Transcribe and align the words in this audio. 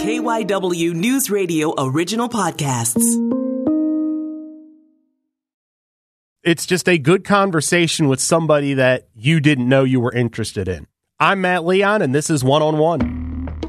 KYW 0.00 0.94
News 0.94 1.28
Radio 1.30 1.74
original 1.76 2.30
podcasts. 2.30 3.04
It's 6.42 6.64
just 6.64 6.88
a 6.88 6.96
good 6.96 7.22
conversation 7.22 8.08
with 8.08 8.18
somebody 8.18 8.72
that 8.72 9.08
you 9.14 9.40
didn't 9.40 9.68
know 9.68 9.84
you 9.84 10.00
were 10.00 10.10
interested 10.10 10.68
in. 10.68 10.86
I'm 11.18 11.42
Matt 11.42 11.66
Leon, 11.66 12.00
and 12.00 12.14
this 12.14 12.30
is 12.30 12.42
One 12.42 12.62
on 12.62 12.78
One. 12.78 13.19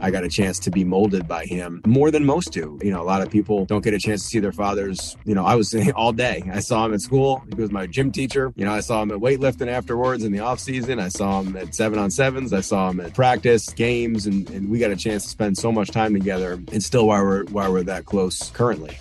I 0.01 0.11
got 0.11 0.23
a 0.23 0.29
chance 0.29 0.57
to 0.59 0.71
be 0.71 0.83
molded 0.83 1.27
by 1.27 1.45
him 1.45 1.81
more 1.86 2.09
than 2.09 2.25
most 2.25 2.52
do. 2.52 2.79
You 2.81 2.91
know, 2.91 3.02
a 3.02 3.05
lot 3.05 3.21
of 3.21 3.29
people 3.29 3.65
don't 3.65 3.84
get 3.84 3.93
a 3.93 3.99
chance 3.99 4.23
to 4.23 4.27
see 4.27 4.39
their 4.39 4.52
fathers. 4.52 5.16
You 5.25 5.35
know, 5.35 5.45
I 5.45 5.55
was 5.55 5.75
all 5.95 6.11
day. 6.11 6.43
I 6.52 6.59
saw 6.59 6.85
him 6.85 6.93
at 6.93 7.02
school. 7.02 7.43
He 7.49 7.61
was 7.61 7.71
my 7.71 7.85
gym 7.85 8.11
teacher. 8.11 8.52
You 8.55 8.66
know, 8.66 8.73
I 8.73 8.79
saw 8.79 9.02
him 9.03 9.11
at 9.11 9.20
weightlifting 9.20 9.67
afterwards 9.67 10.23
in 10.23 10.31
the 10.31 10.39
off 10.39 10.59
season. 10.59 10.99
I 10.99 11.09
saw 11.09 11.41
him 11.41 11.55
at 11.55 11.75
seven 11.75 11.99
on 11.99 12.09
sevens. 12.09 12.52
I 12.52 12.61
saw 12.61 12.89
him 12.89 12.99
at 12.99 13.13
practice, 13.13 13.70
games, 13.70 14.25
and, 14.25 14.49
and 14.49 14.70
we 14.70 14.79
got 14.79 14.91
a 14.91 14.95
chance 14.95 15.23
to 15.23 15.29
spend 15.29 15.57
so 15.57 15.71
much 15.71 15.91
time 15.91 16.13
together. 16.13 16.54
And 16.54 16.84
still, 16.84 17.07
why 17.07 17.21
we're 17.21 17.45
why 17.45 17.70
we're 17.70 17.84
that 17.84 18.05
close 18.05 18.49
currently. 18.52 18.98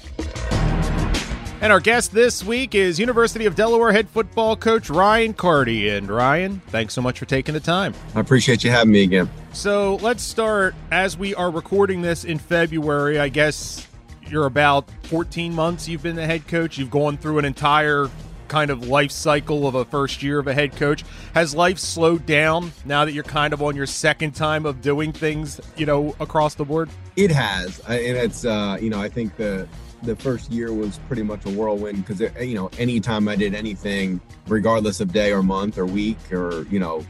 And 1.63 1.71
our 1.71 1.81
guest 1.81 2.13
this 2.13 2.43
week 2.43 2.75
is 2.75 2.99
University 2.99 3.45
of 3.45 3.55
Delaware 3.55 3.93
head 3.93 4.09
football 4.09 4.57
coach 4.57 4.89
Ryan 4.89 5.35
Carty. 5.35 5.91
And 5.91 6.09
Ryan, 6.09 6.63
thanks 6.69 6.95
so 6.95 7.03
much 7.03 7.19
for 7.19 7.27
taking 7.27 7.53
the 7.53 7.61
time. 7.61 7.93
I 8.15 8.21
appreciate 8.21 8.65
you 8.65 8.71
having 8.71 8.93
me 8.93 9.03
again. 9.03 9.29
So 9.53 9.97
let's 9.97 10.23
start 10.23 10.75
as 10.91 11.19
we 11.19 11.35
are 11.35 11.51
recording 11.51 12.01
this 12.01 12.25
in 12.25 12.39
February. 12.39 13.19
I 13.19 13.29
guess 13.29 13.87
you're 14.27 14.47
about 14.47 14.89
14 15.03 15.55
months 15.55 15.87
you've 15.87 16.03
been 16.03 16.17
the 16.17 16.25
head 16.25 16.49
coach. 16.49 16.79
You've 16.79 16.91
gone 16.91 17.19
through 17.19 17.39
an 17.39 17.45
entire 17.45 18.09
kind 18.49 18.71
of 18.71 18.89
life 18.89 19.11
cycle 19.11 19.67
of 19.67 19.75
a 19.75 19.85
first 19.85 20.23
year 20.23 20.39
of 20.39 20.47
a 20.47 20.55
head 20.55 20.75
coach. 20.77 21.05
Has 21.35 21.55
life 21.55 21.79
slowed 21.79 22.25
down 22.25 22.73
now 22.87 23.05
that 23.05 23.13
you're 23.13 23.23
kind 23.23 23.53
of 23.53 23.63
on 23.63 23.77
your 23.77 23.87
second 23.87 24.35
time 24.35 24.65
of 24.65 24.81
doing 24.81 25.13
things, 25.13 25.61
you 25.77 25.85
know, 25.85 26.17
across 26.21 26.55
the 26.55 26.65
board? 26.65 26.89
It 27.17 27.31
has. 27.31 27.81
And 27.81 28.17
it's, 28.17 28.47
uh, 28.47 28.79
you 28.81 28.89
know, 28.89 28.99
I 28.99 29.11
think 29.11 29.37
the, 29.37 29.69
the 30.03 30.17
first 30.17 30.51
year 30.51 30.73
was 30.73 30.99
pretty 31.07 31.23
much 31.23 31.45
a 31.47 31.51
whirlwind 31.51 32.05
because 32.05 32.21
you 32.41 32.55
know 32.55 32.71
anytime 32.79 33.29
i 33.29 33.37
did 33.37 33.55
anything 33.55 34.21
regardless 34.49 35.01
of 35.01 35.13
day 35.13 35.33
or 35.33 35.43
month 35.43 35.79
or 35.79 35.87
week 35.87 36.19
or 36.33 36.63
you 36.69 36.79
know 36.79 37.05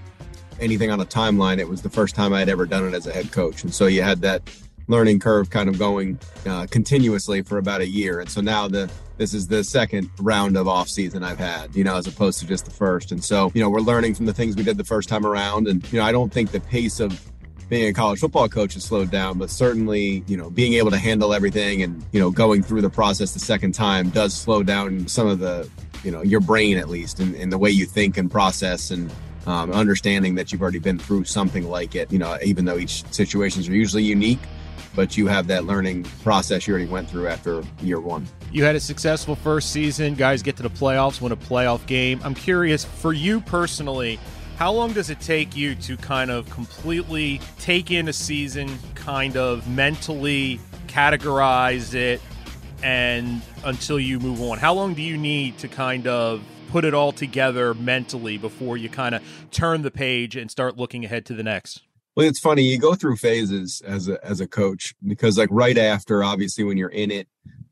anything 0.60 0.91
on 0.91 1.00
a 1.00 1.05
timeline 1.05 1.58
it 1.58 1.69
was 1.69 1.82
the 1.82 1.91
first 1.91 2.14
time 2.14 2.32
i 2.32 2.38
had 2.38 2.48
ever 2.48 2.66
done 2.66 2.86
it 2.86 2.94
as 2.94 3.06
a 3.06 3.12
head 3.12 3.30
coach 3.32 3.62
and 3.62 3.74
so 3.74 3.86
you 3.86 4.02
had 4.02 4.20
that 4.20 4.42
learning 4.88 5.20
curve 5.20 5.50
kind 5.50 5.69
of 5.69 5.78
going 5.78 6.19
uh, 6.47 6.66
continuously 6.70 7.42
for 7.42 7.58
about 7.58 7.80
a 7.80 7.86
year 7.86 8.20
and 8.20 8.28
so 8.28 8.41
now 8.41 8.66
the 8.66 8.91
this 9.20 9.34
is 9.34 9.47
the 9.47 9.62
second 9.62 10.10
round 10.19 10.56
of 10.56 10.66
off 10.66 10.88
season 10.88 11.22
I've 11.22 11.38
had, 11.38 11.77
you 11.77 11.84
know, 11.84 11.94
as 11.94 12.06
opposed 12.06 12.41
to 12.41 12.47
just 12.47 12.64
the 12.64 12.70
first. 12.70 13.12
And 13.12 13.22
so, 13.22 13.52
you 13.54 13.60
know, 13.60 13.69
we're 13.69 13.80
learning 13.80 14.14
from 14.14 14.25
the 14.25 14.32
things 14.32 14.56
we 14.56 14.62
did 14.62 14.78
the 14.78 14.84
first 14.84 15.10
time 15.10 15.27
around. 15.27 15.69
And, 15.69 15.86
you 15.92 15.98
know, 15.98 16.06
I 16.06 16.10
don't 16.10 16.32
think 16.32 16.52
the 16.52 16.60
pace 16.60 17.00
of 17.00 17.29
being 17.70 17.88
a 17.88 17.92
college 17.92 18.18
football 18.18 18.48
coach 18.48 18.74
has 18.74 18.84
slowed 18.84 19.10
down, 19.12 19.38
but 19.38 19.48
certainly, 19.48 20.24
you 20.26 20.36
know, 20.36 20.50
being 20.50 20.74
able 20.74 20.90
to 20.90 20.98
handle 20.98 21.32
everything 21.32 21.82
and, 21.82 22.04
you 22.10 22.18
know, 22.18 22.28
going 22.28 22.64
through 22.64 22.82
the 22.82 22.90
process 22.90 23.32
the 23.32 23.38
second 23.38 23.72
time 23.72 24.10
does 24.10 24.34
slow 24.34 24.64
down 24.64 25.06
some 25.06 25.28
of 25.28 25.38
the, 25.38 25.70
you 26.02 26.10
know, 26.10 26.20
your 26.20 26.41
brain 26.41 26.76
at 26.76 26.88
least 26.88 27.20
and, 27.20 27.34
and 27.36 27.52
the 27.52 27.58
way 27.58 27.70
you 27.70 27.86
think 27.86 28.18
and 28.18 28.28
process 28.28 28.91
and 28.91 29.10
um, 29.46 29.70
understanding 29.70 30.34
that 30.34 30.50
you've 30.50 30.60
already 30.60 30.80
been 30.80 30.98
through 30.98 31.24
something 31.24 31.70
like 31.70 31.94
it, 31.94 32.10
you 32.12 32.18
know, 32.18 32.36
even 32.42 32.64
though 32.64 32.76
each 32.76 33.04
situations 33.12 33.68
are 33.68 33.72
usually 33.72 34.02
unique, 34.02 34.41
but 34.96 35.16
you 35.16 35.28
have 35.28 35.46
that 35.46 35.64
learning 35.64 36.02
process 36.24 36.66
you 36.66 36.74
already 36.74 36.88
went 36.88 37.08
through 37.08 37.28
after 37.28 37.62
year 37.82 38.00
one. 38.00 38.26
You 38.50 38.64
had 38.64 38.74
a 38.74 38.80
successful 38.80 39.36
first 39.36 39.70
season. 39.70 40.16
Guys 40.16 40.42
get 40.42 40.56
to 40.56 40.64
the 40.64 40.70
playoffs, 40.70 41.20
win 41.20 41.30
a 41.30 41.36
playoff 41.36 41.86
game. 41.86 42.20
I'm 42.24 42.34
curious 42.34 42.84
for 42.84 43.12
you 43.12 43.41
personally, 43.41 44.18
how 44.61 44.70
long 44.70 44.92
does 44.92 45.08
it 45.08 45.19
take 45.20 45.56
you 45.56 45.75
to 45.75 45.97
kind 45.97 46.30
of 46.30 46.48
completely 46.50 47.41
take 47.58 47.91
in 47.91 48.08
a 48.08 48.12
season, 48.12 48.69
kind 48.94 49.34
of 49.34 49.66
mentally 49.66 50.61
categorize 50.86 51.94
it, 51.94 52.20
and 52.83 53.41
until 53.64 53.98
you 53.98 54.20
move 54.20 54.38
on? 54.42 54.58
How 54.58 54.75
long 54.75 54.92
do 54.92 55.00
you 55.00 55.16
need 55.16 55.56
to 55.61 55.69
kind 55.69 56.06
of 56.06 56.42
put 56.69 56.84
it 56.84 56.93
all 56.93 57.10
together 57.10 57.72
mentally 57.72 58.37
before 58.37 58.76
you 58.76 58.91
kind 58.91 59.15
of 59.15 59.22
turn 59.50 59.81
the 59.81 59.91
page 59.91 60.37
and 60.37 60.50
start 60.50 60.76
looking 60.76 61.06
ahead 61.06 61.25
to 61.25 61.32
the 61.32 61.43
next? 61.43 61.81
Well, 62.15 62.28
it's 62.28 62.38
funny. 62.38 62.65
You 62.65 62.78
go 62.78 62.94
through 62.94 63.16
phases 63.16 63.81
as 63.87 64.09
a 64.09 64.22
as 64.22 64.43
a 64.43 64.47
coach 64.47 64.94
because, 65.06 65.38
like, 65.38 65.49
right 65.50 65.78
after, 65.78 66.22
obviously, 66.22 66.65
when 66.65 66.76
you're 66.76 66.91
in 66.91 67.10
it, 67.10 67.28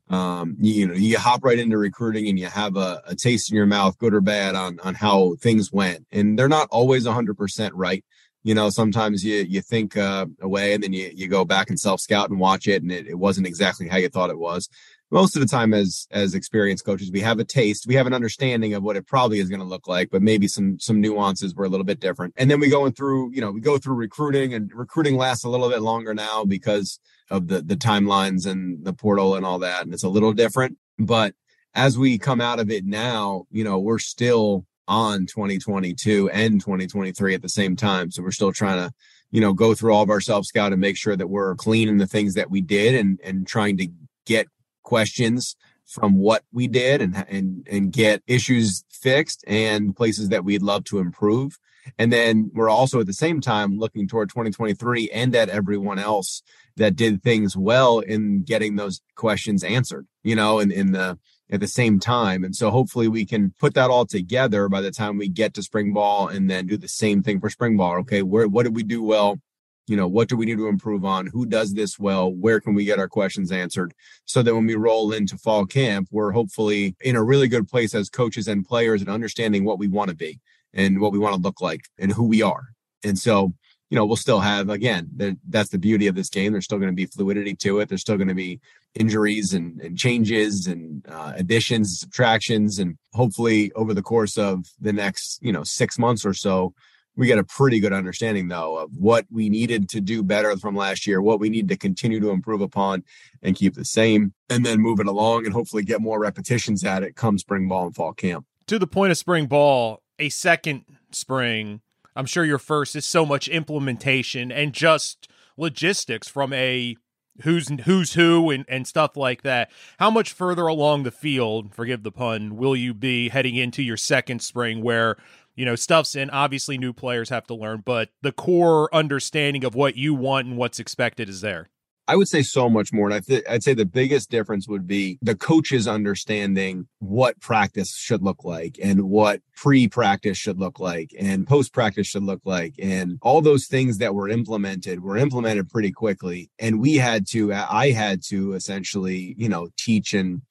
um, 0.09 0.55
you, 0.59 0.73
you, 0.73 0.87
know 0.87 0.93
you 0.93 1.17
hop 1.19 1.43
right 1.43 1.59
into 1.59 1.77
recruiting 1.77 2.27
and 2.27 2.39
you 2.39 2.47
have 2.47 2.75
a, 2.75 3.01
a, 3.05 3.15
taste 3.15 3.51
in 3.51 3.55
your 3.55 3.67
mouth 3.67 3.97
good 3.99 4.13
or 4.13 4.21
bad 4.21 4.55
on 4.55 4.79
on 4.79 4.95
how 4.95 5.35
things 5.39 5.71
went. 5.71 6.05
And 6.11 6.37
they're 6.37 6.47
not 6.47 6.67
always 6.71 7.05
100% 7.05 7.71
right. 7.73 8.03
You 8.43 8.55
know 8.55 8.69
sometimes 8.69 9.23
you 9.23 9.45
you 9.47 9.61
think 9.61 9.97
uh, 9.97 10.25
away 10.41 10.73
and 10.73 10.83
then 10.83 10.93
you, 10.93 11.11
you 11.13 11.27
go 11.27 11.45
back 11.45 11.69
and 11.69 11.79
self 11.79 11.99
scout 11.99 12.29
and 12.29 12.39
watch 12.39 12.67
it 12.67 12.81
and 12.81 12.91
it, 12.91 13.07
it 13.07 13.19
wasn't 13.19 13.47
exactly 13.47 13.87
how 13.87 13.97
you 13.97 14.09
thought 14.09 14.29
it 14.29 14.39
was 14.39 14.69
most 15.11 15.35
of 15.35 15.41
the 15.41 15.47
time 15.47 15.73
as 15.73 16.07
as 16.11 16.35
experienced 16.35 16.85
coaches 16.85 17.11
we 17.11 17.19
have 17.21 17.39
a 17.39 17.43
taste 17.43 17.87
we 17.87 17.95
have 17.95 18.07
an 18.07 18.13
understanding 18.13 18.73
of 18.73 18.83
what 18.83 18.95
it 18.95 19.07
probably 19.07 19.39
is 19.39 19.49
going 19.49 19.59
to 19.59 19.65
look 19.65 19.87
like 19.87 20.09
but 20.11 20.21
maybe 20.21 20.47
some 20.47 20.79
some 20.79 21.01
nuances 21.01 21.55
were 21.55 21.65
a 21.65 21.69
little 21.69 21.85
bit 21.85 21.99
different. 21.99 22.33
And 22.37 22.49
then 22.49 22.59
we 22.59 22.69
go 22.69 22.85
in 22.85 22.93
through 22.93 23.31
you 23.33 23.41
know 23.41 23.51
we 23.51 23.61
go 23.61 23.77
through 23.77 23.95
recruiting 23.95 24.53
and 24.53 24.71
recruiting 24.73 25.15
lasts 25.15 25.43
a 25.43 25.49
little 25.49 25.69
bit 25.69 25.81
longer 25.81 26.13
now 26.13 26.43
because 26.45 26.99
of 27.29 27.47
the 27.47 27.61
the 27.61 27.75
timelines 27.75 28.45
and 28.45 28.83
the 28.85 28.93
portal 28.93 29.35
and 29.35 29.45
all 29.45 29.59
that 29.59 29.83
and 29.83 29.93
it's 29.93 30.03
a 30.03 30.09
little 30.09 30.33
different. 30.33 30.77
But 30.97 31.35
as 31.75 31.97
we 31.97 32.17
come 32.17 32.41
out 32.41 32.59
of 32.59 32.69
it 32.69 32.85
now 32.85 33.45
you 33.51 33.63
know 33.63 33.79
we're 33.79 33.99
still 33.99 34.65
on 34.87 35.27
2022 35.27 36.31
and 36.31 36.59
2023 36.59 37.35
at 37.35 37.43
the 37.43 37.49
same 37.49 37.75
time. 37.75 38.09
So 38.09 38.23
we're 38.23 38.31
still 38.31 38.51
trying 38.51 38.77
to 38.77 38.93
you 39.31 39.41
know 39.41 39.53
go 39.53 39.73
through 39.73 39.93
all 39.93 40.03
of 40.03 40.09
our 40.09 40.21
self 40.21 40.45
scout 40.45 40.71
and 40.71 40.81
make 40.81 40.97
sure 40.97 41.15
that 41.15 41.27
we're 41.27 41.55
clean 41.55 41.87
in 41.87 41.97
the 41.97 42.07
things 42.07 42.33
that 42.35 42.49
we 42.49 42.61
did 42.61 42.95
and 42.95 43.19
and 43.23 43.47
trying 43.47 43.77
to 43.77 43.87
get 44.25 44.47
questions 44.83 45.55
from 45.85 46.15
what 46.15 46.43
we 46.51 46.67
did 46.67 47.01
and 47.01 47.25
and 47.27 47.67
and 47.69 47.91
get 47.91 48.21
issues 48.27 48.83
fixed 48.91 49.43
and 49.47 49.95
places 49.95 50.29
that 50.29 50.43
we'd 50.43 50.61
love 50.61 50.83
to 50.83 50.99
improve 50.99 51.57
and 51.97 52.11
then 52.11 52.51
we're 52.53 52.69
also 52.69 52.99
at 52.99 53.07
the 53.07 53.13
same 53.13 53.41
time 53.41 53.77
looking 53.77 54.07
toward 54.07 54.29
2023 54.29 55.09
and 55.11 55.35
at 55.35 55.49
everyone 55.49 55.99
else 55.99 56.43
that 56.77 56.95
did 56.95 57.23
things 57.23 57.57
well 57.57 57.99
in 57.99 58.43
getting 58.43 58.75
those 58.75 59.01
questions 59.15 59.63
answered, 59.63 60.07
you 60.23 60.35
know, 60.35 60.59
in, 60.59 60.71
in 60.71 60.91
the 60.91 61.17
at 61.51 61.59
the 61.59 61.67
same 61.67 61.99
time. 61.99 62.43
And 62.43 62.55
so 62.55 62.69
hopefully 62.69 63.07
we 63.07 63.25
can 63.25 63.53
put 63.57 63.73
that 63.73 63.89
all 63.89 64.05
together 64.05 64.69
by 64.69 64.81
the 64.81 64.91
time 64.91 65.17
we 65.17 65.27
get 65.27 65.55
to 65.55 65.63
spring 65.63 65.93
ball 65.93 66.27
and 66.27 66.47
then 66.49 66.67
do 66.67 66.77
the 66.77 66.87
same 66.87 67.23
thing 67.23 67.39
for 67.39 67.49
spring 67.49 67.75
ball. 67.75 67.95
Okay, 67.99 68.21
where 68.21 68.47
what 68.47 68.63
did 68.63 68.75
we 68.75 68.83
do 68.83 69.01
well? 69.01 69.39
You 69.89 69.97
know, 69.97 70.07
what 70.07 70.29
do 70.29 70.37
we 70.37 70.45
need 70.45 70.57
to 70.57 70.67
improve 70.67 71.03
on? 71.03 71.27
Who 71.27 71.45
does 71.45 71.73
this 71.73 71.97
well? 71.97 72.31
Where 72.31 72.59
can 72.59 72.75
we 72.75 72.85
get 72.85 72.99
our 72.99 73.07
questions 73.07 73.51
answered? 73.51 73.93
So 74.25 74.43
that 74.43 74.53
when 74.53 74.67
we 74.67 74.75
roll 74.75 75.11
into 75.11 75.37
fall 75.37 75.65
camp, 75.65 76.07
we're 76.11 76.31
hopefully 76.31 76.95
in 77.01 77.15
a 77.15 77.23
really 77.23 77.47
good 77.47 77.67
place 77.67 77.95
as 77.95 78.09
coaches 78.09 78.47
and 78.47 78.65
players 78.65 79.01
and 79.01 79.09
understanding 79.09 79.65
what 79.65 79.79
we 79.79 79.87
want 79.87 80.09
to 80.09 80.15
be 80.15 80.39
and 80.73 81.01
what 81.01 81.11
we 81.11 81.19
want 81.19 81.35
to 81.35 81.41
look 81.41 81.59
like 81.59 81.85
and 81.97 82.11
who 82.11 82.25
we 82.25 82.41
are. 82.43 82.69
And 83.03 83.17
so, 83.17 83.53
you 83.89 83.95
know, 83.95 84.05
we'll 84.05 84.17
still 84.17 84.41
have, 84.41 84.69
again, 84.69 85.09
that's 85.47 85.69
the 85.69 85.79
beauty 85.79 86.05
of 86.05 86.13
this 86.13 86.29
game. 86.29 86.51
There's 86.51 86.65
still 86.65 86.77
going 86.77 86.91
to 86.91 86.95
be 86.95 87.07
fluidity 87.07 87.55
to 87.55 87.79
it. 87.79 87.89
There's 87.89 88.01
still 88.01 88.17
going 88.17 88.27
to 88.27 88.35
be 88.35 88.59
injuries 88.93 89.53
and, 89.53 89.81
and 89.81 89.97
changes 89.97 90.67
and 90.67 91.03
uh, 91.09 91.33
additions, 91.35 91.89
and 91.89 91.97
subtractions. 91.97 92.77
And 92.77 92.99
hopefully 93.13 93.71
over 93.73 93.95
the 93.95 94.03
course 94.03 94.37
of 94.37 94.67
the 94.79 94.93
next, 94.93 95.39
you 95.41 95.51
know, 95.51 95.63
six 95.63 95.97
months 95.97 96.23
or 96.23 96.35
so, 96.35 96.75
we 97.19 97.27
get 97.27 97.37
a 97.37 97.43
pretty 97.43 97.81
good 97.81 97.91
understanding 97.91 98.47
though 98.47 98.77
of 98.77 98.95
what 98.95 99.25
we 99.29 99.49
needed 99.49 99.89
to 99.89 99.99
do 99.99 100.23
better 100.23 100.55
from 100.55 100.73
last 100.73 101.05
year, 101.05 101.21
what 101.21 101.37
we 101.37 101.49
need 101.49 101.67
to 101.67 101.75
continue 101.75 102.17
to 102.21 102.29
improve 102.29 102.61
upon 102.61 103.03
and 103.43 103.57
keep 103.57 103.73
the 103.75 103.83
same, 103.83 104.33
and 104.49 104.65
then 104.65 104.79
move 104.79 105.01
it 105.01 105.05
along 105.05 105.45
and 105.45 105.53
hopefully 105.53 105.83
get 105.83 105.99
more 105.99 106.17
repetitions 106.17 106.81
at 106.85 107.03
it 107.03 107.17
come 107.17 107.37
spring 107.37 107.67
ball 107.67 107.87
and 107.87 107.93
fall 107.93 108.13
camp. 108.13 108.45
To 108.67 108.79
the 108.79 108.87
point 108.87 109.11
of 109.11 109.17
spring 109.17 109.47
ball, 109.47 110.01
a 110.17 110.29
second 110.29 110.85
spring, 111.11 111.81
I'm 112.15 112.25
sure 112.25 112.45
your 112.45 112.57
first 112.57 112.95
is 112.95 113.05
so 113.05 113.25
much 113.25 113.49
implementation 113.49 114.49
and 114.49 114.71
just 114.71 115.27
logistics 115.57 116.29
from 116.29 116.53
a 116.53 116.95
who's 117.41 117.69
who's 117.85 118.13
who 118.13 118.49
and, 118.49 118.65
and 118.67 118.87
stuff 118.87 119.17
like 119.17 119.41
that. 119.43 119.71
How 119.97 120.09
much 120.09 120.31
further 120.31 120.67
along 120.67 121.03
the 121.03 121.11
field, 121.11 121.73
forgive 121.73 122.03
the 122.03 122.11
pun, 122.11 122.55
will 122.55 122.75
you 122.75 122.93
be 122.93 123.29
heading 123.29 123.55
into 123.55 123.83
your 123.83 123.97
second 123.97 124.41
spring 124.41 124.81
where 124.81 125.17
you 125.59 125.65
know 125.65 125.75
stuff's 125.75 126.15
in 126.15 126.29
obviously 126.29 126.77
new 126.77 126.93
players 126.93 127.27
have 127.29 127.45
to 127.45 127.53
learn 127.53 127.83
but 127.83 128.09
the 128.21 128.31
core 128.31 128.89
understanding 128.95 129.65
of 129.65 129.75
what 129.75 129.97
you 129.97 130.13
want 130.13 130.47
and 130.47 130.55
what's 130.55 130.79
expected 130.79 131.27
is 131.27 131.41
there 131.41 131.69
I 132.07 132.15
would 132.15 132.27
say 132.27 132.41
so 132.41 132.71
much 132.71 132.91
more. 132.91 133.05
And 133.05 133.13
I 133.13 133.19
th- 133.19 133.43
I'd 133.47 133.61
say 133.61 133.75
the 133.75 133.85
biggest 133.85 134.31
difference 134.31 134.67
would 134.67 134.87
be 134.87 135.19
the 135.21 135.35
coaches 135.35 135.87
understanding 135.87 136.87
what 136.97 137.39
practice 137.39 137.95
should 137.95 138.23
look 138.23 138.43
like 138.43 138.79
and 138.81 139.03
what 139.03 139.41
pre 139.55 139.87
practice 139.87 140.35
should 140.35 140.59
look 140.59 140.79
like 140.79 141.11
and 141.19 141.45
post 141.45 141.71
practice 141.71 142.07
should 142.07 142.23
look 142.23 142.41
like. 142.45 142.73
And 142.81 143.19
all 143.21 143.41
those 143.41 143.67
things 143.67 143.99
that 143.99 144.15
were 144.15 144.27
implemented 144.27 145.03
were 145.03 145.17
implemented 145.17 145.69
pretty 145.69 145.91
quickly. 145.91 146.49
And 146.57 146.79
we 146.79 146.95
had 146.95 147.27
to, 147.27 147.53
I 147.53 147.91
had 147.91 148.23
to 148.29 148.53
essentially, 148.53 149.35
you 149.37 149.47
know, 149.47 149.69
teach 149.77 150.15
and 150.15 150.41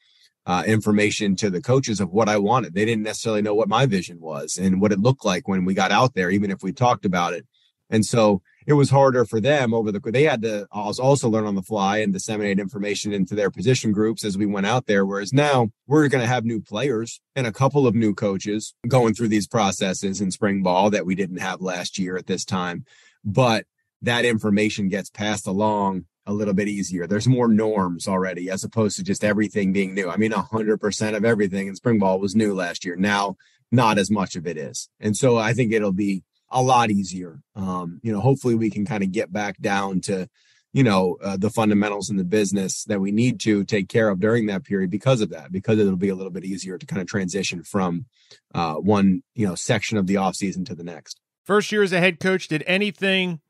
uh, 0.48 0.64
information 0.66 1.36
to 1.36 1.50
the 1.50 1.60
coaches 1.60 2.00
of 2.00 2.10
what 2.10 2.28
I 2.28 2.38
wanted. 2.38 2.74
They 2.74 2.86
didn't 2.86 3.04
necessarily 3.04 3.42
know 3.42 3.54
what 3.54 3.68
my 3.68 3.84
vision 3.84 4.18
was 4.18 4.56
and 4.56 4.80
what 4.80 4.92
it 4.92 4.98
looked 4.98 5.24
like 5.24 5.46
when 5.46 5.66
we 5.66 5.74
got 5.74 5.92
out 5.92 6.14
there, 6.14 6.30
even 6.30 6.50
if 6.50 6.62
we 6.62 6.72
talked 6.72 7.04
about 7.04 7.34
it. 7.34 7.46
And 7.90 8.04
so 8.04 8.40
it 8.66 8.72
was 8.74 8.90
harder 8.90 9.24
for 9.24 9.40
them 9.40 9.72
over 9.72 9.92
the 9.92 10.00
they 10.12 10.24
had 10.24 10.42
to 10.42 10.66
also 10.72 11.28
learn 11.28 11.46
on 11.46 11.54
the 11.54 11.62
fly 11.62 11.98
and 11.98 12.12
disseminate 12.12 12.58
information 12.58 13.12
into 13.12 13.34
their 13.34 13.50
position 13.50 13.92
groups 13.92 14.24
as 14.24 14.36
we 14.36 14.46
went 14.46 14.66
out 14.66 14.86
there 14.86 15.06
whereas 15.06 15.32
now 15.32 15.70
we're 15.86 16.06
going 16.08 16.20
to 16.20 16.28
have 16.28 16.44
new 16.44 16.60
players 16.60 17.20
and 17.34 17.46
a 17.46 17.52
couple 17.52 17.86
of 17.86 17.94
new 17.94 18.14
coaches 18.14 18.74
going 18.86 19.14
through 19.14 19.28
these 19.28 19.46
processes 19.46 20.20
in 20.20 20.30
spring 20.30 20.62
ball 20.62 20.90
that 20.90 21.06
we 21.06 21.14
didn't 21.14 21.38
have 21.38 21.62
last 21.62 21.98
year 21.98 22.18
at 22.18 22.26
this 22.26 22.44
time 22.44 22.84
but 23.24 23.64
that 24.02 24.26
information 24.26 24.88
gets 24.88 25.08
passed 25.08 25.46
along 25.46 26.04
a 26.28 26.32
little 26.32 26.54
bit 26.54 26.68
easier. 26.68 27.06
There's 27.06 27.26
more 27.26 27.48
norms 27.48 28.06
already 28.06 28.50
as 28.50 28.62
opposed 28.62 28.96
to 28.96 29.02
just 29.02 29.24
everything 29.24 29.72
being 29.72 29.94
new. 29.94 30.10
I 30.10 30.18
mean, 30.18 30.30
100% 30.30 31.16
of 31.16 31.24
everything 31.24 31.66
in 31.66 31.74
spring 31.74 31.98
ball 31.98 32.20
was 32.20 32.36
new 32.36 32.54
last 32.54 32.84
year. 32.84 32.96
Now, 32.96 33.36
not 33.72 33.98
as 33.98 34.10
much 34.10 34.36
of 34.36 34.46
it 34.46 34.58
is. 34.58 34.90
And 35.00 35.16
so 35.16 35.38
I 35.38 35.54
think 35.54 35.72
it'll 35.72 35.92
be 35.92 36.22
a 36.50 36.62
lot 36.62 36.90
easier. 36.90 37.40
Um, 37.56 38.00
you 38.02 38.12
know, 38.12 38.20
hopefully 38.20 38.54
we 38.54 38.70
can 38.70 38.84
kind 38.84 39.02
of 39.02 39.10
get 39.10 39.32
back 39.32 39.58
down 39.58 40.02
to, 40.02 40.28
you 40.74 40.84
know, 40.84 41.16
uh, 41.22 41.38
the 41.38 41.50
fundamentals 41.50 42.10
in 42.10 42.18
the 42.18 42.24
business 42.24 42.84
that 42.84 43.00
we 43.00 43.10
need 43.10 43.40
to 43.40 43.64
take 43.64 43.88
care 43.88 44.10
of 44.10 44.20
during 44.20 44.46
that 44.46 44.64
period 44.64 44.90
because 44.90 45.22
of 45.22 45.30
that, 45.30 45.50
because 45.50 45.78
it'll 45.78 45.96
be 45.96 46.10
a 46.10 46.14
little 46.14 46.30
bit 46.30 46.44
easier 46.44 46.76
to 46.76 46.86
kind 46.86 47.00
of 47.00 47.08
transition 47.08 47.62
from 47.62 48.04
uh, 48.54 48.74
one, 48.74 49.22
you 49.34 49.46
know, 49.46 49.54
section 49.54 49.96
of 49.96 50.06
the 50.06 50.16
offseason 50.16 50.66
to 50.66 50.74
the 50.74 50.84
next. 50.84 51.20
First 51.46 51.72
year 51.72 51.82
as 51.82 51.92
a 51.92 52.00
head 52.00 52.20
coach, 52.20 52.48
did 52.48 52.62
anything 52.66 53.40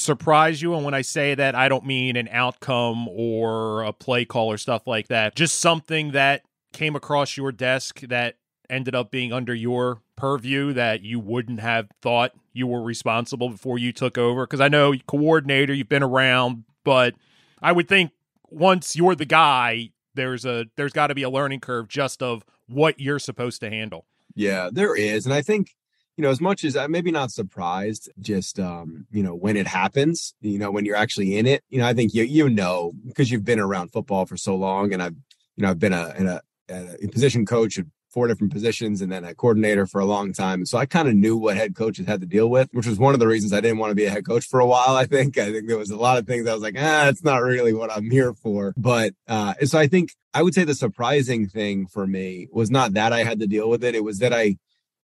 surprise 0.00 0.60
you. 0.62 0.74
And 0.74 0.84
when 0.84 0.94
I 0.94 1.02
say 1.02 1.34
that, 1.34 1.54
I 1.54 1.68
don't 1.68 1.86
mean 1.86 2.16
an 2.16 2.28
outcome 2.30 3.08
or 3.08 3.82
a 3.82 3.92
play 3.92 4.24
call 4.24 4.50
or 4.50 4.58
stuff 4.58 4.86
like 4.86 5.08
that. 5.08 5.34
Just 5.34 5.58
something 5.60 6.12
that 6.12 6.42
came 6.72 6.96
across 6.96 7.36
your 7.36 7.52
desk 7.52 8.00
that 8.00 8.36
ended 8.68 8.94
up 8.94 9.10
being 9.10 9.32
under 9.32 9.54
your 9.54 10.00
purview 10.16 10.72
that 10.72 11.02
you 11.02 11.18
wouldn't 11.18 11.60
have 11.60 11.88
thought 12.00 12.32
you 12.52 12.66
were 12.66 12.82
responsible 12.82 13.48
before 13.48 13.78
you 13.78 13.92
took 13.92 14.16
over? 14.16 14.46
Because 14.46 14.60
I 14.60 14.68
know 14.68 14.94
coordinator, 15.06 15.74
you've 15.74 15.88
been 15.88 16.02
around, 16.02 16.64
but 16.84 17.14
I 17.60 17.72
would 17.72 17.88
think 17.88 18.12
once 18.48 18.96
you're 18.96 19.14
the 19.14 19.24
guy, 19.24 19.90
there's 20.14 20.44
a 20.44 20.66
there's 20.76 20.92
got 20.92 21.08
to 21.08 21.14
be 21.14 21.22
a 21.22 21.30
learning 21.30 21.60
curve 21.60 21.88
just 21.88 22.22
of 22.22 22.44
what 22.68 23.00
you're 23.00 23.18
supposed 23.18 23.60
to 23.60 23.70
handle. 23.70 24.06
Yeah, 24.34 24.70
there 24.72 24.94
is, 24.94 25.26
and 25.26 25.34
I 25.34 25.42
think 25.42 25.74
you 26.20 26.24
know, 26.26 26.30
as 26.30 26.40
much 26.42 26.64
as 26.64 26.76
I'm 26.76 26.90
maybe 26.90 27.10
not 27.10 27.30
surprised, 27.30 28.10
just 28.20 28.60
um, 28.60 29.06
you 29.10 29.22
know, 29.22 29.34
when 29.34 29.56
it 29.56 29.66
happens, 29.66 30.34
you 30.42 30.58
know, 30.58 30.70
when 30.70 30.84
you're 30.84 30.94
actually 30.94 31.38
in 31.38 31.46
it, 31.46 31.64
you 31.70 31.78
know, 31.78 31.86
I 31.86 31.94
think 31.94 32.12
you 32.12 32.24
you 32.24 32.50
know 32.50 32.92
because 33.06 33.30
you've 33.30 33.46
been 33.46 33.58
around 33.58 33.90
football 33.90 34.26
for 34.26 34.36
so 34.36 34.54
long, 34.54 34.92
and 34.92 35.02
I've 35.02 35.16
you 35.56 35.62
know 35.62 35.70
I've 35.70 35.78
been 35.78 35.94
a 35.94 36.14
in 36.18 36.28
a, 36.28 36.42
a 36.68 37.08
position 37.08 37.46
coach 37.46 37.78
at 37.78 37.86
four 38.10 38.28
different 38.28 38.52
positions 38.52 39.00
and 39.00 39.10
then 39.10 39.24
a 39.24 39.34
coordinator 39.34 39.86
for 39.86 39.98
a 39.98 40.04
long 40.04 40.34
time. 40.34 40.66
So 40.66 40.76
I 40.76 40.84
kind 40.84 41.08
of 41.08 41.14
knew 41.14 41.38
what 41.38 41.56
head 41.56 41.74
coaches 41.74 42.06
had 42.06 42.20
to 42.20 42.26
deal 42.26 42.50
with, 42.50 42.68
which 42.72 42.86
was 42.86 42.98
one 42.98 43.14
of 43.14 43.20
the 43.20 43.26
reasons 43.26 43.54
I 43.54 43.62
didn't 43.62 43.78
want 43.78 43.92
to 43.92 43.94
be 43.94 44.04
a 44.04 44.10
head 44.10 44.26
coach 44.26 44.44
for 44.44 44.60
a 44.60 44.66
while. 44.66 44.96
I 44.96 45.06
think 45.06 45.38
I 45.38 45.50
think 45.50 45.68
there 45.68 45.78
was 45.78 45.90
a 45.90 45.96
lot 45.96 46.18
of 46.18 46.26
things 46.26 46.46
I 46.46 46.52
was 46.52 46.62
like, 46.62 46.76
ah, 46.78 47.08
it's 47.08 47.24
not 47.24 47.42
really 47.42 47.72
what 47.72 47.90
I'm 47.90 48.10
here 48.10 48.34
for. 48.34 48.74
But 48.76 49.14
uh, 49.26 49.54
so 49.64 49.78
I 49.78 49.86
think 49.86 50.10
I 50.34 50.42
would 50.42 50.52
say 50.52 50.64
the 50.64 50.74
surprising 50.74 51.48
thing 51.48 51.86
for 51.86 52.06
me 52.06 52.48
was 52.52 52.70
not 52.70 52.92
that 52.92 53.14
I 53.14 53.24
had 53.24 53.40
to 53.40 53.46
deal 53.46 53.70
with 53.70 53.82
it. 53.82 53.94
It 53.94 54.04
was 54.04 54.18
that 54.18 54.34
I 54.34 54.58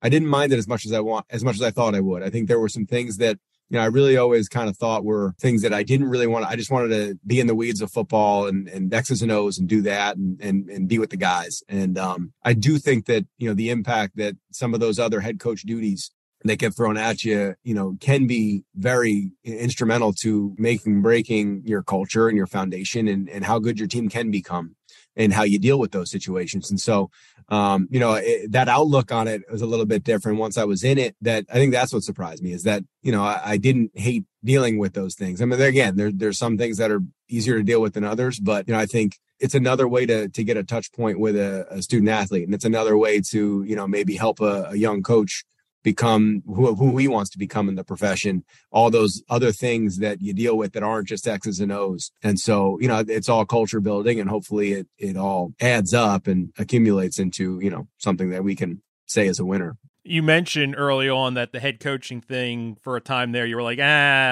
I 0.04 0.10
didn't 0.10 0.28
mind 0.28 0.54
it 0.54 0.58
as 0.58 0.68
much 0.68 0.86
as 0.86 0.94
I 0.94 1.00
want, 1.00 1.26
as 1.30 1.44
much 1.44 1.56
as 1.56 1.62
I 1.62 1.72
thought 1.72 1.96
I 1.96 2.02
would. 2.02 2.22
I 2.22 2.30
think 2.30 2.48
there 2.48 2.60
were 2.60 2.70
some 2.70 2.86
things 2.86 3.18
that 3.18 3.40
you 3.70 3.80
know, 3.80 3.84
I 3.84 3.88
really 3.88 4.18
always 4.18 4.48
kind 4.48 4.70
of 4.70 4.78
thought 4.78 5.04
were 5.04 5.34
things 5.40 5.64
that 5.64 5.74
I 5.74 5.82
didn't 5.82 6.10
really 6.10 6.28
want. 6.28 6.46
I 6.46 6.56
just 6.56 6.70
wanted 6.70 6.90
to 6.90 7.18
be 7.26 7.40
in 7.40 7.48
the 7.48 7.56
weeds 7.56 7.82
of 7.82 7.92
football 7.92 8.46
and, 8.46 8.68
and 8.68 8.94
X's 8.94 9.22
and 9.22 9.32
O's 9.32 9.58
and 9.58 9.68
do 9.68 9.82
that 9.82 10.16
and, 10.16 10.40
and, 10.42 10.70
and 10.70 10.88
be 10.88 11.00
with 11.00 11.10
the 11.10 11.18
guys. 11.18 11.64
And 11.68 11.98
um, 11.98 12.34
I 12.44 12.54
do 12.54 12.78
think 12.78 13.06
that, 13.08 13.26
you 13.38 13.48
know, 13.48 13.56
the 13.56 13.72
impact 13.72 14.18
that 14.18 14.36
some 14.52 14.76
of 14.76 14.80
those 14.80 15.00
other 15.00 15.22
head 15.22 15.40
coach 15.40 15.64
duties 15.64 16.12
that 16.44 16.58
get 16.58 16.76
thrown 16.76 16.98
at 16.98 17.24
you, 17.24 17.56
you 17.64 17.74
know, 17.74 17.98
can 18.00 18.28
be 18.28 18.64
very 18.76 19.32
instrumental 19.44 20.14
to 20.22 20.54
making 20.60 21.02
breaking 21.02 21.64
your 21.66 21.82
culture 21.82 22.28
and 22.28 22.38
your 22.38 22.48
foundation 22.48 23.08
and, 23.08 23.30
and 23.30 23.46
how 23.46 23.60
good 23.60 23.80
your 23.80 23.88
team 23.88 24.10
can 24.10 24.30
become 24.30 24.76
and 25.16 25.34
how 25.34 25.44
you 25.44 25.60
deal 25.60 25.80
with 25.80 25.92
those 25.92 26.12
situations. 26.12 26.70
And 26.70 26.80
so, 26.80 27.10
um, 27.54 27.88
you 27.92 28.00
know, 28.00 28.14
it, 28.14 28.52
that 28.52 28.68
outlook 28.68 29.12
on 29.12 29.28
it 29.28 29.42
was 29.52 29.62
a 29.62 29.68
little 29.68 29.86
bit 29.86 30.04
different 30.04 30.40
once 30.40 30.58
I 30.58 30.64
was 30.64 30.84
in 30.84 30.98
it. 30.98 31.16
That 31.22 31.46
I 31.52 31.56
think 31.56 31.72
that's 31.72 31.94
what 31.94 32.04
surprised 32.04 32.42
me 32.42 32.52
is 32.52 32.64
that, 32.64 32.84
you 33.04 33.12
know, 33.12 33.24
I, 33.24 33.42
I 33.44 33.58
didn't 33.58 33.92
hate 33.94 34.24
dealing 34.44 34.80
with 34.80 34.94
those 34.94 35.14
things. 35.14 35.40
I 35.40 35.46
mean, 35.46 35.62
again, 35.62 35.96
there, 35.96 36.12
there's 36.12 36.40
some 36.40 36.58
things 36.58 36.78
that 36.78 36.90
are 36.90 37.02
easier 37.30 37.58
to 37.58 37.64
deal 37.64 37.82
with 37.82 37.94
than 37.94 38.04
others, 38.04 38.40
but, 38.40 38.68
you 38.68 38.74
know, 38.74 38.80
I 38.80 38.88
think 38.88 39.20
it's 39.40 39.54
another 39.54 39.88
way 39.88 40.06
to, 40.08 40.30
to 40.30 40.44
get 40.44 40.58
a 40.58 40.64
touch 40.64 40.92
point 40.94 41.20
with 41.20 41.36
a, 41.36 41.68
a 41.70 41.82
student 41.82 42.10
athlete. 42.10 42.46
And 42.46 42.56
it's 42.56 42.66
another 42.66 42.98
way 42.98 43.22
to, 43.32 43.64
you 43.64 43.76
know, 43.76 43.88
maybe 43.88 44.16
help 44.16 44.40
a, 44.42 44.70
a 44.70 44.76
young 44.76 45.04
coach 45.04 45.44
become 45.84 46.42
who, 46.46 46.76
who 46.76 46.98
he 46.98 47.08
wants 47.08 47.30
to 47.32 47.38
become 47.38 47.70
in 47.70 47.76
the 47.76 47.84
profession 47.84 48.44
all 48.72 48.90
those 48.90 49.22
other 49.30 49.52
things 49.52 49.98
that 49.98 50.22
you 50.22 50.34
deal 50.34 50.58
with 50.58 50.74
that 50.74 50.84
aren't 50.84 51.08
just 51.08 51.28
x's 51.28 51.60
and 51.60 51.72
o's. 51.72 52.12
And 52.24 52.40
so 52.40 52.80
you 52.80 52.88
know 52.88 53.04
it's 53.08 53.30
all 53.30 53.46
culture 53.46 53.80
building 53.80 54.20
and 54.20 54.30
hopefully 54.30 54.74
it 54.74 54.88
it 54.98 55.18
all 55.18 55.54
adds 55.62 55.94
up 55.94 56.28
and 56.28 56.52
accumulates 56.58 57.20
into 57.20 57.60
you 57.62 57.70
know 57.70 57.88
something 57.98 58.30
that 58.32 58.44
we 58.44 58.56
can 58.56 58.82
say 59.06 59.28
is 59.28 59.40
a 59.40 59.46
winner. 59.46 59.78
You 60.06 60.22
mentioned 60.22 60.76
early 60.78 61.08
on 61.08 61.36
that 61.36 61.54
the 61.54 61.62
head 61.62 61.80
coaching 61.80 62.20
thing 62.20 62.76
for 62.82 62.98
a 62.98 63.02
time 63.02 63.32
there 63.32 63.46
you 63.46 63.56
were 63.56 63.64
like 63.64 63.80
ah 63.82 63.84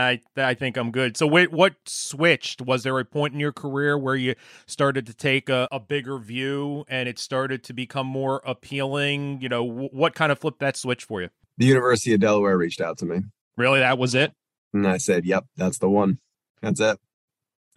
i, 0.08 0.22
I 0.36 0.54
think 0.54 0.76
i'm 0.78 0.92
good. 0.92 1.16
So 1.16 1.28
wait, 1.28 1.52
what 1.52 1.76
switched? 1.86 2.62
Was 2.62 2.84
there 2.84 2.98
a 3.00 3.06
point 3.06 3.34
in 3.34 3.40
your 3.40 3.54
career 3.54 3.98
where 3.98 4.16
you 4.16 4.36
started 4.66 5.06
to 5.06 5.14
take 5.14 5.50
a, 5.50 5.68
a 5.72 5.80
bigger 5.80 6.18
view 6.18 6.84
and 6.90 7.08
it 7.08 7.20
started 7.20 7.64
to 7.66 7.74
become 7.74 8.08
more 8.08 8.42
appealing? 8.46 9.42
You 9.42 9.50
know 9.50 9.68
w- 9.68 9.90
what 9.92 10.16
kind 10.16 10.32
of 10.32 10.40
flipped 10.40 10.60
that 10.60 10.76
switch 10.76 11.06
for 11.06 11.22
you 11.22 11.30
the 11.62 11.68
University 11.68 12.14
of 12.14 12.20
Delaware 12.20 12.58
reached 12.58 12.82
out 12.82 12.98
to 12.98 13.06
me. 13.06 13.22
Really, 13.56 13.80
that 13.80 13.98
was 13.98 14.16
it? 14.16 14.34
And 14.74 14.88
I 14.88 14.98
said, 14.98 15.26
"Yep, 15.26 15.46
that's 15.56 15.78
the 15.78 15.90
one. 15.90 16.20
That's 16.62 16.80
it." 16.80 17.00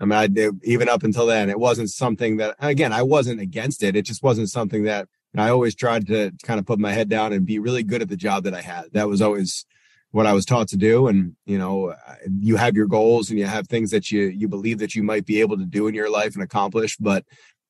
I 0.01 0.05
mean, 0.05 0.13
I 0.13 0.27
did 0.27 0.61
even 0.65 0.89
up 0.89 1.03
until 1.03 1.27
then, 1.27 1.51
it 1.51 1.59
wasn't 1.59 1.91
something 1.91 2.39
that 2.39 2.57
again 2.59 2.93
I 2.93 3.03
wasn't 3.03 3.41
against 3.41 3.83
it. 3.83 3.97
It 3.97 4.03
just 4.03 4.23
wasn't 4.23 4.51
something 4.51 4.85
that 4.85 5.09
I 5.37 5.51
always 5.51 5.75
tried 5.75 6.07
to 6.07 6.33
kind 6.45 6.61
of 6.61 6.67
put 6.67 6.79
my 6.79 6.93
head 6.93 7.09
down 7.09 7.33
and 7.33 7.45
be 7.45 7.59
really 7.59 7.83
good 7.83 8.03
at 8.03 8.09
the 8.09 8.17
job 8.17 8.45
that 8.45 8.55
I 8.55 8.61
had. 8.61 8.87
That 8.93 9.09
was 9.09 9.21
always 9.21 9.67
what 10.13 10.27
I 10.27 10.33
was 10.33 10.47
taught 10.47 10.69
to 10.69 10.77
do. 10.77 11.09
And 11.09 11.35
you 11.45 11.59
know, 11.59 11.95
you 12.41 12.57
have 12.57 12.77
your 12.77 12.87
goals 12.87 13.31
and 13.31 13.39
you 13.39 13.47
have 13.47 13.69
things 13.69 13.91
that 13.91 14.11
you 14.11 14.23
you 14.27 14.49
believe 14.49 14.79
that 14.79 14.95
you 14.95 15.03
might 15.03 15.27
be 15.27 15.41
able 15.41 15.59
to 15.59 15.67
do 15.67 15.89
in 15.89 15.95
your 15.95 16.11
life 16.11 16.35
and 16.35 16.43
accomplish, 16.43 16.97
but 16.97 17.25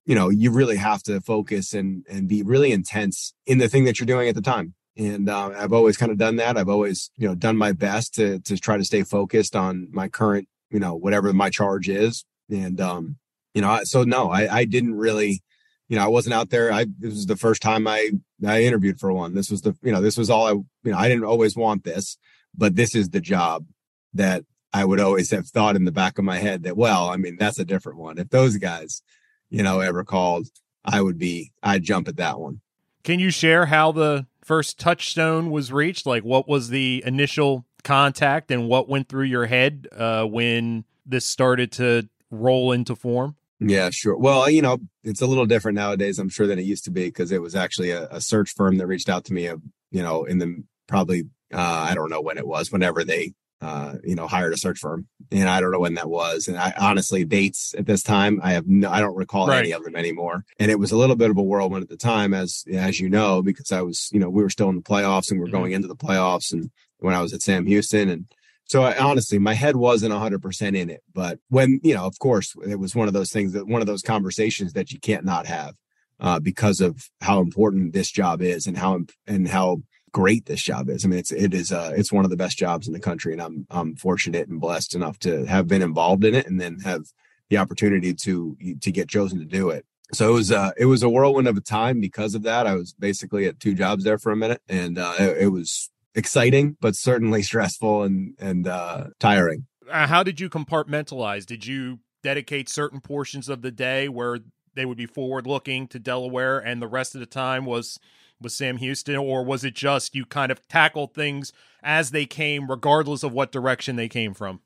you 0.06 0.14
know, 0.14 0.28
you 0.28 0.50
really 0.50 0.76
have 0.76 1.02
to 1.04 1.20
focus 1.20 1.74
and 1.74 2.04
and 2.08 2.28
be 2.28 2.42
really 2.42 2.70
intense 2.70 3.34
in 3.46 3.58
the 3.58 3.68
thing 3.68 3.84
that 3.84 3.98
you're 3.98 4.06
doing 4.06 4.28
at 4.28 4.36
the 4.36 4.42
time 4.42 4.74
and 4.96 5.28
uh, 5.28 5.52
I've 5.56 5.72
always 5.72 5.96
kind 5.96 6.12
of 6.12 6.18
done 6.18 6.36
that. 6.36 6.56
I've 6.56 6.68
always, 6.68 7.10
you 7.16 7.26
know, 7.26 7.34
done 7.34 7.56
my 7.56 7.72
best 7.72 8.14
to 8.14 8.38
to 8.40 8.56
try 8.56 8.76
to 8.76 8.84
stay 8.84 9.02
focused 9.02 9.56
on 9.56 9.88
my 9.92 10.08
current, 10.08 10.48
you 10.70 10.78
know, 10.78 10.94
whatever 10.94 11.32
my 11.32 11.50
charge 11.50 11.88
is. 11.88 12.24
And 12.50 12.80
um, 12.80 13.16
you 13.54 13.62
know, 13.62 13.80
so 13.84 14.04
no, 14.04 14.30
I, 14.30 14.58
I 14.58 14.64
didn't 14.64 14.94
really, 14.94 15.42
you 15.88 15.96
know, 15.96 16.04
I 16.04 16.08
wasn't 16.08 16.34
out 16.34 16.50
there. 16.50 16.72
I 16.72 16.86
this 16.98 17.14
was 17.14 17.26
the 17.26 17.36
first 17.36 17.62
time 17.62 17.86
I 17.86 18.10
I 18.46 18.62
interviewed 18.62 19.00
for 19.00 19.12
one. 19.12 19.34
This 19.34 19.50
was 19.50 19.62
the, 19.62 19.76
you 19.82 19.92
know, 19.92 20.00
this 20.00 20.16
was 20.16 20.30
all 20.30 20.46
I, 20.46 20.52
you 20.52 20.92
know, 20.92 20.98
I 20.98 21.08
didn't 21.08 21.24
always 21.24 21.56
want 21.56 21.84
this, 21.84 22.16
but 22.56 22.76
this 22.76 22.94
is 22.94 23.10
the 23.10 23.20
job 23.20 23.66
that 24.12 24.44
I 24.72 24.84
would 24.84 25.00
always 25.00 25.30
have 25.30 25.46
thought 25.46 25.76
in 25.76 25.84
the 25.84 25.92
back 25.92 26.18
of 26.18 26.24
my 26.24 26.38
head 26.38 26.64
that, 26.64 26.76
well, 26.76 27.08
I 27.08 27.16
mean, 27.16 27.36
that's 27.38 27.58
a 27.58 27.64
different 27.64 27.98
one. 27.98 28.18
If 28.18 28.30
those 28.30 28.56
guys, 28.56 29.02
you 29.48 29.62
know, 29.62 29.80
ever 29.80 30.04
called, 30.04 30.48
I 30.84 31.00
would 31.00 31.16
be, 31.16 31.52
I'd 31.62 31.84
jump 31.84 32.08
at 32.08 32.16
that 32.16 32.40
one. 32.40 32.60
Can 33.04 33.20
you 33.20 33.30
share 33.30 33.66
how 33.66 33.92
the 33.92 34.26
first 34.44 34.78
touchstone 34.78 35.50
was 35.50 35.72
reached? 35.72 36.06
Like, 36.06 36.22
what 36.22 36.48
was 36.48 36.68
the 36.68 37.02
initial 37.06 37.64
contact 37.82 38.50
and 38.50 38.68
what 38.68 38.88
went 38.88 39.08
through 39.08 39.24
your 39.24 39.46
head 39.46 39.88
uh, 39.92 40.24
when 40.24 40.84
this 41.06 41.26
started 41.26 41.72
to 41.72 42.08
roll 42.30 42.72
into 42.72 42.96
form? 42.96 43.36
Yeah, 43.60 43.90
sure. 43.92 44.16
Well, 44.16 44.50
you 44.50 44.62
know, 44.62 44.78
it's 45.04 45.22
a 45.22 45.26
little 45.26 45.46
different 45.46 45.76
nowadays, 45.76 46.18
I'm 46.18 46.28
sure, 46.28 46.46
than 46.46 46.58
it 46.58 46.64
used 46.64 46.84
to 46.84 46.90
be 46.90 47.06
because 47.06 47.30
it 47.30 47.40
was 47.40 47.54
actually 47.54 47.90
a, 47.90 48.08
a, 48.10 48.20
search 48.20 48.52
firm 48.54 48.78
that 48.78 48.86
reached 48.86 49.08
out 49.08 49.24
to 49.26 49.32
me, 49.32 49.48
uh, 49.48 49.56
you 49.90 50.02
know, 50.02 50.24
in 50.24 50.38
the 50.38 50.64
probably, 50.88 51.24
uh, 51.52 51.86
I 51.88 51.94
don't 51.94 52.10
know 52.10 52.20
when 52.20 52.36
it 52.36 52.46
was, 52.46 52.72
whenever 52.72 53.04
they 53.04 53.32
uh, 53.60 53.94
you 54.04 54.14
know, 54.14 54.26
hired 54.26 54.52
a 54.52 54.56
search 54.56 54.78
firm, 54.78 55.06
and 55.30 55.48
I 55.48 55.60
don't 55.60 55.70
know 55.70 55.80
when 55.80 55.94
that 55.94 56.08
was. 56.08 56.48
And 56.48 56.58
I 56.58 56.72
honestly 56.78 57.24
dates 57.24 57.74
at 57.78 57.86
this 57.86 58.02
time, 58.02 58.40
I 58.42 58.52
have 58.52 58.66
no, 58.66 58.90
I 58.90 59.00
don't 59.00 59.16
recall 59.16 59.48
right. 59.48 59.60
any 59.60 59.72
of 59.72 59.84
them 59.84 59.96
anymore. 59.96 60.44
And 60.58 60.70
it 60.70 60.78
was 60.78 60.92
a 60.92 60.96
little 60.96 61.16
bit 61.16 61.30
of 61.30 61.38
a 61.38 61.42
whirlwind 61.42 61.82
at 61.82 61.88
the 61.88 61.96
time, 61.96 62.34
as 62.34 62.64
as 62.72 63.00
you 63.00 63.08
know, 63.08 63.42
because 63.42 63.72
I 63.72 63.82
was, 63.82 64.10
you 64.12 64.20
know, 64.20 64.28
we 64.28 64.42
were 64.42 64.50
still 64.50 64.68
in 64.68 64.76
the 64.76 64.82
playoffs 64.82 65.30
and 65.30 65.40
we 65.40 65.44
are 65.44 65.46
mm-hmm. 65.46 65.56
going 65.56 65.72
into 65.72 65.88
the 65.88 65.96
playoffs, 65.96 66.52
and 66.52 66.70
when 66.98 67.14
I 67.14 67.22
was 67.22 67.32
at 67.32 67.42
Sam 67.42 67.66
Houston, 67.66 68.08
and 68.08 68.26
so 68.66 68.82
I, 68.82 68.96
honestly, 68.98 69.38
my 69.38 69.54
head 69.54 69.76
wasn't 69.76 70.12
100% 70.12 70.76
in 70.76 70.90
it. 70.90 71.02
But 71.12 71.38
when, 71.48 71.80
you 71.82 71.94
know, 71.94 72.04
of 72.04 72.18
course, 72.18 72.54
it 72.66 72.78
was 72.78 72.94
one 72.94 73.08
of 73.08 73.14
those 73.14 73.30
things 73.30 73.52
that 73.52 73.66
one 73.66 73.80
of 73.80 73.86
those 73.86 74.02
conversations 74.02 74.72
that 74.72 74.90
you 74.90 74.98
can't 74.98 75.24
not 75.24 75.46
have 75.46 75.74
uh, 76.18 76.40
because 76.40 76.80
of 76.80 77.10
how 77.20 77.40
important 77.40 77.92
this 77.92 78.10
job 78.10 78.40
is 78.40 78.66
and 78.66 78.76
how, 78.76 79.00
and 79.26 79.48
how 79.48 79.82
great 80.14 80.46
this 80.46 80.62
job 80.62 80.88
is. 80.88 81.04
I 81.04 81.08
mean, 81.08 81.18
it's 81.18 81.32
it 81.32 81.52
is 81.52 81.72
uh, 81.72 81.92
it's 81.94 82.12
one 82.12 82.24
of 82.24 82.30
the 82.30 82.36
best 82.36 82.56
jobs 82.56 82.86
in 82.86 82.94
the 82.94 83.00
country, 83.00 83.32
and 83.32 83.42
I'm 83.42 83.66
I'm 83.68 83.96
fortunate 83.96 84.48
and 84.48 84.60
blessed 84.60 84.94
enough 84.94 85.18
to 85.20 85.44
have 85.44 85.68
been 85.68 85.82
involved 85.82 86.24
in 86.24 86.34
it, 86.34 86.46
and 86.46 86.58
then 86.58 86.78
have 86.80 87.02
the 87.50 87.58
opportunity 87.58 88.14
to 88.14 88.56
to 88.80 88.90
get 88.90 89.10
chosen 89.10 89.40
to 89.40 89.44
do 89.44 89.68
it. 89.68 89.84
So 90.12 90.30
it 90.30 90.32
was 90.32 90.52
uh, 90.52 90.70
it 90.78 90.86
was 90.86 91.02
a 91.02 91.10
whirlwind 91.10 91.48
of 91.48 91.58
a 91.58 91.60
time 91.60 92.00
because 92.00 92.34
of 92.34 92.44
that. 92.44 92.66
I 92.66 92.74
was 92.74 92.94
basically 92.94 93.46
at 93.46 93.60
two 93.60 93.74
jobs 93.74 94.04
there 94.04 94.18
for 94.18 94.32
a 94.32 94.36
minute, 94.36 94.62
and 94.68 94.96
uh, 94.96 95.14
it, 95.18 95.38
it 95.42 95.48
was 95.48 95.90
exciting, 96.14 96.76
but 96.80 96.94
certainly 96.94 97.42
stressful 97.42 98.04
and 98.04 98.34
and 98.38 98.66
uh, 98.68 99.08
tiring. 99.18 99.66
Uh, 99.90 100.06
how 100.06 100.22
did 100.22 100.40
you 100.40 100.48
compartmentalize? 100.48 101.44
Did 101.44 101.66
you 101.66 101.98
dedicate 102.22 102.68
certain 102.70 103.00
portions 103.00 103.48
of 103.48 103.60
the 103.60 103.70
day 103.70 104.08
where 104.08 104.38
they 104.74 104.86
would 104.86 104.96
be 104.96 105.06
forward 105.06 105.46
looking 105.46 105.86
to 105.88 105.98
Delaware 105.98 106.58
and 106.58 106.80
the 106.80 106.88
rest 106.88 107.14
of 107.14 107.20
the 107.20 107.26
time 107.26 107.64
was 107.64 107.98
was 108.44 108.54
Sam 108.54 108.76
Houston 108.76 109.16
or 109.16 109.44
was 109.44 109.64
it 109.64 109.74
just 109.74 110.14
you 110.14 110.24
kind 110.24 110.52
of 110.52 110.66
tackled 110.68 111.14
things 111.14 111.52
as 111.82 112.12
they 112.12 112.26
came 112.26 112.70
regardless 112.70 113.22
of 113.22 113.32
what 113.32 113.50
direction 113.50 113.96
they 113.96 114.08
came 114.08 114.34
from? 114.34 114.60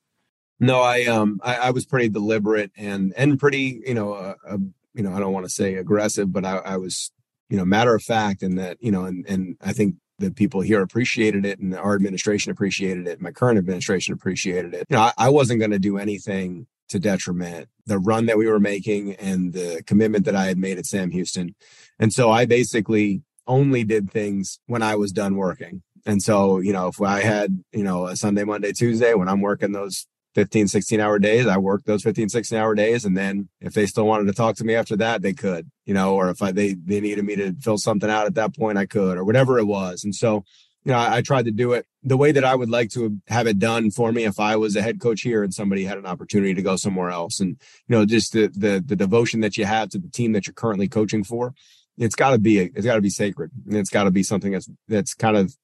No, 0.61 0.81
I 0.81 1.05
um 1.05 1.41
I, 1.43 1.57
I 1.57 1.71
was 1.71 1.87
pretty 1.87 2.09
deliberate 2.09 2.73
and 2.77 3.15
and 3.17 3.39
pretty, 3.39 3.81
you 3.87 3.95
know, 3.95 4.13
uh, 4.13 4.35
uh, 4.47 4.59
you 4.95 5.03
know, 5.03 5.15
I 5.15 5.21
don't 5.21 5.33
want 5.33 5.47
to 5.47 5.51
say 5.51 5.77
aggressive, 5.77 6.33
but 6.33 6.45
I, 6.45 6.57
I 6.59 6.77
was, 6.77 7.13
you 7.49 7.57
know, 7.57 7.65
matter 7.65 7.95
of 7.95 8.03
fact 8.03 8.43
in 8.43 8.57
that, 8.57 8.77
you 8.81 8.91
know, 8.91 9.05
and 9.05 9.25
and 9.29 9.57
I 9.63 9.73
think 9.73 9.95
the 10.19 10.33
people 10.33 10.61
here 10.61 10.83
appreciated 10.83 11.47
it 11.47 11.61
and 11.61 11.75
our 11.77 11.95
administration 11.95 12.51
appreciated 12.51 13.07
it. 13.07 13.21
My 13.21 13.31
current 13.31 13.59
administration 13.59 14.15
appreciated 14.15 14.75
it. 14.75 14.87
You 14.91 14.97
know, 14.97 15.03
I, 15.03 15.13
I 15.17 15.29
wasn't 15.29 15.61
going 15.61 15.71
to 15.71 15.79
do 15.79 15.97
anything 15.97 16.67
to 16.89 16.99
detriment 16.99 17.69
the 17.87 17.99
run 17.99 18.27
that 18.27 18.39
we 18.39 18.47
were 18.47 18.59
making 18.61 19.15
and 19.15 19.53
the 19.53 19.83
commitment 19.87 20.25
that 20.25 20.35
I 20.35 20.47
had 20.47 20.59
made 20.59 20.79
at 20.79 20.87
Sam 20.87 21.11
Houston. 21.11 21.55
And 21.99 22.13
so 22.13 22.31
I 22.31 22.47
basically 22.47 23.23
only 23.49 23.83
did 23.83 24.11
things 24.11 24.61
when 24.67 24.83
I 24.83 24.95
was 24.95 25.11
done 25.11 25.35
working. 25.35 25.83
And 26.07 26.23
so, 26.23 26.59
you 26.59 26.73
know, 26.73 26.89
if 26.89 27.01
I 27.01 27.21
had, 27.21 27.65
you 27.73 27.83
know, 27.83 28.07
a 28.07 28.17
Sunday, 28.17 28.45
Monday, 28.45 28.73
Tuesday, 28.73 29.15
when 29.15 29.29
I'm 29.29 29.41
working 29.41 29.73
those 29.73 30.07
15, 30.35 30.69
16 30.69 31.01
hour 31.01 31.19
days, 31.19 31.47
I 31.47 31.57
worked 31.57 31.87
those 31.87 32.03
15, 32.03 32.29
16 32.29 32.57
hour 32.57 32.75
days. 32.75 33.05
And 33.05 33.17
then 33.17 33.49
if 33.61 33.73
they 33.73 33.87
still 33.87 34.07
wanted 34.07 34.27
to 34.27 34.33
talk 34.33 34.57
to 34.57 34.65
me 34.65 34.75
after 34.75 34.97
that, 34.97 35.23
they 35.23 35.33
could, 35.33 35.71
you 35.85 35.95
know, 35.95 36.15
or 36.15 36.31
if 36.31 36.41
I, 36.41 36.53
they, 36.53 36.75
they 36.75 37.01
needed 37.01 37.25
me 37.25 37.35
to 37.37 37.55
fill 37.61 37.79
something 37.79 38.09
out 38.09 38.27
at 38.27 38.37
that 38.37 38.57
point, 38.57 38.79
I 38.79 38.87
could, 38.87 39.19
or 39.19 39.25
whatever 39.25 39.59
it 39.59 39.65
was. 39.65 40.05
And 40.05 40.15
so, 40.15 40.45
you 40.85 40.93
know, 40.93 40.99
I, 40.99 41.17
I, 41.17 41.23
tried 41.23 41.47
to 41.47 41.51
do 41.51 41.73
it 41.73 41.87
the 42.03 42.17
way 42.17 42.33
that 42.33 42.45
I 42.45 42.55
would 42.55 42.71
like 42.71 42.91
to 42.91 43.19
have 43.27 43.47
it 43.47 43.59
done 43.59 43.91
for 43.91 44.13
me 44.13 44.25
if 44.25 44.39
I 44.39 44.57
was 44.57 44.77
a 44.77 44.83
head 44.83 45.01
coach 45.01 45.23
here 45.23 45.43
and 45.43 45.53
somebody 45.53 45.85
had 45.85 45.99
an 45.99 46.07
opportunity 46.07 46.55
to 46.55 46.63
go 46.63 46.77
somewhere 46.77 47.11
else. 47.11 47.41
And, 47.41 47.57
you 47.89 47.97
know, 47.97 48.07
just 48.07 48.33
the 48.33 48.47
the 48.47 48.83
the 48.85 48.97
devotion 48.97 49.41
that 49.41 49.57
you 49.57 49.65
have 49.65 49.91
to 49.91 49.99
the 49.99 50.09
team 50.09 50.33
that 50.33 50.47
you're 50.47 50.55
currently 50.55 50.89
coaching 50.89 51.25
for, 51.25 51.53
it's 51.99 52.15
gotta 52.15 52.39
be 52.39 52.59
it's 52.59 52.87
gotta 52.87 53.01
be 53.01 53.11
sacred. 53.11 53.51
And 53.67 53.77
it's 53.77 53.91
gotta 53.91 54.11
be 54.11 54.23
something 54.23 54.53
that's 54.53 54.69
that's 54.89 55.15
kind 55.15 55.37
of 55.37 55.57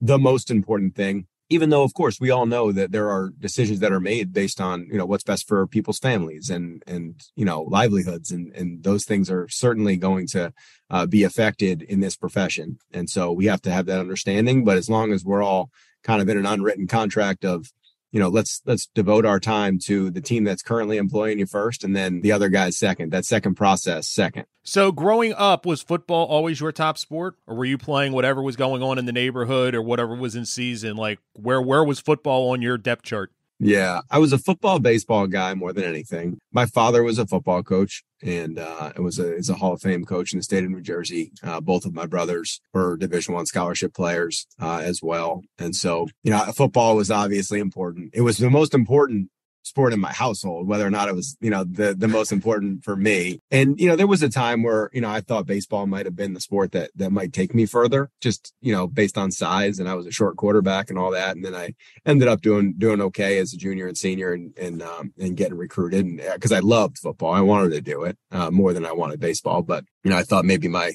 the 0.00 0.18
most 0.18 0.50
important 0.50 0.94
thing 0.94 1.26
even 1.52 1.68
though 1.68 1.82
of 1.82 1.92
course 1.92 2.18
we 2.18 2.30
all 2.30 2.46
know 2.46 2.72
that 2.72 2.92
there 2.92 3.10
are 3.10 3.30
decisions 3.38 3.80
that 3.80 3.92
are 3.92 4.00
made 4.00 4.32
based 4.32 4.58
on 4.60 4.86
you 4.90 4.96
know 4.96 5.04
what's 5.04 5.22
best 5.22 5.46
for 5.46 5.66
people's 5.66 5.98
families 5.98 6.48
and 6.48 6.82
and 6.86 7.20
you 7.36 7.44
know 7.44 7.62
livelihoods 7.62 8.30
and 8.30 8.52
and 8.54 8.82
those 8.82 9.04
things 9.04 9.30
are 9.30 9.46
certainly 9.48 9.96
going 9.96 10.26
to 10.26 10.52
uh, 10.90 11.04
be 11.06 11.24
affected 11.24 11.82
in 11.82 12.00
this 12.00 12.16
profession 12.16 12.78
and 12.92 13.10
so 13.10 13.30
we 13.30 13.46
have 13.46 13.60
to 13.60 13.70
have 13.70 13.86
that 13.86 14.00
understanding 14.00 14.64
but 14.64 14.78
as 14.78 14.88
long 14.88 15.12
as 15.12 15.24
we're 15.24 15.42
all 15.42 15.70
kind 16.02 16.22
of 16.22 16.28
in 16.28 16.38
an 16.38 16.46
unwritten 16.46 16.86
contract 16.86 17.44
of 17.44 17.70
you 18.12 18.20
know, 18.20 18.28
let's 18.28 18.60
let's 18.66 18.86
devote 18.94 19.24
our 19.24 19.40
time 19.40 19.78
to 19.86 20.10
the 20.10 20.20
team 20.20 20.44
that's 20.44 20.62
currently 20.62 20.98
employing 20.98 21.38
you 21.38 21.46
first, 21.46 21.82
and 21.82 21.96
then 21.96 22.20
the 22.20 22.30
other 22.30 22.50
guys 22.50 22.78
second. 22.78 23.10
That 23.10 23.24
second 23.24 23.54
process 23.54 24.08
second. 24.08 24.44
So, 24.62 24.92
growing 24.92 25.32
up, 25.32 25.64
was 25.64 25.82
football 25.82 26.26
always 26.26 26.60
your 26.60 26.72
top 26.72 26.98
sport, 26.98 27.36
or 27.46 27.56
were 27.56 27.64
you 27.64 27.78
playing 27.78 28.12
whatever 28.12 28.42
was 28.42 28.54
going 28.54 28.82
on 28.82 28.98
in 28.98 29.06
the 29.06 29.12
neighborhood 29.12 29.74
or 29.74 29.82
whatever 29.82 30.14
was 30.14 30.36
in 30.36 30.44
season? 30.44 30.96
Like, 30.96 31.20
where 31.32 31.60
where 31.60 31.82
was 31.82 32.00
football 32.00 32.50
on 32.50 32.60
your 32.60 32.76
depth 32.76 33.02
chart? 33.02 33.32
Yeah, 33.64 34.00
I 34.10 34.18
was 34.18 34.32
a 34.32 34.38
football 34.38 34.80
baseball 34.80 35.28
guy 35.28 35.54
more 35.54 35.72
than 35.72 35.84
anything. 35.84 36.40
My 36.50 36.66
father 36.66 37.04
was 37.04 37.20
a 37.20 37.28
football 37.28 37.62
coach 37.62 38.02
and 38.20 38.58
uh, 38.58 38.90
it 38.96 39.00
was 39.02 39.20
a 39.20 39.36
is 39.36 39.48
a 39.48 39.54
Hall 39.54 39.74
of 39.74 39.80
Fame 39.80 40.04
coach 40.04 40.32
in 40.32 40.40
the 40.40 40.42
state 40.42 40.64
of 40.64 40.70
New 40.70 40.80
Jersey. 40.80 41.30
Uh, 41.44 41.60
both 41.60 41.84
of 41.84 41.94
my 41.94 42.06
brothers 42.06 42.60
were 42.74 42.96
Division 42.96 43.34
One 43.34 43.46
scholarship 43.46 43.94
players 43.94 44.48
uh, 44.60 44.80
as 44.82 45.00
well, 45.00 45.42
and 45.58 45.76
so 45.76 46.08
you 46.24 46.32
know 46.32 46.40
football 46.56 46.96
was 46.96 47.10
obviously 47.10 47.60
important. 47.60 48.10
It 48.14 48.22
was 48.22 48.38
the 48.38 48.50
most 48.50 48.74
important 48.74 49.30
sport 49.62 49.92
in 49.92 50.00
my 50.00 50.12
household, 50.12 50.66
whether 50.66 50.86
or 50.86 50.90
not 50.90 51.08
it 51.08 51.14
was, 51.14 51.36
you 51.40 51.50
know, 51.50 51.64
the 51.64 51.94
the 51.94 52.08
most 52.08 52.32
important 52.32 52.84
for 52.84 52.96
me. 52.96 53.40
And 53.50 53.78
you 53.80 53.88
know, 53.88 53.96
there 53.96 54.06
was 54.06 54.22
a 54.22 54.28
time 54.28 54.62
where, 54.62 54.90
you 54.92 55.00
know, 55.00 55.10
I 55.10 55.20
thought 55.20 55.46
baseball 55.46 55.86
might 55.86 56.06
have 56.06 56.16
been 56.16 56.34
the 56.34 56.40
sport 56.40 56.72
that 56.72 56.90
that 56.96 57.10
might 57.10 57.32
take 57.32 57.54
me 57.54 57.66
further, 57.66 58.10
just, 58.20 58.52
you 58.60 58.72
know, 58.72 58.86
based 58.86 59.16
on 59.16 59.30
size 59.30 59.78
and 59.78 59.88
I 59.88 59.94
was 59.94 60.06
a 60.06 60.12
short 60.12 60.36
quarterback 60.36 60.90
and 60.90 60.98
all 60.98 61.10
that. 61.12 61.36
And 61.36 61.44
then 61.44 61.54
I 61.54 61.74
ended 62.04 62.28
up 62.28 62.40
doing 62.40 62.74
doing 62.76 63.00
okay 63.00 63.38
as 63.38 63.52
a 63.52 63.56
junior 63.56 63.86
and 63.86 63.96
senior 63.96 64.32
and 64.32 64.56
and 64.58 64.82
um 64.82 65.12
and 65.18 65.36
getting 65.36 65.56
recruited 65.56 66.04
and 66.04 66.20
because 66.34 66.52
uh, 66.52 66.56
I 66.56 66.60
loved 66.60 66.98
football. 66.98 67.32
I 67.32 67.40
wanted 67.40 67.70
to 67.70 67.80
do 67.80 68.02
it 68.04 68.18
uh, 68.30 68.50
more 68.50 68.72
than 68.72 68.84
I 68.84 68.92
wanted 68.92 69.20
baseball, 69.20 69.62
but 69.62 69.84
you 70.04 70.10
know, 70.10 70.16
I 70.16 70.22
thought 70.22 70.44
maybe 70.44 70.68
my 70.68 70.92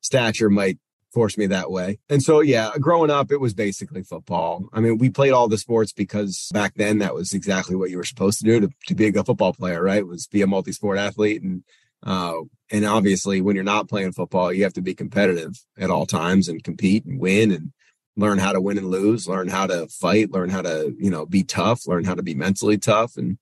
stature 0.00 0.50
might 0.50 0.78
forced 1.14 1.38
me 1.38 1.46
that 1.46 1.70
way. 1.70 1.98
And 2.10 2.22
so, 2.22 2.40
yeah, 2.40 2.72
growing 2.80 3.10
up, 3.10 3.30
it 3.30 3.40
was 3.40 3.54
basically 3.54 4.02
football. 4.02 4.68
I 4.72 4.80
mean, 4.80 4.98
we 4.98 5.08
played 5.08 5.32
all 5.32 5.48
the 5.48 5.56
sports 5.56 5.92
because 5.92 6.50
back 6.52 6.74
then 6.74 6.98
that 6.98 7.14
was 7.14 7.32
exactly 7.32 7.76
what 7.76 7.90
you 7.90 7.96
were 7.96 8.04
supposed 8.04 8.40
to 8.40 8.44
do 8.44 8.60
to, 8.60 8.68
to 8.88 8.94
be 8.94 9.06
a 9.06 9.12
good 9.12 9.24
football 9.24 9.52
player, 9.54 9.82
right? 9.82 10.06
Was 10.06 10.26
be 10.26 10.42
a 10.42 10.46
multi-sport 10.46 10.98
athlete. 10.98 11.42
And, 11.42 11.62
uh, 12.02 12.40
and 12.70 12.84
obviously 12.84 13.40
when 13.40 13.54
you're 13.54 13.64
not 13.64 13.88
playing 13.88 14.12
football, 14.12 14.52
you 14.52 14.64
have 14.64 14.74
to 14.74 14.82
be 14.82 14.94
competitive 14.94 15.54
at 15.78 15.90
all 15.90 16.04
times 16.04 16.48
and 16.48 16.62
compete 16.62 17.06
and 17.06 17.20
win 17.20 17.52
and 17.52 17.72
learn 18.16 18.38
how 18.38 18.52
to 18.52 18.60
win 18.60 18.78
and 18.78 18.90
lose, 18.90 19.28
learn 19.28 19.48
how 19.48 19.66
to 19.66 19.86
fight, 19.88 20.32
learn 20.32 20.50
how 20.50 20.62
to, 20.62 20.94
you 20.98 21.10
know, 21.10 21.24
be 21.24 21.42
tough, 21.42 21.86
learn 21.86 22.04
how 22.04 22.14
to 22.14 22.22
be 22.22 22.34
mentally 22.34 22.76
tough. 22.76 23.16
And, 23.16 23.38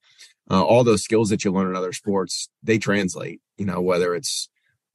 uh, 0.49 0.63
all 0.63 0.83
those 0.83 1.03
skills 1.03 1.29
that 1.29 1.43
you 1.43 1.51
learn 1.51 1.69
in 1.69 1.75
other 1.75 1.93
sports, 1.93 2.49
they 2.61 2.77
translate, 2.77 3.41
you 3.57 3.65
know, 3.65 3.81
whether 3.81 4.13
it's 4.13 4.49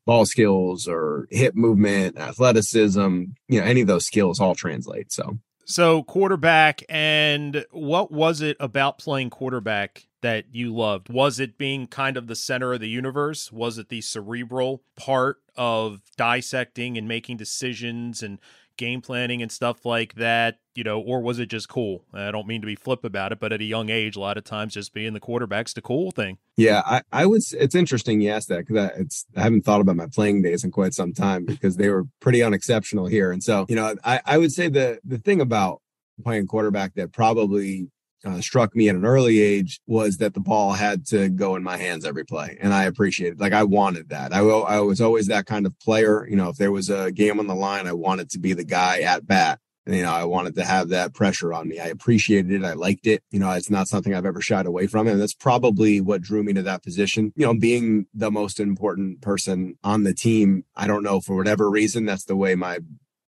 ball 0.09 0.25
skills 0.25 0.89
or 0.89 1.29
hip 1.31 1.55
movement, 1.55 2.19
athleticism, 2.19 3.25
you 3.47 3.61
know, 3.61 3.67
any 3.67 3.83
of 3.83 3.87
those 3.87 4.07
skills 4.07 4.41
all 4.41 4.55
translate. 4.55 5.13
So, 5.13 5.39
so 5.67 6.03
quarterback, 6.03 6.83
and 6.89 7.67
what 7.73 8.11
was 8.11 8.41
it 8.41 8.57
about 8.59 8.97
playing 8.97 9.29
quarterback 9.29 10.07
that 10.23 10.47
you 10.51 10.75
loved? 10.75 11.11
Was 11.11 11.39
it 11.39 11.59
being 11.59 11.87
kind 11.87 12.17
of 12.17 12.27
the 12.27 12.35
center 12.35 12.73
of 12.73 12.81
the 12.81 12.89
universe? 12.89 13.53
Was 13.53 13.77
it 13.77 13.91
the 13.91 14.01
cerebral 14.01 14.83
part 14.97 15.43
of 15.59 16.01
dissecting 16.17 16.97
and 16.97 17.07
making 17.07 17.37
decisions 17.37 18.23
and 18.23 18.39
game 18.79 19.03
planning 19.03 19.43
and 19.43 19.53
stuff 19.53 19.85
like 19.85 20.15
that, 20.15 20.59
you 20.75 20.83
know, 20.83 20.99
or 20.99 21.21
was 21.21 21.39
it 21.39 21.51
just 21.51 21.69
cool? 21.69 22.05
I 22.15 22.31
don't 22.31 22.47
mean 22.47 22.63
to 22.63 22.67
be 22.67 22.77
flip 22.77 23.05
about 23.05 23.33
it, 23.33 23.41
but 23.41 23.53
at 23.53 23.61
a 23.61 23.65
young 23.65 23.91
age, 23.91 24.17
a 24.17 24.21
lot 24.21 24.39
of 24.39 24.45
times 24.45 24.73
just 24.73 24.95
being 24.95 25.13
the 25.13 25.21
quarterback's 25.21 25.75
the 25.75 25.83
cool 25.83 26.11
thing. 26.11 26.39
Yeah, 26.57 26.83
I, 26.87 27.03
I 27.13 27.27
was. 27.27 27.53
It's 27.53 27.75
interesting 27.75 28.23
you 28.23 28.31
asked 28.31 28.49
that 28.49 28.67
because 28.67 29.27
I 29.37 29.41
haven't 29.43 29.67
thought 29.67 29.83
about 29.83 29.97
my 29.97 30.07
playing 30.07 30.41
days 30.41 30.65
in 30.65 30.71
quite 30.71 30.95
some 30.95 31.13
time 31.13 31.45
because 31.45 31.77
they 31.77 31.91
were 31.91 32.07
pretty 32.21 32.43
unexceptional 32.43 33.07
here, 33.07 33.31
and 33.31 33.45
so 33.45 33.67
you 33.69 33.77
know, 33.77 33.95
I 34.03 34.21
I 34.25 34.39
would 34.39 34.53
say 34.53 34.69
the 34.69 35.01
the 35.05 35.19
thing 35.19 35.43
about 35.43 35.83
playing 36.23 36.47
quarterback 36.47 36.95
that 36.95 37.13
probably 37.13 37.91
uh, 38.25 38.41
struck 38.41 38.75
me 38.75 38.89
at 38.89 38.97
an 38.97 39.05
early 39.05 39.41
age 39.41 39.81
was 39.87 40.19
that 40.19 40.35
the 40.35 40.41
ball 40.41 40.73
had 40.73 41.07
to 41.07 41.29
go 41.29 41.57
in 41.57 41.63
my 41.63 41.77
hands 41.77 42.05
every 42.05 42.25
play. 42.25 42.59
And 42.61 42.75
I 42.75 42.85
appreciated, 42.85 43.41
like, 43.41 43.53
I 43.53 43.63
wanted 43.63 44.09
that. 44.11 44.33
I, 44.33 44.41
I 44.41 44.81
was 44.81 45.01
always 45.01 45.29
that 45.29 45.47
kind 45.47 45.67
of 45.67 45.79
player. 45.79 46.27
You 46.29 46.37
know, 46.37 46.49
if 46.49 46.57
there 46.57 46.73
was 46.73 46.91
a 46.91 47.13
game 47.13 47.39
on 47.39 47.47
the 47.47 47.55
line, 47.55 47.87
I 47.87 47.93
wanted 47.93 48.31
to 48.31 48.39
be 48.39 48.53
the 48.53 48.65
guy 48.65 49.01
at 49.01 49.27
bat. 49.27 49.61
And, 49.87 49.97
you 49.97 50.03
know, 50.03 50.13
I 50.13 50.25
wanted 50.25 50.55
to 50.57 50.65
have 50.67 50.91
that 50.91 51.15
pressure 51.15 51.55
on 51.55 51.67
me. 51.67 51.81
I 51.81 51.87
appreciated 51.87 52.53
it. 52.53 52.63
I 52.63 52.75
liked 52.75 53.07
it. 53.07 53.23
You 53.31 53.39
know, 53.39 53.51
it's 53.53 53.71
not 53.71 53.89
something 53.89 54.15
I've 54.15 54.27
ever 54.27 54.43
shied 54.43 54.67
away 54.67 54.87
from. 54.87 55.09
And 55.09 55.19
that's 55.19 55.33
probably 55.33 56.01
what 56.03 56.21
drew 56.21 56.43
me 56.43 56.53
to 56.53 56.63
that 56.63 56.83
position. 56.83 57.33
You 57.37 57.47
know, 57.47 57.55
being 57.55 58.05
the 58.13 58.31
most 58.31 58.61
important 58.61 59.23
person 59.23 59.79
on 59.83 60.03
the 60.03 60.13
team. 60.13 60.65
I 60.77 60.87
don't 60.87 61.03
know 61.03 61.21
for 61.21 61.37
whatever 61.37 61.71
reason, 61.71 62.05
that's 62.05 62.27
the 62.27 62.37
way 62.37 62.55
my 62.55 62.81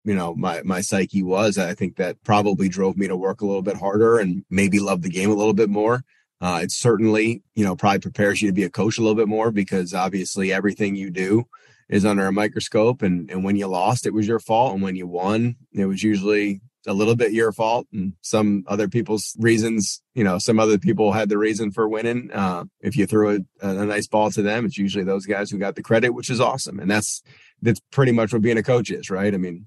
you 0.04 0.14
know 0.14 0.34
my 0.34 0.62
my 0.62 0.80
psyche 0.80 1.22
was 1.22 1.58
i 1.58 1.74
think 1.74 1.96
that 1.96 2.22
probably 2.24 2.68
drove 2.68 2.96
me 2.96 3.08
to 3.08 3.16
work 3.16 3.40
a 3.40 3.46
little 3.46 3.62
bit 3.62 3.76
harder 3.76 4.18
and 4.18 4.44
maybe 4.50 4.78
love 4.78 5.02
the 5.02 5.10
game 5.10 5.30
a 5.30 5.34
little 5.34 5.54
bit 5.54 5.70
more. 5.70 6.04
Uh, 6.40 6.60
it 6.62 6.70
certainly 6.70 7.42
you 7.54 7.64
know 7.64 7.74
probably 7.74 8.00
prepares 8.00 8.42
you 8.42 8.48
to 8.48 8.54
be 8.54 8.64
a 8.64 8.70
coach 8.70 8.98
a 8.98 9.00
little 9.00 9.14
bit 9.14 9.28
more 9.28 9.50
because 9.50 9.94
obviously 9.94 10.52
everything 10.52 10.94
you 10.94 11.10
do 11.10 11.44
is 11.88 12.04
under 12.04 12.26
a 12.26 12.32
microscope 12.32 13.02
and 13.02 13.30
and 13.30 13.44
when 13.44 13.56
you 13.56 13.66
lost 13.66 14.04
it 14.04 14.12
was 14.12 14.26
your 14.26 14.40
fault 14.40 14.74
and 14.74 14.82
when 14.82 14.96
you 14.96 15.06
won 15.06 15.56
it 15.72 15.86
was 15.86 16.02
usually 16.02 16.60
a 16.86 16.92
little 16.92 17.14
bit 17.14 17.32
your 17.32 17.50
fault 17.50 17.86
and 17.92 18.12
some 18.20 18.62
other 18.66 18.88
people's 18.88 19.34
reasons 19.38 20.02
you 20.14 20.24
know 20.24 20.38
some 20.38 20.58
other 20.58 20.76
people 20.76 21.12
had 21.12 21.28
the 21.28 21.38
reason 21.38 21.70
for 21.70 21.88
winning. 21.88 22.30
Uh, 22.32 22.64
if 22.80 22.96
you 22.96 23.06
threw 23.06 23.36
a, 23.62 23.66
a 23.66 23.86
nice 23.86 24.06
ball 24.06 24.30
to 24.30 24.42
them 24.42 24.66
it's 24.66 24.76
usually 24.76 25.04
those 25.04 25.24
guys 25.24 25.50
who 25.50 25.56
got 25.56 25.76
the 25.76 25.82
credit 25.82 26.10
which 26.10 26.28
is 26.28 26.40
awesome. 26.40 26.78
And 26.78 26.90
that's 26.90 27.22
that's 27.62 27.80
pretty 27.90 28.12
much 28.12 28.32
what 28.32 28.42
being 28.42 28.58
a 28.58 28.62
coach 28.62 28.90
is 28.90 29.08
right? 29.08 29.32
I 29.32 29.38
mean 29.38 29.66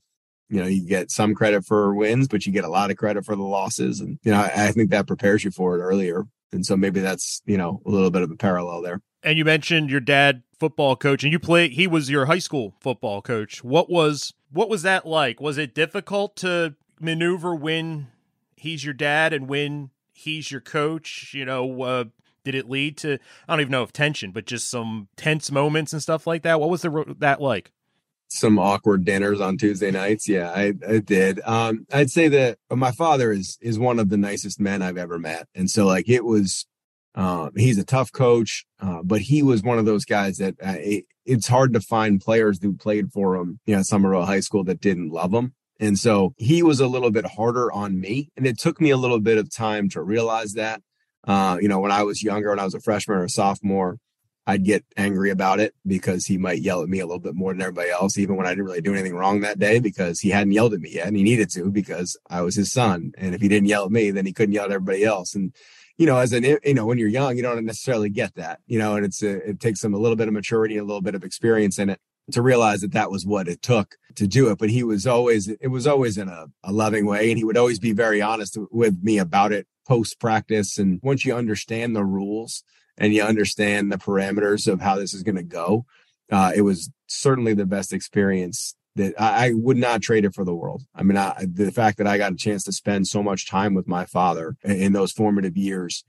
you 0.49 0.61
know, 0.61 0.67
you 0.67 0.87
get 0.87 1.11
some 1.11 1.35
credit 1.35 1.65
for 1.65 1.93
wins, 1.93 2.27
but 2.27 2.45
you 2.45 2.51
get 2.51 2.63
a 2.63 2.69
lot 2.69 2.91
of 2.91 2.97
credit 2.97 3.25
for 3.25 3.35
the 3.35 3.43
losses. 3.43 3.99
And, 3.99 4.19
you 4.23 4.31
know, 4.31 4.39
I, 4.39 4.67
I 4.67 4.71
think 4.71 4.91
that 4.91 5.07
prepares 5.07 5.43
you 5.43 5.51
for 5.51 5.77
it 5.77 5.81
earlier. 5.81 6.25
And 6.51 6.65
so 6.65 6.77
maybe 6.77 7.01
that's, 7.01 7.41
you 7.45 7.57
know, 7.57 7.81
a 7.85 7.89
little 7.89 8.11
bit 8.11 8.21
of 8.21 8.31
a 8.31 8.35
parallel 8.35 8.81
there. 8.81 9.01
And 9.23 9.37
you 9.37 9.45
mentioned 9.45 9.89
your 9.89 9.99
dad 9.99 10.43
football 10.59 10.95
coach 10.95 11.23
and 11.23 11.31
you 11.31 11.39
play 11.39 11.69
he 11.69 11.87
was 11.87 12.09
your 12.09 12.25
high 12.25 12.39
school 12.39 12.75
football 12.79 13.21
coach. 13.21 13.63
What 13.63 13.89
was 13.89 14.33
what 14.51 14.69
was 14.69 14.83
that 14.83 15.05
like? 15.05 15.41
Was 15.41 15.57
it 15.57 15.75
difficult 15.75 16.35
to 16.37 16.75
maneuver 16.99 17.53
when 17.53 18.07
he's 18.55 18.85
your 18.85 18.93
dad 18.93 19.33
and 19.33 19.49
when 19.49 19.89
he's 20.13 20.51
your 20.51 20.61
coach? 20.61 21.33
You 21.33 21.45
know, 21.45 21.81
uh, 21.81 22.05
did 22.45 22.55
it 22.55 22.69
lead 22.69 22.97
to 22.99 23.17
I 23.47 23.53
don't 23.53 23.61
even 23.61 23.71
know 23.71 23.83
if 23.83 23.91
tension, 23.91 24.31
but 24.31 24.45
just 24.45 24.69
some 24.69 25.09
tense 25.17 25.51
moments 25.51 25.91
and 25.91 26.01
stuff 26.01 26.25
like 26.25 26.43
that? 26.43 26.59
What 26.61 26.69
was 26.69 26.83
the 26.83 27.15
that 27.19 27.41
like? 27.41 27.73
Some 28.29 28.59
awkward 28.59 29.05
dinners 29.05 29.39
on 29.39 29.57
Tuesday 29.57 29.91
nights. 29.91 30.27
Yeah, 30.27 30.51
I, 30.51 30.73
I 30.87 30.99
did. 30.99 31.39
Um, 31.45 31.85
I'd 31.91 32.09
say 32.09 32.27
that 32.27 32.57
my 32.69 32.91
father 32.91 33.31
is 33.31 33.57
is 33.61 33.79
one 33.79 33.99
of 33.99 34.09
the 34.09 34.17
nicest 34.17 34.59
men 34.59 34.81
I've 34.81 34.97
ever 34.97 35.17
met, 35.17 35.47
and 35.55 35.69
so 35.69 35.85
like 35.85 36.09
it 36.09 36.25
was. 36.25 36.65
Um, 37.15 37.49
he's 37.55 37.79
a 37.79 37.83
tough 37.83 38.11
coach, 38.11 38.63
uh, 38.79 39.01
but 39.03 39.21
he 39.21 39.41
was 39.41 39.63
one 39.63 39.79
of 39.79 39.85
those 39.85 40.05
guys 40.05 40.37
that 40.37 40.53
uh, 40.63 40.75
it, 40.77 41.05
it's 41.25 41.47
hard 41.47 41.73
to 41.73 41.79
find 41.81 42.21
players 42.21 42.59
who 42.61 42.73
played 42.73 43.11
for 43.11 43.35
him, 43.35 43.59
you 43.65 43.75
know, 43.75 43.81
Somerville 43.81 44.25
High 44.25 44.39
School 44.41 44.63
that 44.65 44.81
didn't 44.81 45.09
love 45.09 45.33
him. 45.33 45.55
And 45.79 45.97
so 45.97 46.33
he 46.37 46.63
was 46.63 46.79
a 46.79 46.87
little 46.87 47.11
bit 47.11 47.25
harder 47.25 47.71
on 47.71 47.99
me, 47.99 48.29
and 48.37 48.47
it 48.47 48.59
took 48.59 48.81
me 48.81 48.89
a 48.89 48.97
little 48.97 49.19
bit 49.19 49.37
of 49.37 49.53
time 49.53 49.89
to 49.89 50.01
realize 50.01 50.53
that. 50.53 50.81
Uh, 51.27 51.57
you 51.59 51.67
know, 51.67 51.79
when 51.79 51.91
I 51.91 52.03
was 52.03 52.23
younger, 52.23 52.49
when 52.49 52.59
I 52.59 52.63
was 52.63 52.73
a 52.73 52.79
freshman 52.79 53.17
or 53.17 53.25
a 53.25 53.29
sophomore, 53.29 53.97
I'd 54.49 54.63
get 54.63 54.85
angry 54.95 55.29
about 55.29 55.59
it 55.59 55.75
because 55.85 56.25
he 56.25 56.37
might 56.37 56.61
yell 56.61 56.81
at 56.81 56.87
me 56.87 56.99
a 56.99 57.05
little 57.05 57.19
bit 57.19 57.35
more 57.35 57.51
than 57.51 57.61
everybody 57.61 57.89
else, 57.89 58.17
even 58.17 58.37
when 58.37 58.47
I 58.47 58.51
didn't 58.51 58.63
really 58.63 58.79
do 58.79 58.93
anything 58.93 59.13
wrong 59.13 59.41
that 59.41 59.59
day 59.59 59.79
because 59.79 60.21
he 60.21 60.29
hadn't 60.29 60.53
yelled 60.53 60.73
at 60.73 60.79
me 60.79 60.91
yet 60.91 61.05
and 61.05 61.17
he 61.17 61.23
needed 61.23 61.49
to 61.51 61.69
because 61.69 62.17
I 62.29 62.41
was 62.41 62.55
his 62.55 62.71
son. 62.71 63.11
And 63.17 63.35
if 63.35 63.41
he 63.41 63.49
didn't 63.49 63.67
yell 63.67 63.83
at 63.83 63.91
me, 63.91 64.09
then 64.09 64.25
he 64.25 64.31
couldn't 64.31 64.53
yell 64.53 64.63
at 64.63 64.71
everybody 64.71 65.03
else. 65.03 65.35
And, 65.35 65.53
you 65.97 66.05
know, 66.05 66.17
as 66.17 66.31
an, 66.31 66.45
you 66.45 66.73
know, 66.73 66.85
when 66.85 66.97
you're 66.97 67.09
young, 67.09 67.35
you 67.35 67.43
don't 67.43 67.65
necessarily 67.65 68.09
get 68.09 68.35
that, 68.35 68.61
you 68.67 68.79
know, 68.79 68.95
and 68.95 69.05
it's, 69.05 69.21
a, 69.21 69.49
it 69.49 69.59
takes 69.59 69.81
some 69.81 69.93
a 69.93 69.97
little 69.97 70.15
bit 70.15 70.29
of 70.29 70.33
maturity, 70.33 70.77
a 70.77 70.83
little 70.85 71.01
bit 71.01 71.15
of 71.15 71.25
experience 71.25 71.77
in 71.77 71.89
it 71.89 71.99
to 72.31 72.41
realize 72.41 72.79
that 72.81 72.93
that 72.93 73.11
was 73.11 73.25
what 73.25 73.49
it 73.49 73.61
took 73.61 73.97
to 74.15 74.27
do 74.27 74.49
it. 74.49 74.59
But 74.59 74.69
he 74.69 74.81
was 74.81 75.05
always, 75.05 75.49
it 75.49 75.67
was 75.67 75.85
always 75.85 76.17
in 76.17 76.29
a, 76.29 76.45
a 76.63 76.71
loving 76.71 77.05
way. 77.05 77.31
And 77.31 77.37
he 77.37 77.43
would 77.43 77.57
always 77.57 77.79
be 77.79 77.91
very 77.91 78.21
honest 78.21 78.57
with 78.71 79.03
me 79.03 79.17
about 79.17 79.51
it 79.51 79.67
post 79.85 80.21
practice. 80.21 80.77
And 80.77 81.01
once 81.03 81.25
you 81.25 81.35
understand 81.35 81.95
the 81.95 82.05
rules, 82.05 82.63
and 82.97 83.13
you 83.13 83.23
understand 83.23 83.91
the 83.91 83.97
parameters 83.97 84.71
of 84.71 84.81
how 84.81 84.95
this 84.95 85.13
is 85.13 85.23
going 85.23 85.35
to 85.35 85.43
go, 85.43 85.85
uh, 86.31 86.51
it 86.55 86.61
was 86.61 86.89
certainly 87.07 87.53
the 87.53 87.65
best 87.65 87.93
experience 87.93 88.75
that 88.95 89.13
I, 89.19 89.47
I, 89.47 89.53
would 89.53 89.77
not 89.77 90.01
trade 90.01 90.25
it 90.25 90.33
for 90.33 90.43
the 90.43 90.55
world. 90.55 90.83
I 90.93 91.03
mean, 91.03 91.17
I, 91.17 91.45
the 91.47 91.71
fact 91.71 91.99
that 91.99 92.07
I 92.07 92.17
got 92.17 92.33
a 92.33 92.35
chance 92.35 92.63
to 92.63 92.71
spend 92.71 93.07
so 93.07 93.21
much 93.21 93.47
time 93.47 93.73
with 93.73 93.87
my 93.87 94.05
father 94.05 94.57
in, 94.63 94.71
in 94.71 94.93
those 94.93 95.11
formative 95.11 95.55
years, 95.55 96.03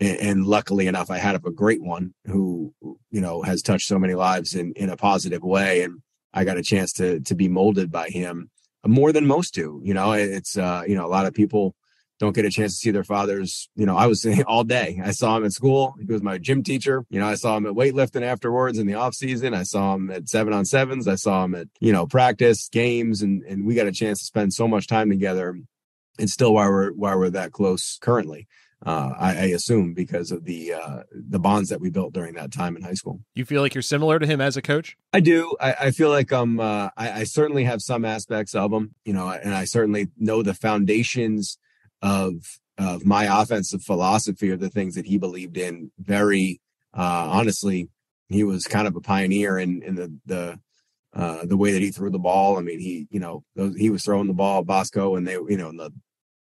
and, 0.00 0.18
and, 0.18 0.46
luckily 0.46 0.86
enough, 0.86 1.10
I 1.10 1.18
had 1.18 1.34
a 1.34 1.38
great 1.38 1.82
one 1.82 2.14
who, 2.24 2.74
you 3.10 3.20
know, 3.20 3.42
has 3.42 3.62
touched 3.62 3.86
so 3.86 3.98
many 3.98 4.14
lives 4.14 4.54
in 4.54 4.72
in 4.72 4.88
a 4.88 4.96
positive 4.96 5.42
way, 5.42 5.82
and 5.82 6.00
I 6.32 6.44
got 6.44 6.56
a 6.56 6.62
chance 6.62 6.92
to 6.94 7.20
to 7.20 7.34
be 7.34 7.48
molded 7.48 7.92
by 7.92 8.08
him 8.08 8.50
more 8.86 9.12
than 9.12 9.26
most 9.26 9.54
do. 9.54 9.80
You 9.84 9.94
know, 9.94 10.12
it's 10.12 10.56
uh, 10.56 10.84
you 10.86 10.94
know, 10.94 11.06
a 11.06 11.08
lot 11.08 11.26
of 11.26 11.34
people 11.34 11.74
don't 12.20 12.34
get 12.34 12.44
a 12.44 12.50
chance 12.50 12.74
to 12.74 12.78
see 12.78 12.90
their 12.90 13.02
fathers. 13.02 13.68
You 13.74 13.86
know, 13.86 13.96
I 13.96 14.06
was 14.06 14.24
all 14.46 14.62
day. 14.62 15.00
I 15.02 15.10
saw 15.10 15.36
him 15.36 15.44
at 15.44 15.52
school. 15.52 15.96
He 15.98 16.04
was 16.04 16.22
my 16.22 16.38
gym 16.38 16.62
teacher. 16.62 17.04
You 17.08 17.18
know, 17.18 17.26
I 17.26 17.34
saw 17.34 17.56
him 17.56 17.66
at 17.66 17.72
weightlifting 17.72 18.22
afterwards 18.22 18.78
in 18.78 18.86
the 18.86 18.94
off 18.94 19.14
season. 19.14 19.54
I 19.54 19.64
saw 19.64 19.94
him 19.94 20.10
at 20.10 20.28
seven 20.28 20.52
on 20.52 20.66
sevens. 20.66 21.08
I 21.08 21.14
saw 21.14 21.44
him 21.44 21.54
at, 21.54 21.68
you 21.80 21.92
know, 21.92 22.06
practice, 22.06 22.68
games, 22.68 23.22
and 23.22 23.42
and 23.44 23.66
we 23.66 23.74
got 23.74 23.86
a 23.86 23.92
chance 23.92 24.20
to 24.20 24.26
spend 24.26 24.52
so 24.52 24.68
much 24.68 24.86
time 24.86 25.08
together. 25.08 25.58
And 26.18 26.28
still 26.28 26.52
why 26.54 26.68
we're 26.68 26.92
why 26.92 27.14
we're 27.14 27.30
that 27.30 27.52
close 27.52 27.98
currently. 28.00 28.46
Uh, 28.84 29.12
I, 29.18 29.28
I, 29.28 29.44
assume 29.48 29.92
because 29.92 30.32
of 30.32 30.44
the 30.44 30.72
uh, 30.72 31.02
the 31.12 31.38
bonds 31.38 31.68
that 31.68 31.82
we 31.82 31.90
built 31.90 32.14
during 32.14 32.32
that 32.34 32.50
time 32.50 32.76
in 32.76 32.82
high 32.82 32.94
school. 32.94 33.20
You 33.34 33.44
feel 33.44 33.60
like 33.60 33.74
you're 33.74 33.82
similar 33.82 34.18
to 34.18 34.26
him 34.26 34.40
as 34.40 34.56
a 34.56 34.62
coach? 34.62 34.96
I 35.12 35.20
do. 35.20 35.54
I, 35.60 35.74
I 35.80 35.90
feel 35.90 36.08
like 36.08 36.32
um 36.32 36.58
uh, 36.58 36.88
I, 36.96 37.12
I 37.20 37.24
certainly 37.24 37.64
have 37.64 37.82
some 37.82 38.06
aspects 38.06 38.54
of 38.54 38.72
him, 38.72 38.94
you 39.04 39.12
know, 39.12 39.28
and 39.28 39.54
I 39.54 39.64
certainly 39.64 40.08
know 40.16 40.42
the 40.42 40.54
foundations 40.54 41.58
of 42.02 42.60
of 42.78 43.04
my 43.04 43.42
offensive 43.42 43.82
philosophy 43.82 44.50
are 44.50 44.56
the 44.56 44.70
things 44.70 44.94
that 44.94 45.06
he 45.06 45.18
believed 45.18 45.56
in 45.56 45.90
very 45.98 46.60
uh, 46.94 47.28
honestly. 47.30 47.88
He 48.28 48.44
was 48.44 48.66
kind 48.66 48.86
of 48.86 48.94
a 48.94 49.00
pioneer 49.00 49.58
in 49.58 49.82
in 49.82 49.96
the 49.96 50.18
the 50.26 50.60
uh, 51.12 51.44
the 51.44 51.56
way 51.56 51.72
that 51.72 51.82
he 51.82 51.90
threw 51.90 52.10
the 52.10 52.18
ball. 52.18 52.58
I 52.58 52.62
mean 52.62 52.78
he 52.78 53.06
you 53.10 53.20
know 53.20 53.44
those, 53.56 53.76
he 53.76 53.90
was 53.90 54.04
throwing 54.04 54.28
the 54.28 54.32
ball 54.32 54.62
bosco 54.62 55.16
and 55.16 55.26
they 55.26 55.32
you 55.32 55.56
know 55.56 55.68
in 55.68 55.76
the 55.76 55.90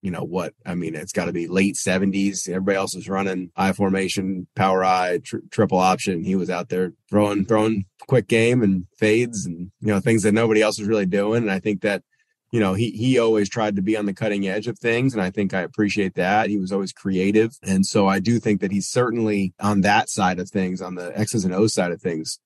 you 0.01 0.11
know 0.13 0.23
what 0.23 0.55
i 0.65 0.77
mean 0.77 0.95
it's 0.95 1.13
got 1.13 1.25
to 1.25 1.33
be 1.33 1.49
late 1.49 1.75
70s 1.75 2.49
everybody 2.49 2.77
else 2.77 2.95
was 2.95 3.09
running 3.09 3.51
I 3.57 3.73
formation 3.73 4.47
power 4.55 4.85
I 4.85 5.19
tr- 5.19 5.39
triple 5.51 5.79
option. 5.79 6.23
He 6.23 6.37
was 6.37 6.51
out 6.51 6.69
there 6.69 6.93
throwing 7.11 7.45
throwing 7.47 7.85
quick 8.07 8.29
game 8.29 8.63
and 8.63 8.87
fades 8.97 9.45
and 9.45 9.71
you 9.81 9.89
know 9.89 10.01
things 10.01 10.23
that 10.23 10.33
nobody 10.33 10.63
else 10.63 10.79
was 10.79 10.89
really 10.89 11.07
doing. 11.07 11.43
And 11.43 11.51
i 11.51 11.59
think 11.59 11.83
that 11.83 12.03
you 12.51 12.61
know, 12.61 12.75
he 12.75 12.91
he 12.91 13.19
always 13.19 13.49
tried 13.49 13.77
to 13.77 13.83
be 13.83 13.97
on 13.97 14.07
the 14.07 14.15
cutting 14.15 14.49
edge 14.49 14.67
of 14.67 14.79
things, 14.79 15.13
and 15.13 15.23
I 15.23 15.31
think 15.31 15.53
I 15.53 15.61
appreciate 15.61 16.15
that. 16.15 16.49
He 16.49 16.59
was 16.59 16.73
always 16.73 16.93
creative, 16.93 17.53
and 17.63 17.85
so 17.85 18.07
I 18.07 18.21
do 18.21 18.39
think 18.39 18.61
that 18.61 18.73
he's 18.73 18.89
certainly 18.89 19.55
on 19.61 19.83
that 19.83 20.09
side 20.09 20.39
of 20.39 20.49
things, 20.51 20.81
on 20.81 20.95
the 20.95 21.17
X's 21.19 21.45
and 21.45 21.55
O's 21.55 21.75
side 21.75 21.93
of 21.93 22.01
things, 22.01 22.39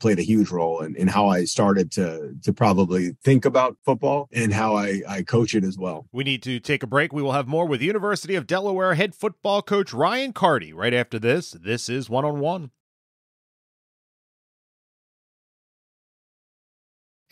played 0.00 0.18
a 0.18 0.22
huge 0.22 0.50
role 0.50 0.80
in, 0.80 0.96
in 0.96 1.08
how 1.08 1.28
I 1.28 1.44
started 1.44 1.90
to 1.92 2.34
to 2.42 2.52
probably 2.52 3.16
think 3.22 3.44
about 3.44 3.76
football 3.84 4.28
and 4.32 4.52
how 4.52 4.76
I 4.76 5.02
I 5.08 5.22
coach 5.22 5.54
it 5.54 5.64
as 5.64 5.76
well. 5.76 6.06
We 6.12 6.24
need 6.24 6.42
to 6.44 6.60
take 6.60 6.82
a 6.82 6.86
break. 6.86 7.12
We 7.12 7.22
will 7.22 7.32
have 7.32 7.48
more 7.48 7.66
with 7.66 7.82
University 7.82 8.34
of 8.34 8.46
Delaware 8.46 8.94
head 8.94 9.14
football 9.14 9.62
coach 9.62 9.92
Ryan 9.92 10.32
Carty 10.32 10.72
right 10.72 10.94
after 10.94 11.18
this. 11.18 11.52
This 11.52 11.88
is 11.88 12.08
one 12.08 12.24
on 12.24 12.40
one. 12.40 12.70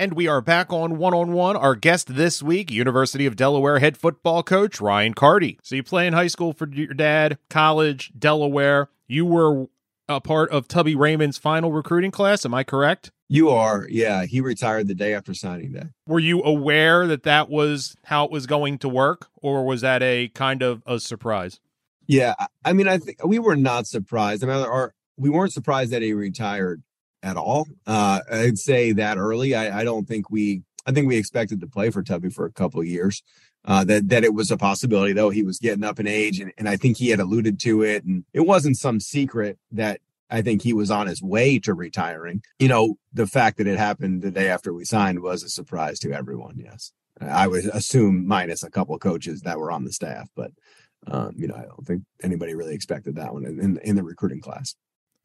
And 0.00 0.14
we 0.14 0.28
are 0.28 0.40
back 0.40 0.72
on 0.72 0.96
one 0.96 1.12
on 1.12 1.32
one. 1.32 1.56
Our 1.56 1.74
guest 1.74 2.14
this 2.14 2.40
week, 2.40 2.70
University 2.70 3.26
of 3.26 3.34
Delaware 3.34 3.80
head 3.80 3.96
football 3.96 4.44
coach 4.44 4.80
Ryan 4.80 5.12
Carty. 5.12 5.58
So 5.64 5.74
you 5.74 5.82
play 5.82 6.06
in 6.06 6.12
high 6.12 6.28
school 6.28 6.52
for 6.52 6.68
your 6.68 6.94
dad, 6.94 7.36
college, 7.50 8.12
Delaware. 8.16 8.90
You 9.08 9.26
were 9.26 9.66
a 10.08 10.20
part 10.20 10.50
of 10.50 10.68
Tubby 10.68 10.94
Raymond's 10.94 11.36
final 11.36 11.72
recruiting 11.72 12.12
class. 12.12 12.46
Am 12.46 12.54
I 12.54 12.62
correct? 12.62 13.10
You 13.28 13.50
are. 13.50 13.88
Yeah. 13.90 14.24
He 14.24 14.40
retired 14.40 14.86
the 14.86 14.94
day 14.94 15.14
after 15.14 15.34
signing 15.34 15.72
day. 15.72 15.88
Were 16.06 16.20
you 16.20 16.44
aware 16.44 17.08
that 17.08 17.24
that 17.24 17.50
was 17.50 17.96
how 18.04 18.24
it 18.24 18.30
was 18.30 18.46
going 18.46 18.78
to 18.78 18.88
work, 18.88 19.26
or 19.34 19.66
was 19.66 19.80
that 19.80 20.00
a 20.00 20.28
kind 20.28 20.62
of 20.62 20.80
a 20.86 21.00
surprise? 21.00 21.58
Yeah. 22.06 22.36
I 22.64 22.72
mean, 22.72 22.86
I 22.86 22.98
think 22.98 23.24
we 23.24 23.40
were 23.40 23.56
not 23.56 23.88
surprised. 23.88 24.44
I 24.44 24.46
mean, 24.46 24.58
our, 24.58 24.94
we 25.16 25.28
weren't 25.28 25.52
surprised 25.52 25.90
that 25.90 26.02
he 26.02 26.12
retired 26.12 26.84
at 27.22 27.36
all. 27.36 27.66
Uh, 27.86 28.20
I'd 28.30 28.58
say 28.58 28.92
that 28.92 29.18
early. 29.18 29.54
I, 29.54 29.80
I, 29.80 29.84
don't 29.84 30.06
think 30.06 30.30
we. 30.30 30.62
I 30.86 30.92
think 30.92 31.08
we 31.08 31.16
expected 31.16 31.60
to 31.60 31.66
play 31.66 31.90
for 31.90 32.02
Tubby 32.02 32.30
for 32.30 32.46
a 32.46 32.52
couple 32.52 32.82
years. 32.82 33.22
Uh, 33.64 33.84
that 33.84 34.08
that 34.08 34.24
it 34.24 34.32
was 34.32 34.50
a 34.50 34.56
possibility, 34.56 35.12
though 35.12 35.30
he 35.30 35.42
was 35.42 35.58
getting 35.58 35.84
up 35.84 35.98
in 36.00 36.06
age, 36.06 36.40
and, 36.40 36.52
and 36.56 36.68
I 36.68 36.76
think 36.76 36.96
he 36.96 37.10
had 37.10 37.20
alluded 37.20 37.60
to 37.60 37.82
it, 37.82 38.04
and 38.04 38.24
it 38.32 38.40
wasn't 38.40 38.78
some 38.78 39.00
secret 39.00 39.58
that 39.72 40.00
I 40.30 40.42
think 40.42 40.62
he 40.62 40.72
was 40.72 40.90
on 40.90 41.06
his 41.06 41.20
way 41.20 41.58
to 41.60 41.74
retiring. 41.74 42.42
You 42.58 42.68
know, 42.68 42.94
the 43.12 43.26
fact 43.26 43.58
that 43.58 43.66
it 43.66 43.76
happened 43.76 44.22
the 44.22 44.30
day 44.30 44.48
after 44.48 44.72
we 44.72 44.84
signed 44.84 45.20
was 45.20 45.42
a 45.42 45.48
surprise 45.48 45.98
to 46.00 46.12
everyone. 46.12 46.54
Yes, 46.56 46.92
I 47.20 47.48
would 47.48 47.64
assume 47.66 48.26
minus 48.26 48.62
a 48.62 48.70
couple 48.70 48.96
coaches 48.98 49.42
that 49.42 49.58
were 49.58 49.72
on 49.72 49.84
the 49.84 49.92
staff, 49.92 50.28
but 50.34 50.52
um, 51.06 51.34
you 51.36 51.48
know, 51.48 51.54
I 51.54 51.62
don't 51.62 51.86
think 51.86 52.02
anybody 52.22 52.54
really 52.54 52.74
expected 52.74 53.16
that 53.16 53.32
one 53.32 53.44
in, 53.44 53.60
in, 53.60 53.78
in 53.78 53.96
the 53.96 54.02
recruiting 54.02 54.40
class. 54.40 54.74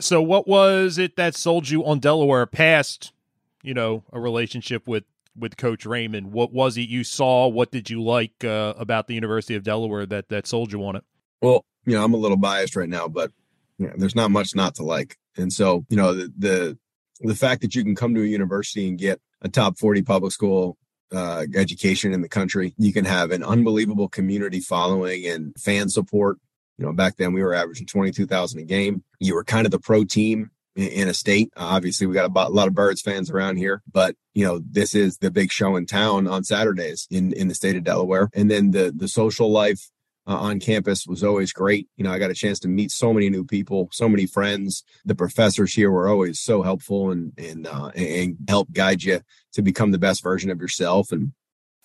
So, 0.04 0.22
what 0.22 0.50
was 0.50 0.98
it 0.98 1.16
that 1.16 1.34
sold 1.34 1.70
you 1.70 1.86
on 1.86 2.00
Delaware 2.00 2.46
past, 2.46 3.14
you 3.62 3.74
know, 3.74 4.04
a 4.12 4.20
relationship 4.20 4.86
with 4.86 5.06
with 5.34 5.56
Coach 5.56 5.86
Raymond? 5.86 6.34
What 6.34 6.52
was 6.52 6.78
it 6.78 6.90
you 6.90 7.06
saw? 7.06 7.48
What 7.48 7.72
did 7.72 7.90
you 7.90 8.04
like 8.04 8.44
uh, 8.44 8.74
about 8.78 9.08
the 9.08 9.14
University 9.14 9.56
of 9.56 9.64
Delaware 9.64 10.06
that 10.08 10.28
that 10.28 10.46
sold 10.46 10.74
you 10.74 10.84
on 10.84 10.98
it? 10.98 11.06
Well, 11.42 11.64
you 11.86 11.94
know, 11.94 12.04
I'm 12.04 12.14
a 12.14 12.18
little 12.18 12.36
biased 12.36 12.76
right 12.76 12.90
now, 12.90 13.08
but 13.08 13.32
you 13.78 13.88
know, 13.88 13.94
there's 13.96 14.14
not 14.14 14.30
much 14.30 14.54
not 14.54 14.76
to 14.76 14.84
like. 14.84 15.18
And 15.38 15.54
so, 15.54 15.86
you 15.88 15.96
know, 15.96 16.14
the, 16.14 16.34
the 16.38 16.78
the 17.22 17.36
fact 17.36 17.62
that 17.62 17.74
you 17.74 17.86
can 17.86 17.96
come 17.96 18.14
to 18.14 18.24
a 18.24 18.26
university 18.26 18.90
and 18.90 19.00
get 19.00 19.22
a 19.42 19.48
top 19.48 19.80
40 19.80 20.02
public 20.02 20.34
school 20.34 20.78
uh, 21.14 21.46
education 21.56 22.12
in 22.12 22.22
the 22.22 22.28
country, 22.28 22.74
you 22.78 22.92
can 22.92 23.06
have 23.06 23.32
an 23.32 23.42
unbelievable 23.42 24.10
community 24.10 24.60
following 24.60 25.26
and 25.26 25.54
fan 25.58 25.88
support 25.88 26.40
you 26.78 26.86
know, 26.86 26.94
back 26.94 27.18
then 27.18 27.34
we 27.34 27.44
were 27.44 27.54
averaging 27.54 27.88
22,000 27.88 28.60
a 28.60 28.64
game. 28.64 29.04
You 29.20 29.36
were 29.36 29.44
kind 29.44 29.66
of 29.66 29.72
the 29.72 29.80
pro 29.80 30.04
team 30.04 30.52
in, 30.76 31.08
a 31.08 31.14
state. 31.14 31.52
Uh, 31.56 31.66
obviously, 31.66 32.08
we 32.08 32.14
got 32.14 32.30
a, 32.30 32.48
a, 32.48 32.50
lot 32.50 32.68
of 32.68 32.74
Birds 32.74 33.02
fans 33.02 33.30
around 33.30 33.58
here, 33.58 33.84
but 33.92 34.16
you 34.34 34.46
know, 34.46 34.60
this 34.68 34.96
is 34.96 35.18
the 35.18 35.32
big 35.32 35.52
show 35.52 35.76
in 35.76 35.86
town 35.86 36.28
on 36.28 36.44
Saturdays 36.44 37.08
in 37.12 37.34
in 37.34 37.48
the 37.48 37.56
state 37.56 37.76
of 37.76 37.84
Delaware. 37.84 38.30
And 38.34 38.50
then 38.50 38.72
the 38.72 38.92
the 38.96 39.08
social 39.08 39.52
life 39.52 39.90
uh, 40.26 40.38
on 40.38 40.60
campus 40.60 41.06
was 41.06 41.24
always 41.24 41.52
great. 41.52 41.88
You 41.98 42.04
know, 42.04 42.12
I 42.12 42.20
got 42.20 42.32
a 42.32 42.36
chance 42.36 42.60
to 42.60 42.68
meet 42.68 42.92
so 42.92 43.14
many 43.14 43.30
new 43.30 43.44
people, 43.44 43.90
so 43.92 44.10
many 44.10 44.26
friends. 44.26 44.84
The 45.06 45.16
professors 45.16 45.74
here 45.74 45.92
were 45.92 46.08
always 46.08 46.40
so 46.40 46.64
helpful 46.64 47.12
and 47.12 47.34
and 47.38 47.68
uh, 47.68 47.90
and 47.90 48.38
help 48.48 48.72
guide 48.72 49.04
you 49.04 49.22
to 49.54 49.62
become 49.62 49.92
the 49.92 50.00
best 50.00 50.24
version 50.24 50.50
of 50.50 50.60
yourself. 50.60 51.12
And 51.12 51.34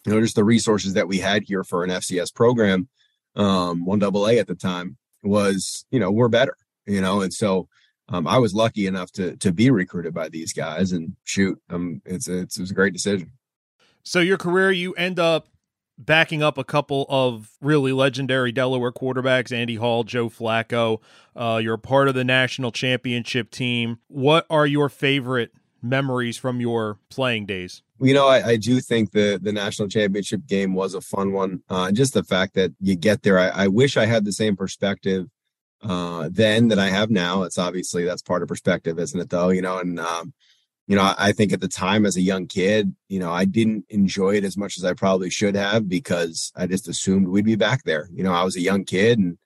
you 0.06 0.14
know, 0.14 0.20
just 0.20 0.36
the 0.36 0.44
resources 0.44 0.94
that 0.94 1.08
we 1.08 1.18
had 1.18 1.42
here 1.44 1.64
for 1.64 1.84
an 1.84 1.90
FCS 1.90 2.34
program 2.34 2.88
um, 3.38 3.84
one 3.84 3.98
double 3.98 4.28
A 4.28 4.38
at 4.38 4.46
the 4.46 4.54
time 4.54 4.96
was, 5.22 5.86
you 5.90 6.00
know, 6.00 6.10
we're 6.10 6.28
better, 6.28 6.56
you 6.86 7.00
know, 7.00 7.22
and 7.22 7.32
so 7.32 7.68
um, 8.10 8.26
I 8.26 8.38
was 8.38 8.54
lucky 8.54 8.86
enough 8.86 9.12
to 9.12 9.36
to 9.36 9.52
be 9.52 9.70
recruited 9.70 10.14
by 10.14 10.28
these 10.28 10.52
guys 10.52 10.92
and 10.92 11.14
shoot, 11.24 11.60
um, 11.70 12.02
it's 12.04 12.28
it's 12.28 12.58
it 12.58 12.60
was 12.60 12.70
a 12.70 12.74
great 12.74 12.92
decision. 12.92 13.32
So 14.02 14.20
your 14.20 14.38
career, 14.38 14.70
you 14.70 14.92
end 14.94 15.18
up 15.18 15.48
backing 15.98 16.42
up 16.42 16.56
a 16.56 16.64
couple 16.64 17.04
of 17.08 17.50
really 17.60 17.92
legendary 17.92 18.52
Delaware 18.52 18.92
quarterbacks, 18.92 19.52
Andy 19.52 19.74
Hall, 19.74 20.04
Joe 20.04 20.28
Flacco. 20.28 21.00
Uh, 21.36 21.60
you're 21.62 21.74
a 21.74 21.78
part 21.78 22.08
of 22.08 22.14
the 22.14 22.24
national 22.24 22.70
championship 22.72 23.50
team. 23.50 23.98
What 24.06 24.46
are 24.48 24.66
your 24.66 24.88
favorite 24.88 25.52
memories 25.82 26.36
from 26.36 26.60
your 26.60 26.98
playing 27.10 27.46
days? 27.46 27.82
You 28.00 28.14
know, 28.14 28.28
I, 28.28 28.50
I, 28.50 28.56
do 28.56 28.80
think 28.80 29.10
the 29.10 29.40
the 29.42 29.52
national 29.52 29.88
championship 29.88 30.46
game 30.46 30.74
was 30.74 30.94
a 30.94 31.00
fun 31.00 31.32
one. 31.32 31.62
Uh, 31.68 31.90
just 31.90 32.14
the 32.14 32.22
fact 32.22 32.54
that 32.54 32.72
you 32.80 32.94
get 32.94 33.22
there, 33.22 33.38
I, 33.38 33.48
I 33.48 33.68
wish 33.68 33.96
I 33.96 34.06
had 34.06 34.24
the 34.24 34.32
same 34.32 34.56
perspective 34.56 35.26
uh, 35.82 36.28
then 36.30 36.68
that 36.68 36.78
I 36.78 36.88
have 36.88 37.10
now. 37.10 37.42
It's 37.42 37.58
obviously 37.58 38.04
that's 38.04 38.22
part 38.22 38.42
of 38.42 38.48
perspective, 38.48 38.98
isn't 38.98 39.18
it? 39.18 39.30
Though, 39.30 39.50
you 39.50 39.62
know, 39.62 39.78
and 39.78 39.98
um, 39.98 40.32
you 40.86 40.96
know, 40.96 41.14
I 41.18 41.32
think 41.32 41.52
at 41.52 41.60
the 41.60 41.68
time 41.68 42.06
as 42.06 42.16
a 42.16 42.22
young 42.22 42.46
kid, 42.46 42.94
you 43.08 43.20
know, 43.20 43.30
I 43.30 43.44
didn't 43.44 43.84
enjoy 43.90 44.36
it 44.36 44.44
as 44.44 44.56
much 44.56 44.78
as 44.78 44.84
I 44.84 44.94
probably 44.94 45.28
should 45.28 45.54
have 45.54 45.86
because 45.86 46.50
I 46.56 46.66
just 46.66 46.88
assumed 46.88 47.28
we'd 47.28 47.44
be 47.44 47.56
back 47.56 47.84
there. 47.84 48.08
You 48.12 48.24
know, 48.24 48.32
I 48.32 48.42
was 48.42 48.56
a 48.56 48.60
young 48.60 48.84
kid 48.84 49.18
and, 49.18 49.36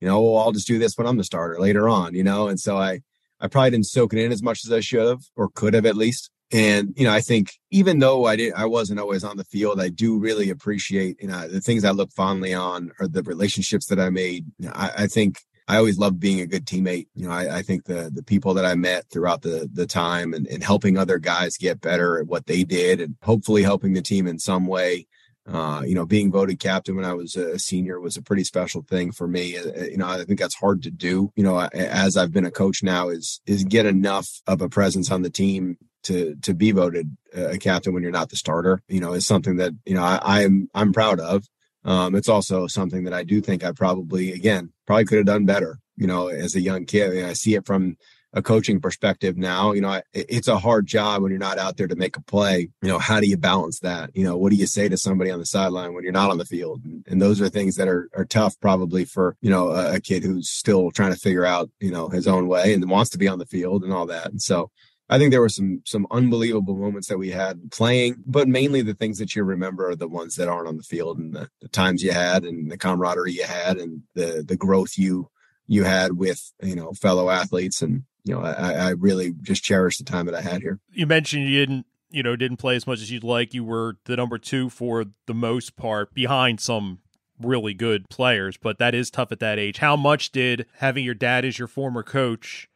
you 0.00 0.08
know, 0.08 0.22
well, 0.22 0.38
I'll 0.38 0.52
just 0.52 0.66
do 0.66 0.78
this 0.78 0.96
when 0.96 1.06
I'm 1.06 1.18
the 1.18 1.24
starter 1.24 1.60
later 1.60 1.86
on, 1.86 2.14
you 2.14 2.24
know, 2.24 2.48
and 2.48 2.58
so 2.58 2.78
I 2.78 3.02
I 3.40 3.48
probably 3.48 3.70
didn't 3.70 3.86
soak 3.86 4.12
it 4.12 4.18
in 4.18 4.32
as 4.32 4.42
much 4.42 4.64
as 4.64 4.72
I 4.72 4.80
should 4.80 5.06
have 5.06 5.22
or 5.36 5.48
could 5.48 5.74
have 5.74 5.86
at 5.86 5.96
least. 5.96 6.30
And 6.52 6.94
you 6.96 7.04
know, 7.04 7.12
I 7.12 7.20
think 7.20 7.52
even 7.70 7.98
though 7.98 8.26
I 8.26 8.36
did, 8.36 8.54
I 8.54 8.66
wasn't 8.66 9.00
always 9.00 9.24
on 9.24 9.36
the 9.36 9.44
field. 9.44 9.80
I 9.80 9.88
do 9.88 10.18
really 10.18 10.50
appreciate 10.50 11.20
you 11.20 11.28
know 11.28 11.48
the 11.48 11.60
things 11.60 11.84
I 11.84 11.90
look 11.90 12.12
fondly 12.12 12.54
on 12.54 12.92
or 13.00 13.08
the 13.08 13.22
relationships 13.22 13.86
that 13.86 13.98
I 13.98 14.10
made. 14.10 14.46
I, 14.72 14.90
I 14.98 15.06
think 15.08 15.40
I 15.66 15.76
always 15.76 15.98
loved 15.98 16.20
being 16.20 16.40
a 16.40 16.46
good 16.46 16.64
teammate. 16.64 17.08
You 17.14 17.26
know, 17.26 17.32
I, 17.34 17.58
I, 17.58 17.62
think 17.62 17.86
the 17.86 18.10
the 18.14 18.22
people 18.22 18.54
that 18.54 18.64
I 18.64 18.76
met 18.76 19.10
throughout 19.10 19.42
the 19.42 19.68
the 19.72 19.86
time 19.86 20.32
and, 20.34 20.46
and 20.46 20.62
helping 20.62 20.96
other 20.96 21.18
guys 21.18 21.56
get 21.56 21.80
better 21.80 22.20
at 22.20 22.28
what 22.28 22.46
they 22.46 22.62
did 22.62 23.00
and 23.00 23.16
hopefully 23.22 23.64
helping 23.64 23.94
the 23.94 24.02
team 24.02 24.28
in 24.28 24.38
some 24.38 24.68
way 24.68 25.08
uh, 25.46 25.82
you 25.86 25.94
know, 25.94 26.04
being 26.04 26.32
voted 26.32 26.58
captain 26.58 26.96
when 26.96 27.04
I 27.04 27.14
was 27.14 27.36
a 27.36 27.58
senior 27.58 28.00
was 28.00 28.16
a 28.16 28.22
pretty 28.22 28.42
special 28.42 28.82
thing 28.82 29.12
for 29.12 29.28
me. 29.28 29.56
Uh, 29.56 29.68
uh, 29.68 29.84
you 29.84 29.96
know, 29.96 30.08
I 30.08 30.24
think 30.24 30.38
that's 30.38 30.56
hard 30.56 30.82
to 30.82 30.90
do. 30.90 31.32
You 31.36 31.44
know, 31.44 31.58
as 31.60 32.16
I've 32.16 32.32
been 32.32 32.46
a 32.46 32.50
coach 32.50 32.82
now, 32.82 33.08
is 33.08 33.40
is 33.46 33.64
get 33.64 33.86
enough 33.86 34.28
of 34.46 34.60
a 34.60 34.68
presence 34.68 35.10
on 35.10 35.22
the 35.22 35.30
team 35.30 35.78
to 36.04 36.34
to 36.42 36.54
be 36.54 36.72
voted 36.72 37.16
a 37.32 37.58
captain 37.58 37.92
when 37.94 38.02
you're 38.02 38.12
not 38.12 38.30
the 38.30 38.36
starter. 38.36 38.82
You 38.88 39.00
know, 39.00 39.12
is 39.12 39.26
something 39.26 39.56
that 39.56 39.72
you 39.84 39.94
know 39.94 40.02
I, 40.02 40.42
I'm 40.42 40.68
I'm 40.74 40.92
proud 40.92 41.20
of. 41.20 41.44
Um, 41.84 42.16
it's 42.16 42.28
also 42.28 42.66
something 42.66 43.04
that 43.04 43.14
I 43.14 43.22
do 43.22 43.40
think 43.40 43.64
I 43.64 43.70
probably 43.70 44.32
again 44.32 44.72
probably 44.86 45.04
could 45.04 45.18
have 45.18 45.26
done 45.26 45.44
better. 45.44 45.78
You 45.96 46.08
know, 46.08 46.26
as 46.26 46.56
a 46.56 46.60
young 46.60 46.84
kid, 46.86 47.24
I 47.24 47.32
see 47.34 47.54
it 47.54 47.66
from 47.66 47.96
a 48.36 48.42
coaching 48.42 48.80
perspective 48.80 49.36
now 49.36 49.72
you 49.72 49.80
know 49.80 50.00
it's 50.12 50.46
a 50.46 50.58
hard 50.58 50.86
job 50.86 51.22
when 51.22 51.30
you're 51.30 51.38
not 51.38 51.58
out 51.58 51.76
there 51.76 51.86
to 51.86 51.96
make 51.96 52.16
a 52.16 52.22
play. 52.22 52.68
You 52.82 52.88
know 52.88 52.98
how 52.98 53.20
do 53.20 53.26
you 53.26 53.36
balance 53.36 53.80
that? 53.80 54.10
You 54.14 54.24
know 54.24 54.36
what 54.36 54.50
do 54.50 54.56
you 54.56 54.66
say 54.66 54.88
to 54.88 54.96
somebody 54.96 55.30
on 55.30 55.38
the 55.38 55.46
sideline 55.46 55.94
when 55.94 56.04
you're 56.04 56.12
not 56.12 56.30
on 56.30 56.38
the 56.38 56.44
field? 56.44 56.82
And, 56.84 57.16
those 57.16 57.40
are 57.40 57.48
things 57.48 57.76
that 57.76 57.88
are, 57.88 58.10
are 58.14 58.26
tough 58.26 58.60
probably 58.60 59.06
for 59.06 59.36
you 59.40 59.50
know 59.50 59.70
a, 59.70 59.94
a, 59.94 60.00
kid 60.00 60.22
who's 60.22 60.50
still 60.50 60.90
trying 60.90 61.12
to 61.12 61.18
figure 61.18 61.46
out 61.46 61.70
you 61.80 61.90
know 61.90 62.08
his 62.08 62.28
own 62.28 62.46
way 62.46 62.74
and 62.74 62.88
wants 62.90 63.10
to 63.10 63.18
be 63.18 63.26
on 63.26 63.38
the 63.38 63.46
field 63.46 63.82
and 63.82 63.92
all 63.92 64.06
that. 64.06 64.26
And 64.26 64.40
so 64.40 64.70
I 65.08 65.18
think 65.18 65.30
there 65.30 65.40
were 65.40 65.48
some 65.48 65.82
some 65.86 66.06
unbelievable 66.10 66.76
moments 66.76 67.08
that 67.08 67.18
we 67.18 67.30
had 67.30 67.70
playing, 67.72 68.22
but 68.26 68.48
mainly 68.48 68.82
the 68.82 68.94
things 68.94 69.18
that 69.18 69.34
you 69.34 69.44
remember 69.44 69.88
are 69.88 69.96
the 69.96 70.08
ones 70.08 70.34
that 70.36 70.48
aren't 70.48 70.68
on 70.68 70.76
the 70.76 70.82
field 70.82 71.18
and 71.18 71.34
the, 71.34 71.48
the 71.62 71.68
times 71.68 72.02
you 72.02 72.12
had 72.12 72.44
and 72.44 72.70
the 72.70 72.78
camaraderie 72.78 73.32
you 73.32 73.44
had 73.44 73.78
and 73.78 74.02
the 74.14 74.44
the 74.46 74.56
growth 74.56 74.98
you 74.98 75.30
you 75.66 75.84
had 75.84 76.12
with 76.12 76.52
you 76.62 76.76
know 76.76 76.92
fellow 76.92 77.30
athletes 77.30 77.82
and 77.82 78.04
you 78.26 78.34
know, 78.34 78.42
I, 78.42 78.72
I 78.72 78.90
really 78.90 79.34
just 79.42 79.62
cherish 79.62 79.98
the 79.98 80.04
time 80.04 80.26
that 80.26 80.34
I 80.34 80.40
had 80.40 80.60
here. 80.60 80.80
You 80.92 81.06
mentioned 81.06 81.48
you 81.48 81.64
didn't, 81.64 81.86
you 82.10 82.24
know, 82.24 82.34
didn't 82.34 82.56
play 82.56 82.74
as 82.74 82.86
much 82.86 83.00
as 83.00 83.10
you'd 83.10 83.22
like. 83.22 83.54
You 83.54 83.62
were 83.62 83.98
the 84.04 84.16
number 84.16 84.36
two 84.36 84.68
for 84.68 85.04
the 85.26 85.34
most 85.34 85.76
part, 85.76 86.12
behind 86.12 86.60
some 86.60 86.98
really 87.40 87.72
good 87.72 88.08
players, 88.10 88.56
but 88.56 88.78
that 88.78 88.96
is 88.96 89.10
tough 89.10 89.30
at 89.30 89.38
that 89.38 89.60
age. 89.60 89.78
How 89.78 89.96
much 89.96 90.32
did 90.32 90.66
having 90.78 91.04
your 91.04 91.14
dad 91.14 91.44
as 91.44 91.58
your 91.58 91.68
former 91.68 92.02
coach 92.02 92.68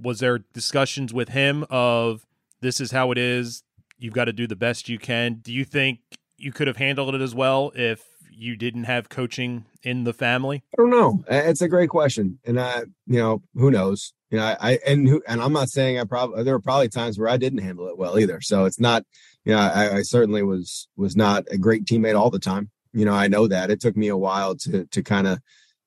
was 0.00 0.20
there 0.20 0.38
discussions 0.38 1.12
with 1.12 1.30
him 1.30 1.66
of 1.68 2.26
this 2.62 2.80
is 2.80 2.92
how 2.92 3.10
it 3.10 3.18
is, 3.18 3.62
you've 3.98 4.14
got 4.14 4.24
to 4.24 4.32
do 4.32 4.46
the 4.46 4.56
best 4.56 4.88
you 4.88 4.98
can. 4.98 5.34
Do 5.34 5.52
you 5.52 5.66
think 5.66 5.98
you 6.38 6.50
could 6.50 6.66
have 6.66 6.78
handled 6.78 7.14
it 7.14 7.20
as 7.20 7.34
well 7.34 7.72
if 7.74 8.11
you 8.34 8.56
didn't 8.56 8.84
have 8.84 9.08
coaching 9.08 9.64
in 9.82 10.04
the 10.04 10.12
family? 10.12 10.62
I 10.72 10.82
don't 10.82 10.90
know. 10.90 11.24
It's 11.28 11.62
a 11.62 11.68
great 11.68 11.90
question, 11.90 12.38
and 12.44 12.60
I, 12.60 12.80
you 13.06 13.18
know, 13.18 13.42
who 13.54 13.70
knows? 13.70 14.12
You 14.30 14.38
know, 14.38 14.44
I, 14.44 14.56
I 14.60 14.78
and 14.86 15.08
who, 15.08 15.22
and 15.28 15.42
I'm 15.42 15.52
not 15.52 15.68
saying 15.68 15.98
I 15.98 16.04
probably 16.04 16.42
there 16.42 16.54
were 16.54 16.60
probably 16.60 16.88
times 16.88 17.18
where 17.18 17.28
I 17.28 17.36
didn't 17.36 17.60
handle 17.60 17.88
it 17.88 17.98
well 17.98 18.18
either. 18.18 18.40
So 18.40 18.64
it's 18.64 18.80
not, 18.80 19.04
you 19.44 19.52
know, 19.52 19.58
I, 19.58 19.96
I 19.96 20.02
certainly 20.02 20.42
was 20.42 20.88
was 20.96 21.16
not 21.16 21.44
a 21.50 21.58
great 21.58 21.84
teammate 21.84 22.18
all 22.18 22.30
the 22.30 22.38
time. 22.38 22.70
You 22.92 23.04
know, 23.04 23.14
I 23.14 23.28
know 23.28 23.46
that 23.48 23.70
it 23.70 23.80
took 23.80 23.96
me 23.96 24.08
a 24.08 24.16
while 24.16 24.54
to 24.56 24.86
to 24.86 25.02
kind 25.02 25.26
of, 25.26 25.40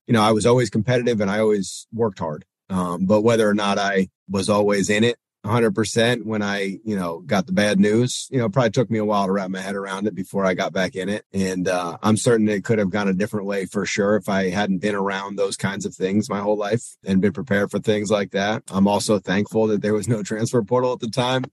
you 0.08 0.14
know, 0.14 0.22
I 0.22 0.32
was 0.32 0.46
always 0.46 0.70
competitive 0.70 1.22
and 1.22 1.32
I 1.32 1.40
always 1.40 1.88
worked 1.92 2.20
hard. 2.20 2.46
Um, 2.70 3.06
but 3.06 3.22
whether 3.22 3.48
or 3.50 3.54
not 3.54 3.78
I 3.78 4.10
was 4.30 4.50
always 4.50 4.90
in 4.90 5.04
it 5.04 5.18
100% 5.46 6.26
when 6.26 6.42
I, 6.42 6.80
you 6.84 6.96
know, 6.96 7.20
got 7.20 7.46
the 7.46 7.54
bad 7.54 7.80
news. 7.80 8.28
You 8.32 8.40
know, 8.40 8.50
probably 8.50 8.72
took 8.72 8.90
me 8.90 9.00
a 9.00 9.06
while 9.06 9.28
to 9.28 9.32
wrap 9.32 9.50
my 9.50 9.62
head 9.62 9.76
around 9.76 10.08
it 10.08 10.16
before 10.16 10.46
I 10.46 10.54
got 10.54 10.74
back 10.74 10.96
in 10.96 11.08
it. 11.08 11.26
And 11.34 11.68
uh, 11.68 11.98
I'm 12.02 12.18
certain 12.18 12.50
it 12.50 12.64
could 12.64 12.80
have 12.80 12.90
gone 12.90 13.08
a 13.08 13.14
different 13.14 13.46
way 13.46 13.66
for 13.66 13.86
sure 13.86 14.16
if 14.16 14.28
I 14.28 14.50
hadn't 14.50 14.80
been 14.80 14.96
around 14.96 15.36
those 15.36 15.56
kinds 15.56 15.86
of 15.86 15.94
things 15.94 16.30
my 16.30 16.40
whole 16.40 16.58
life 16.58 16.84
and 17.06 17.22
been 17.22 17.34
prepared 17.34 17.72
for 17.72 17.80
things 17.80 18.10
like 18.10 18.32
that. 18.32 18.64
I'm 18.70 18.88
also 18.88 19.20
thankful 19.20 19.68
that 19.68 19.82
there 19.82 19.94
was 19.94 20.08
no 20.08 20.24
transfer 20.24 20.64
portal 20.64 20.94
at 20.94 21.00
the 21.00 21.10
time 21.10 21.44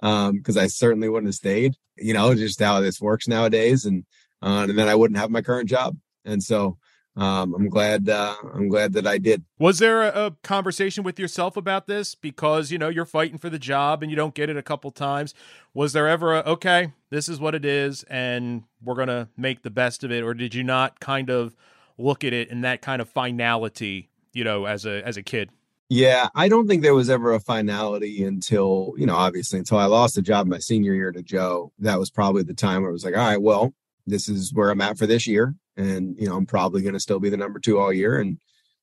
because 0.00 0.56
um, 0.56 0.62
I 0.62 0.68
certainly 0.68 1.08
wouldn't 1.08 1.28
have 1.28 1.34
stayed, 1.34 1.74
you 1.98 2.14
know, 2.14 2.34
just 2.34 2.60
how 2.60 2.80
this 2.80 3.00
works 3.00 3.28
nowadays. 3.28 3.84
And, 3.84 4.04
uh, 4.42 4.66
and 4.68 4.78
then 4.78 4.88
I 4.88 4.94
wouldn't 4.94 5.18
have 5.18 5.30
my 5.30 5.42
current 5.42 5.68
job. 5.68 5.96
And 6.24 6.42
so, 6.42 6.78
um, 7.16 7.54
I'm 7.54 7.68
glad. 7.68 8.08
Uh, 8.08 8.36
I'm 8.54 8.68
glad 8.68 8.92
that 8.92 9.06
I 9.06 9.18
did. 9.18 9.44
Was 9.58 9.78
there 9.78 10.02
a, 10.02 10.26
a, 10.26 10.30
conversation 10.42 11.02
with 11.02 11.18
yourself 11.18 11.56
about 11.56 11.86
this 11.86 12.14
because 12.14 12.70
you 12.70 12.78
know 12.78 12.88
you're 12.88 13.04
fighting 13.04 13.36
for 13.36 13.50
the 13.50 13.58
job 13.58 14.02
and 14.02 14.10
you 14.10 14.16
don't 14.16 14.34
get 14.34 14.48
it 14.48 14.56
a 14.56 14.62
couple 14.62 14.90
times? 14.90 15.34
Was 15.74 15.92
there 15.92 16.08
ever 16.08 16.36
a 16.36 16.42
okay, 16.42 16.92
this 17.10 17.28
is 17.28 17.40
what 17.40 17.54
it 17.54 17.64
is, 17.64 18.04
and 18.04 18.62
we're 18.82 18.94
gonna 18.94 19.28
make 19.36 19.62
the 19.62 19.70
best 19.70 20.04
of 20.04 20.12
it, 20.12 20.22
or 20.22 20.34
did 20.34 20.54
you 20.54 20.62
not 20.62 21.00
kind 21.00 21.30
of 21.30 21.56
look 21.98 22.22
at 22.22 22.32
it 22.32 22.48
in 22.48 22.60
that 22.60 22.80
kind 22.80 23.02
of 23.02 23.08
finality? 23.08 24.08
You 24.32 24.44
know, 24.44 24.66
as 24.66 24.86
a 24.86 25.04
as 25.04 25.16
a 25.16 25.22
kid. 25.22 25.50
Yeah, 25.92 26.28
I 26.36 26.48
don't 26.48 26.68
think 26.68 26.82
there 26.82 26.94
was 26.94 27.10
ever 27.10 27.32
a 27.32 27.40
finality 27.40 28.22
until, 28.22 28.94
you 28.96 29.06
know, 29.06 29.16
obviously 29.16 29.58
until 29.58 29.76
I 29.76 29.86
lost 29.86 30.14
the 30.14 30.22
job 30.22 30.46
my 30.46 30.58
senior 30.58 30.94
year 30.94 31.10
to 31.10 31.20
Joe. 31.20 31.72
That 31.80 31.98
was 31.98 32.10
probably 32.10 32.44
the 32.44 32.54
time 32.54 32.82
where 32.82 32.90
it 32.90 32.92
was 32.92 33.04
like, 33.04 33.16
all 33.16 33.26
right, 33.26 33.42
well, 33.42 33.74
this 34.06 34.28
is 34.28 34.52
where 34.52 34.70
I'm 34.70 34.80
at 34.80 34.98
for 34.98 35.06
this 35.06 35.26
year 35.26 35.54
and 35.80 36.16
you 36.18 36.28
know 36.28 36.36
I'm 36.36 36.46
probably 36.46 36.82
going 36.82 36.94
to 36.94 37.00
still 37.00 37.20
be 37.20 37.30
the 37.30 37.36
number 37.36 37.58
two 37.58 37.78
all 37.78 37.92
year, 37.92 38.18
and 38.18 38.38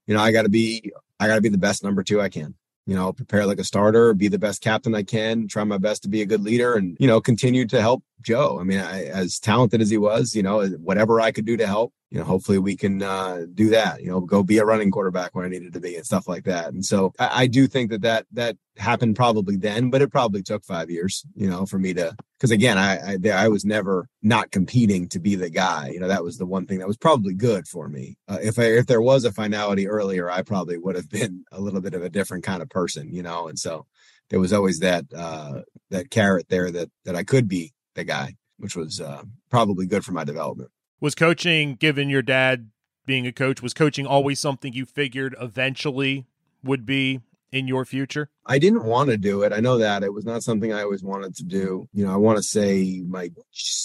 you 0.06 0.13
know 0.13 0.21
I 0.21 0.32
got 0.32 0.43
to 0.43 0.49
be 0.49 0.91
I 1.19 1.27
got 1.27 1.36
to 1.36 1.41
be 1.41 1.49
the 1.49 1.58
best 1.58 1.84
number 1.84 2.03
two 2.03 2.19
I 2.21 2.30
can. 2.30 2.56
You 2.86 2.95
know, 2.95 3.12
prepare 3.12 3.45
like 3.45 3.60
a 3.60 3.65
starter, 3.65 4.13
be 4.13 4.30
the 4.30 4.39
best 4.39 4.62
captain 4.62 4.95
I 4.95 5.03
can, 5.03 5.49
try 5.49 5.65
my 5.65 5.77
best 5.77 6.03
to 6.03 6.10
be 6.10 6.21
a 6.21 6.25
good 6.25 6.43
leader, 6.43 6.75
and 6.75 6.97
you 6.99 7.08
know 7.08 7.21
continue 7.21 7.65
to 7.67 7.82
help 7.82 8.03
Joe. 8.21 8.60
I 8.60 8.63
mean, 8.63 8.80
I, 8.80 9.06
as 9.06 9.39
talented 9.39 9.82
as 9.82 9.89
he 9.89 9.97
was, 9.97 10.36
you 10.36 10.43
know, 10.43 10.65
whatever 10.65 11.19
I 11.21 11.32
could 11.32 11.45
do 11.45 11.58
to 11.58 11.67
help, 11.67 11.93
you 12.09 12.17
know, 12.17 12.23
hopefully 12.23 12.57
we 12.57 12.75
can 12.75 13.03
uh, 13.03 13.45
do 13.53 13.69
that. 13.69 14.01
You 14.01 14.09
know, 14.09 14.21
go 14.21 14.41
be 14.41 14.59
a 14.59 14.65
running 14.65 14.91
quarterback 14.91 15.35
when 15.35 15.45
I 15.45 15.49
needed 15.49 15.73
to 15.73 15.81
be 15.81 15.95
and 15.95 16.05
stuff 16.05 16.27
like 16.27 16.45
that. 16.45 16.67
And 16.73 16.85
so 16.85 17.13
I, 17.19 17.43
I 17.43 17.47
do 17.47 17.67
think 17.67 17.91
that 17.91 18.01
that 18.01 18.25
that 18.31 18.57
happened 18.77 19.15
probably 19.15 19.57
then, 19.57 19.89
but 19.89 20.01
it 20.01 20.11
probably 20.11 20.41
took 20.41 20.63
five 20.63 20.89
years, 20.89 21.25
you 21.35 21.49
know, 21.49 21.65
for 21.65 21.77
me 21.77 21.93
to 21.95 22.15
because 22.37 22.51
again, 22.51 22.77
I, 22.77 23.15
I 23.15 23.29
I 23.29 23.47
was 23.49 23.65
never 23.65 24.07
not 24.21 24.51
competing 24.51 25.09
to 25.09 25.19
be 25.19 25.35
the 25.35 25.49
guy. 25.49 25.89
You 25.89 25.99
know, 25.99 26.07
that 26.07 26.23
was 26.23 26.37
the 26.37 26.45
one 26.45 26.65
thing 26.65 26.79
that 26.79 26.87
was 26.87 26.97
probably 26.97 27.33
good 27.33 27.67
for 27.67 27.89
me. 27.89 28.17
Uh, 28.27 28.39
if 28.41 28.57
I 28.57 28.63
if 28.63 28.85
there 28.85 29.01
was 29.01 29.25
a 29.25 29.31
finality 29.31 29.87
earlier, 29.87 30.31
I 30.31 30.43
probably 30.43 30.77
would 30.77 30.95
have 30.95 31.09
been 31.09 31.43
a 31.51 31.59
little 31.59 31.81
bit 31.81 31.93
of 31.93 32.03
a 32.03 32.09
different 32.09 32.45
kind 32.45 32.61
of 32.61 32.69
person, 32.69 33.13
you 33.13 33.23
know. 33.23 33.49
And 33.49 33.59
so 33.59 33.85
there 34.29 34.39
was 34.39 34.53
always 34.53 34.79
that 34.79 35.05
uh, 35.13 35.61
that 35.89 36.09
carrot 36.09 36.47
there 36.47 36.71
that 36.71 36.89
that 37.03 37.17
I 37.17 37.23
could 37.23 37.49
be 37.49 37.73
the 37.95 38.05
guy, 38.05 38.35
which 38.59 38.77
was 38.77 39.01
uh, 39.01 39.23
probably 39.49 39.87
good 39.87 40.05
for 40.05 40.13
my 40.13 40.23
development. 40.23 40.71
Was 40.99 41.13
coaching, 41.13 41.75
given 41.75 42.10
your 42.10 42.23
dad 42.23 42.71
being 43.05 43.27
a 43.27 43.31
coach, 43.31 43.62
was 43.62 43.73
coaching 43.73 44.07
always 44.07 44.39
something 44.39 44.73
you 44.73 44.86
figured 44.86 45.36
eventually 45.39 46.25
would 46.63 46.86
be 46.86 47.21
in 47.51 47.67
your 47.67 47.86
future? 47.86 48.29
I 48.45 48.60
didn't 48.60 48.83
want 48.83 49.10
to 49.10 49.17
do 49.17 49.43
it. 49.43 49.53
I 49.53 49.60
know 49.60 49.77
that 49.77 50.03
it 50.03 50.13
was 50.13 50.25
not 50.25 50.43
something 50.43 50.73
I 50.73 50.81
always 50.81 51.03
wanted 51.03 51.36
to 51.36 51.43
do. 51.43 51.88
You 51.93 52.05
know, 52.05 52.12
I 52.12 52.17
want 52.17 52.38
to 52.38 52.43
say 52.43 53.03
my 53.07 53.29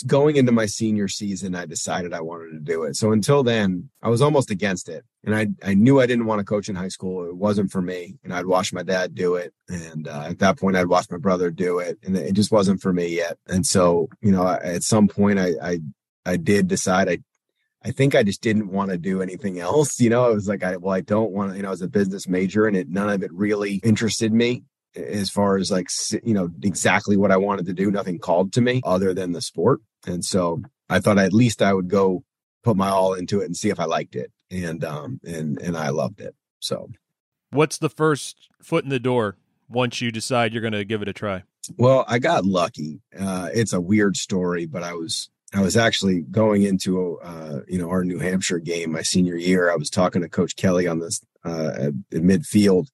going 0.06 0.36
into 0.36 0.52
my 0.52 0.66
senior 0.66 1.06
season, 1.06 1.54
I 1.54 1.66
decided 1.66 2.12
I 2.12 2.20
wanted 2.20 2.52
to 2.52 2.60
do 2.60 2.84
it. 2.84 2.96
So 2.96 3.12
until 3.12 3.42
then, 3.42 3.90
I 4.02 4.08
was 4.08 4.22
almost 4.22 4.50
against 4.50 4.88
it. 4.88 5.04
And 5.24 5.34
I, 5.34 5.48
I 5.62 5.74
knew 5.74 6.00
I 6.00 6.06
didn't 6.06 6.26
want 6.26 6.40
to 6.40 6.44
coach 6.44 6.68
in 6.68 6.74
high 6.74 6.88
school. 6.88 7.26
It 7.26 7.36
wasn't 7.36 7.70
for 7.70 7.82
me. 7.82 8.16
And 8.24 8.34
I'd 8.34 8.46
watch 8.46 8.72
my 8.72 8.82
dad 8.82 9.14
do 9.14 9.36
it. 9.36 9.52
And 9.68 10.08
uh, 10.08 10.24
at 10.30 10.38
that 10.40 10.58
point, 10.58 10.76
I'd 10.76 10.88
watch 10.88 11.10
my 11.10 11.18
brother 11.18 11.50
do 11.50 11.78
it. 11.78 11.98
And 12.02 12.16
it 12.16 12.32
just 12.32 12.50
wasn't 12.50 12.80
for 12.80 12.92
me 12.92 13.08
yet. 13.08 13.38
And 13.46 13.64
so, 13.64 14.08
you 14.20 14.32
know, 14.32 14.48
at 14.48 14.82
some 14.82 15.06
point, 15.06 15.38
I, 15.38 15.52
I, 15.62 15.78
I 16.24 16.36
did 16.36 16.68
decide 16.68 17.08
I 17.08 17.18
I 17.84 17.90
think 17.90 18.14
I 18.14 18.22
just 18.22 18.42
didn't 18.42 18.70
want 18.70 18.90
to 18.90 18.98
do 18.98 19.22
anything 19.22 19.58
else. 19.58 20.00
You 20.00 20.10
know, 20.10 20.30
it 20.30 20.34
was 20.34 20.48
like, 20.48 20.62
I, 20.62 20.76
well, 20.76 20.94
I 20.94 21.00
don't 21.00 21.32
want 21.32 21.50
to, 21.50 21.56
you 21.56 21.62
know, 21.62 21.72
as 21.72 21.82
a 21.82 21.88
business 21.88 22.28
major 22.28 22.66
and 22.66 22.76
it, 22.76 22.88
none 22.88 23.10
of 23.10 23.22
it 23.22 23.32
really 23.32 23.80
interested 23.82 24.32
me 24.32 24.64
as 24.94 25.30
far 25.30 25.56
as 25.56 25.70
like, 25.70 25.88
you 26.22 26.34
know, 26.34 26.48
exactly 26.62 27.16
what 27.16 27.32
I 27.32 27.36
wanted 27.38 27.66
to 27.66 27.72
do. 27.72 27.90
Nothing 27.90 28.18
called 28.18 28.52
to 28.52 28.60
me 28.60 28.82
other 28.84 29.12
than 29.14 29.32
the 29.32 29.40
sport. 29.40 29.80
And 30.06 30.24
so 30.24 30.62
I 30.88 31.00
thought 31.00 31.18
at 31.18 31.32
least 31.32 31.60
I 31.60 31.72
would 31.72 31.88
go 31.88 32.24
put 32.62 32.76
my 32.76 32.88
all 32.88 33.14
into 33.14 33.40
it 33.40 33.46
and 33.46 33.56
see 33.56 33.70
if 33.70 33.80
I 33.80 33.84
liked 33.84 34.14
it. 34.14 34.30
And, 34.50 34.84
um, 34.84 35.20
and, 35.24 35.60
and 35.60 35.76
I 35.76 35.88
loved 35.88 36.20
it. 36.20 36.36
So 36.60 36.90
what's 37.50 37.78
the 37.78 37.90
first 37.90 38.48
foot 38.62 38.84
in 38.84 38.90
the 38.90 39.00
door 39.00 39.38
once 39.68 40.00
you 40.00 40.12
decide 40.12 40.52
you're 40.52 40.62
going 40.62 40.72
to 40.72 40.84
give 40.84 41.02
it 41.02 41.08
a 41.08 41.12
try? 41.12 41.42
Well, 41.76 42.04
I 42.06 42.18
got 42.20 42.44
lucky. 42.44 43.00
Uh, 43.18 43.48
it's 43.52 43.72
a 43.72 43.80
weird 43.80 44.16
story, 44.16 44.66
but 44.66 44.82
I 44.82 44.94
was 44.94 45.30
I 45.54 45.60
was 45.60 45.76
actually 45.76 46.22
going 46.22 46.62
into 46.62 47.18
uh, 47.20 47.60
you 47.68 47.78
know 47.78 47.90
our 47.90 48.04
New 48.04 48.18
Hampshire 48.18 48.58
game 48.58 48.92
my 48.92 49.02
senior 49.02 49.36
year. 49.36 49.70
I 49.70 49.76
was 49.76 49.90
talking 49.90 50.22
to 50.22 50.28
Coach 50.28 50.56
Kelly 50.56 50.86
on 50.86 50.98
this 50.98 51.20
uh, 51.44 51.72
at 51.78 51.92
midfield 52.12 52.88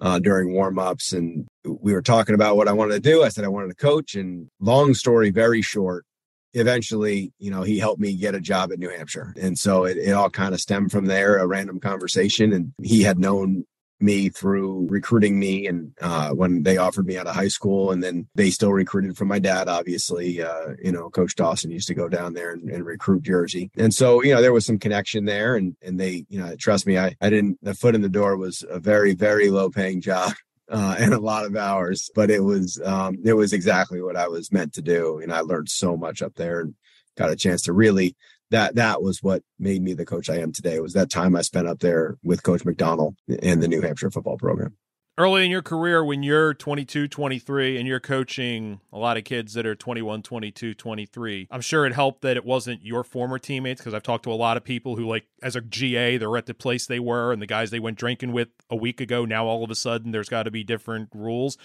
uh, 0.00 0.18
during 0.18 0.54
warmups, 0.54 1.12
and 1.12 1.46
we 1.64 1.92
were 1.92 2.02
talking 2.02 2.34
about 2.34 2.56
what 2.56 2.68
I 2.68 2.72
wanted 2.72 2.94
to 2.94 3.00
do. 3.00 3.22
I 3.22 3.28
said 3.28 3.44
I 3.44 3.48
wanted 3.48 3.68
to 3.68 3.74
coach, 3.74 4.14
and 4.14 4.48
long 4.60 4.94
story 4.94 5.30
very 5.30 5.62
short, 5.62 6.04
eventually, 6.52 7.32
you 7.38 7.50
know, 7.50 7.62
he 7.62 7.78
helped 7.78 8.00
me 8.00 8.14
get 8.14 8.34
a 8.34 8.40
job 8.40 8.72
at 8.72 8.78
New 8.78 8.90
Hampshire, 8.90 9.34
and 9.40 9.58
so 9.58 9.84
it, 9.84 9.96
it 9.96 10.12
all 10.12 10.30
kind 10.30 10.54
of 10.54 10.60
stemmed 10.60 10.92
from 10.92 11.06
there. 11.06 11.38
A 11.38 11.46
random 11.46 11.80
conversation, 11.80 12.52
and 12.52 12.72
he 12.82 13.02
had 13.02 13.18
known 13.18 13.64
me 14.04 14.28
through 14.28 14.86
recruiting 14.90 15.38
me 15.38 15.66
and 15.66 15.92
uh, 16.02 16.30
when 16.30 16.62
they 16.62 16.76
offered 16.76 17.06
me 17.06 17.16
out 17.16 17.26
of 17.26 17.34
high 17.34 17.48
school 17.48 17.90
and 17.90 18.02
then 18.02 18.26
they 18.34 18.50
still 18.50 18.72
recruited 18.72 19.16
from 19.16 19.28
my 19.28 19.38
dad 19.38 19.66
obviously 19.66 20.42
uh, 20.42 20.74
you 20.82 20.92
know 20.92 21.08
coach 21.10 21.34
dawson 21.34 21.70
used 21.70 21.88
to 21.88 21.94
go 21.94 22.08
down 22.08 22.34
there 22.34 22.52
and, 22.52 22.68
and, 22.70 22.84
recruit 22.84 23.22
jersey. 23.22 23.70
And 23.76 23.94
so 23.94 24.22
you 24.22 24.34
know 24.34 24.42
there 24.42 24.52
was 24.52 24.66
some 24.66 24.78
connection 24.78 25.24
there 25.24 25.56
and 25.56 25.74
and 25.82 25.98
they 25.98 26.26
you 26.28 26.38
know 26.38 26.54
trust 26.56 26.86
me 26.86 26.98
i 26.98 27.16
i 27.20 27.30
didn't 27.30 27.58
the 27.62 27.74
foot 27.74 27.94
in 27.94 28.02
the 28.02 28.08
door 28.08 28.36
was 28.36 28.64
a 28.68 28.78
very 28.78 29.14
very 29.14 29.48
low 29.50 29.70
paying 29.70 30.00
job 30.00 30.32
uh, 30.68 30.96
and 30.98 31.14
a 31.14 31.18
lot 31.18 31.46
of 31.46 31.56
hours 31.56 32.10
but 32.14 32.30
it 32.30 32.40
was 32.40 32.80
um, 32.84 33.16
it 33.24 33.32
was 33.32 33.52
exactly 33.52 34.02
what 34.02 34.16
i 34.16 34.28
was 34.28 34.52
meant 34.52 34.74
to 34.74 34.82
do 34.82 35.18
and 35.18 35.32
i 35.32 35.40
learned 35.40 35.68
so 35.68 35.96
much 35.96 36.20
up 36.20 36.34
there 36.34 36.60
and 36.60 36.74
got 37.16 37.30
a 37.30 37.36
chance 37.36 37.62
to 37.62 37.72
really 37.72 38.16
that 38.50 38.74
that 38.76 39.02
was 39.02 39.22
what 39.22 39.42
made 39.58 39.82
me 39.82 39.94
the 39.94 40.04
coach 40.04 40.28
I 40.30 40.38
am 40.38 40.52
today. 40.52 40.80
Was 40.80 40.92
that 40.94 41.10
time 41.10 41.36
I 41.36 41.42
spent 41.42 41.68
up 41.68 41.80
there 41.80 42.16
with 42.22 42.42
Coach 42.42 42.64
McDonnell 42.64 43.14
and 43.42 43.62
the 43.62 43.68
New 43.68 43.80
Hampshire 43.80 44.10
football 44.10 44.36
program. 44.36 44.76
Early 45.16 45.44
in 45.44 45.50
your 45.52 45.62
career, 45.62 46.04
when 46.04 46.24
you're 46.24 46.54
22, 46.54 47.06
23, 47.06 47.78
and 47.78 47.86
you're 47.86 48.00
coaching 48.00 48.80
a 48.92 48.98
lot 48.98 49.16
of 49.16 49.22
kids 49.22 49.54
that 49.54 49.64
are 49.64 49.76
21, 49.76 50.22
22, 50.22 50.74
23, 50.74 51.46
I'm 51.52 51.60
sure 51.60 51.86
it 51.86 51.92
helped 51.92 52.22
that 52.22 52.36
it 52.36 52.44
wasn't 52.44 52.84
your 52.84 53.04
former 53.04 53.38
teammates 53.38 53.80
because 53.80 53.94
I've 53.94 54.02
talked 54.02 54.24
to 54.24 54.32
a 54.32 54.34
lot 54.34 54.56
of 54.56 54.64
people 54.64 54.96
who, 54.96 55.06
like, 55.06 55.26
as 55.40 55.54
a 55.54 55.60
GA, 55.60 56.16
they're 56.16 56.36
at 56.36 56.46
the 56.46 56.54
place 56.54 56.88
they 56.88 56.98
were, 56.98 57.32
and 57.32 57.40
the 57.40 57.46
guys 57.46 57.70
they 57.70 57.78
went 57.78 57.96
drinking 57.96 58.32
with 58.32 58.48
a 58.68 58.74
week 58.74 59.00
ago, 59.00 59.24
now 59.24 59.46
all 59.46 59.62
of 59.62 59.70
a 59.70 59.76
sudden 59.76 60.10
there's 60.10 60.28
got 60.28 60.44
to 60.44 60.50
be 60.50 60.64
different 60.64 61.10
rules. 61.14 61.56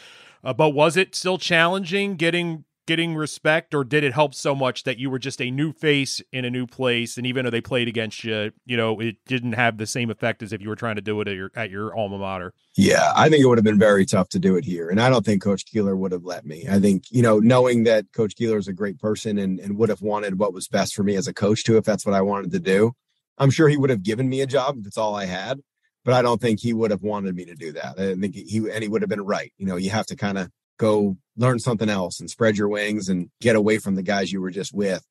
Uh, 0.43 0.53
but 0.53 0.69
was 0.69 0.95
it 0.95 1.15
still 1.15 1.39
challenging 1.39 2.17
getting 2.17 2.65
getting 2.89 3.13
respect, 3.13 3.75
or 3.75 3.83
did 3.83 4.03
it 4.03 4.13
help 4.13 4.33
so 4.33 4.55
much 4.55 4.81
that 4.83 4.97
you 4.97 5.11
were 5.11 5.19
just 5.19 5.39
a 5.39 5.51
new 5.51 5.71
face 5.71 6.23
in 6.31 6.43
a 6.43 6.49
new 6.49 6.65
place, 6.65 7.17
and 7.17 7.27
even 7.27 7.45
though 7.45 7.51
they 7.51 7.61
played 7.61 7.87
against 7.87 8.23
you, 8.23 8.51
you 8.65 8.75
know, 8.75 8.99
it 8.99 9.17
didn't 9.27 9.53
have 9.53 9.77
the 9.77 9.85
same 9.85 10.09
effect 10.09 10.41
as 10.41 10.51
if 10.51 10.59
you 10.59 10.69
were 10.69 10.75
trying 10.75 10.95
to 10.95 11.01
do 11.01 11.21
it 11.21 11.27
at 11.27 11.35
your 11.35 11.51
at 11.55 11.69
your 11.69 11.95
alma 11.95 12.17
mater? 12.17 12.51
Yeah, 12.75 13.13
I 13.15 13.29
think 13.29 13.43
it 13.43 13.45
would 13.47 13.59
have 13.59 13.63
been 13.63 13.77
very 13.77 14.07
tough 14.07 14.27
to 14.29 14.39
do 14.39 14.55
it 14.55 14.65
here, 14.65 14.89
and 14.89 14.99
I 14.99 15.07
don't 15.07 15.23
think 15.23 15.43
Coach 15.43 15.67
Keeler 15.67 15.95
would 15.95 16.11
have 16.11 16.25
let 16.25 16.47
me. 16.47 16.65
I 16.67 16.79
think 16.79 17.03
you 17.11 17.21
know, 17.21 17.37
knowing 17.37 17.83
that 17.83 18.05
Coach 18.11 18.35
Keeler 18.35 18.57
is 18.57 18.67
a 18.67 18.73
great 18.73 18.97
person 18.97 19.37
and 19.37 19.59
and 19.59 19.77
would 19.77 19.89
have 19.89 20.01
wanted 20.01 20.39
what 20.39 20.51
was 20.51 20.67
best 20.67 20.95
for 20.95 21.03
me 21.03 21.15
as 21.15 21.27
a 21.27 21.33
coach 21.33 21.63
too, 21.63 21.77
if 21.77 21.85
that's 21.85 22.07
what 22.07 22.15
I 22.15 22.21
wanted 22.21 22.51
to 22.53 22.59
do. 22.59 22.93
I'm 23.37 23.51
sure 23.51 23.69
he 23.69 23.77
would 23.77 23.91
have 23.91 24.01
given 24.01 24.27
me 24.27 24.41
a 24.41 24.47
job 24.47 24.77
if 24.79 24.87
it's 24.87 24.97
all 24.97 25.15
I 25.15 25.25
had 25.25 25.61
but 26.05 26.13
I 26.13 26.21
don't 26.21 26.41
think 26.41 26.59
he 26.59 26.73
would 26.73 26.91
have 26.91 27.03
wanted 27.03 27.35
me 27.35 27.45
to 27.45 27.55
do 27.55 27.73
that. 27.73 27.99
I 27.99 28.15
think 28.15 28.33
he 28.33 28.57
and 28.73 28.81
he 28.81 28.87
would 28.87 29.01
have 29.01 29.09
been 29.09 29.21
right. 29.21 29.51
You 29.57 29.67
know, 29.67 29.75
you 29.75 29.91
have 29.91 30.05
to 30.07 30.15
kind 30.15 30.37
of 30.37 30.49
go 30.79 31.17
learn 31.37 31.59
something 31.59 31.89
else 31.89 32.19
and 32.19 32.29
spread 32.29 32.57
your 32.57 32.67
wings 32.67 33.09
and 33.09 33.29
get 33.39 33.55
away 33.55 33.77
from 33.77 33.95
the 33.95 34.01
guys 34.01 34.31
you 34.31 34.41
were 34.41 34.49
just 34.49 34.73
with. 34.73 35.05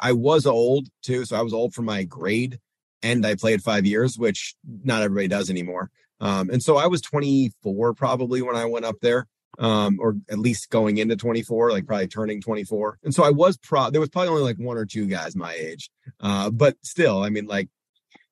I 0.00 0.12
was 0.12 0.46
old 0.46 0.88
too, 1.02 1.26
so 1.26 1.36
I 1.36 1.42
was 1.42 1.52
old 1.52 1.74
for 1.74 1.82
my 1.82 2.04
grade 2.04 2.58
and 3.02 3.26
I 3.26 3.34
played 3.34 3.62
five 3.62 3.84
years, 3.84 4.16
which 4.16 4.54
not 4.84 5.02
everybody 5.02 5.28
does 5.28 5.50
anymore. 5.50 5.90
Um, 6.20 6.50
and 6.50 6.62
so 6.62 6.76
I 6.76 6.86
was 6.86 7.02
24 7.02 7.94
probably 7.94 8.42
when 8.42 8.56
I 8.56 8.64
went 8.64 8.84
up 8.84 8.96
there, 9.02 9.26
um, 9.58 9.98
or 10.00 10.16
at 10.30 10.38
least 10.38 10.70
going 10.70 10.98
into 10.98 11.16
24, 11.16 11.70
like 11.70 11.86
probably 11.86 12.08
turning 12.08 12.40
24. 12.40 12.98
And 13.04 13.14
so 13.14 13.22
I 13.22 13.30
was 13.30 13.56
pro. 13.56 13.90
There 13.90 14.00
was 14.00 14.10
probably 14.10 14.30
only 14.30 14.42
like 14.42 14.56
one 14.56 14.78
or 14.78 14.86
two 14.86 15.06
guys 15.06 15.36
my 15.36 15.52
age, 15.52 15.90
uh, 16.20 16.50
but 16.50 16.76
still, 16.82 17.22
I 17.22 17.28
mean, 17.28 17.46
like 17.46 17.68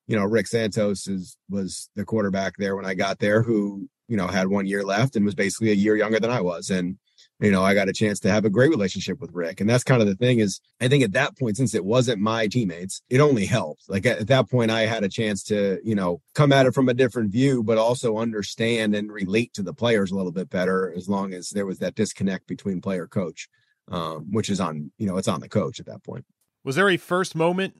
you 0.07 0.15
know, 0.15 0.23
Rick 0.23 0.47
Santos 0.47 1.07
is 1.07 1.37
was 1.49 1.89
the 1.95 2.05
quarterback 2.05 2.53
there 2.57 2.75
when 2.75 2.85
I 2.85 2.93
got 2.93 3.19
there, 3.19 3.43
who 3.43 3.89
you 4.07 4.17
know, 4.17 4.27
had 4.27 4.47
one 4.47 4.65
year 4.65 4.83
left 4.83 5.15
and 5.15 5.25
was 5.25 5.35
basically 5.35 5.71
a 5.71 5.75
year 5.75 5.95
younger 5.95 6.19
than 6.19 6.31
I 6.31 6.41
was. 6.41 6.69
And, 6.69 6.97
you 7.39 7.51
know, 7.51 7.63
I 7.63 7.73
got 7.73 7.89
a 7.89 7.93
chance 7.93 8.19
to 8.21 8.31
have 8.31 8.45
a 8.45 8.49
great 8.49 8.69
relationship 8.69 9.19
with 9.19 9.31
Rick. 9.33 9.61
And 9.61 9.69
that's 9.69 9.83
kind 9.83 10.01
of 10.01 10.07
the 10.07 10.15
thing 10.15 10.39
is 10.39 10.59
I 10.81 10.87
think 10.87 11.03
at 11.03 11.13
that 11.13 11.37
point, 11.37 11.57
since 11.57 11.75
it 11.75 11.85
wasn't 11.85 12.21
my 12.21 12.47
teammates, 12.47 13.01
it 13.09 13.19
only 13.19 13.45
helped. 13.45 13.83
Like 13.87 14.05
at, 14.05 14.19
at 14.19 14.27
that 14.27 14.49
point, 14.49 14.71
I 14.71 14.81
had 14.81 15.03
a 15.03 15.09
chance 15.09 15.43
to, 15.43 15.79
you 15.83 15.95
know, 15.95 16.21
come 16.33 16.51
at 16.51 16.65
it 16.65 16.73
from 16.73 16.89
a 16.89 16.93
different 16.93 17.31
view, 17.31 17.63
but 17.63 17.77
also 17.77 18.17
understand 18.17 18.95
and 18.95 19.11
relate 19.11 19.53
to 19.53 19.63
the 19.63 19.73
players 19.73 20.11
a 20.11 20.15
little 20.15 20.31
bit 20.31 20.49
better 20.49 20.93
as 20.95 21.07
long 21.07 21.33
as 21.33 21.49
there 21.49 21.65
was 21.65 21.79
that 21.79 21.95
disconnect 21.95 22.47
between 22.47 22.81
player 22.81 23.07
coach, 23.07 23.49
um, 23.89 24.31
which 24.31 24.49
is 24.49 24.59
on, 24.59 24.91
you 24.97 25.05
know, 25.05 25.17
it's 25.17 25.27
on 25.27 25.41
the 25.41 25.49
coach 25.49 25.79
at 25.79 25.85
that 25.85 26.03
point. 26.03 26.25
Was 26.63 26.75
there 26.75 26.89
a 26.89 26.97
first 26.97 27.35
moment 27.35 27.75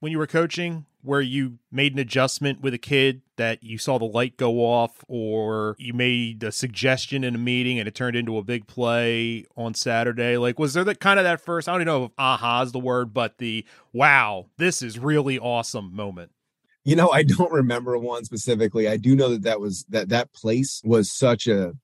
when 0.00 0.12
you 0.12 0.18
were 0.18 0.26
coaching 0.26 0.86
where 1.02 1.20
you 1.20 1.58
made 1.70 1.92
an 1.92 1.98
adjustment 1.98 2.60
with 2.60 2.72
a 2.72 2.78
kid 2.78 3.22
that 3.36 3.62
you 3.62 3.76
saw 3.76 3.98
the 3.98 4.04
light 4.04 4.36
go 4.36 4.60
off 4.60 5.04
or 5.08 5.74
you 5.78 5.92
made 5.92 6.42
a 6.44 6.52
suggestion 6.52 7.24
in 7.24 7.34
a 7.34 7.38
meeting 7.38 7.78
and 7.78 7.88
it 7.88 7.94
turned 7.94 8.16
into 8.16 8.38
a 8.38 8.42
big 8.42 8.66
play 8.66 9.44
on 9.56 9.74
Saturday? 9.74 10.36
Like, 10.36 10.58
was 10.58 10.74
there 10.74 10.84
that 10.84 11.00
kind 11.00 11.18
of 11.18 11.24
that 11.24 11.40
first, 11.40 11.68
I 11.68 11.72
don't 11.72 11.82
even 11.82 11.86
know 11.86 12.04
if 12.04 12.12
aha 12.18 12.62
is 12.62 12.72
the 12.72 12.78
word, 12.78 13.12
but 13.12 13.38
the 13.38 13.66
wow, 13.92 14.46
this 14.58 14.80
is 14.80 14.98
really 14.98 15.38
awesome 15.38 15.94
moment? 15.94 16.30
You 16.84 16.96
know, 16.96 17.10
I 17.10 17.22
don't 17.22 17.52
remember 17.52 17.96
one 17.98 18.24
specifically. 18.24 18.88
I 18.88 18.96
do 18.96 19.14
know 19.14 19.30
that 19.30 19.42
that 19.42 19.60
was 19.60 19.84
that 19.90 20.08
that 20.08 20.32
place 20.32 20.80
was 20.84 21.12
such 21.12 21.46
a 21.46 21.74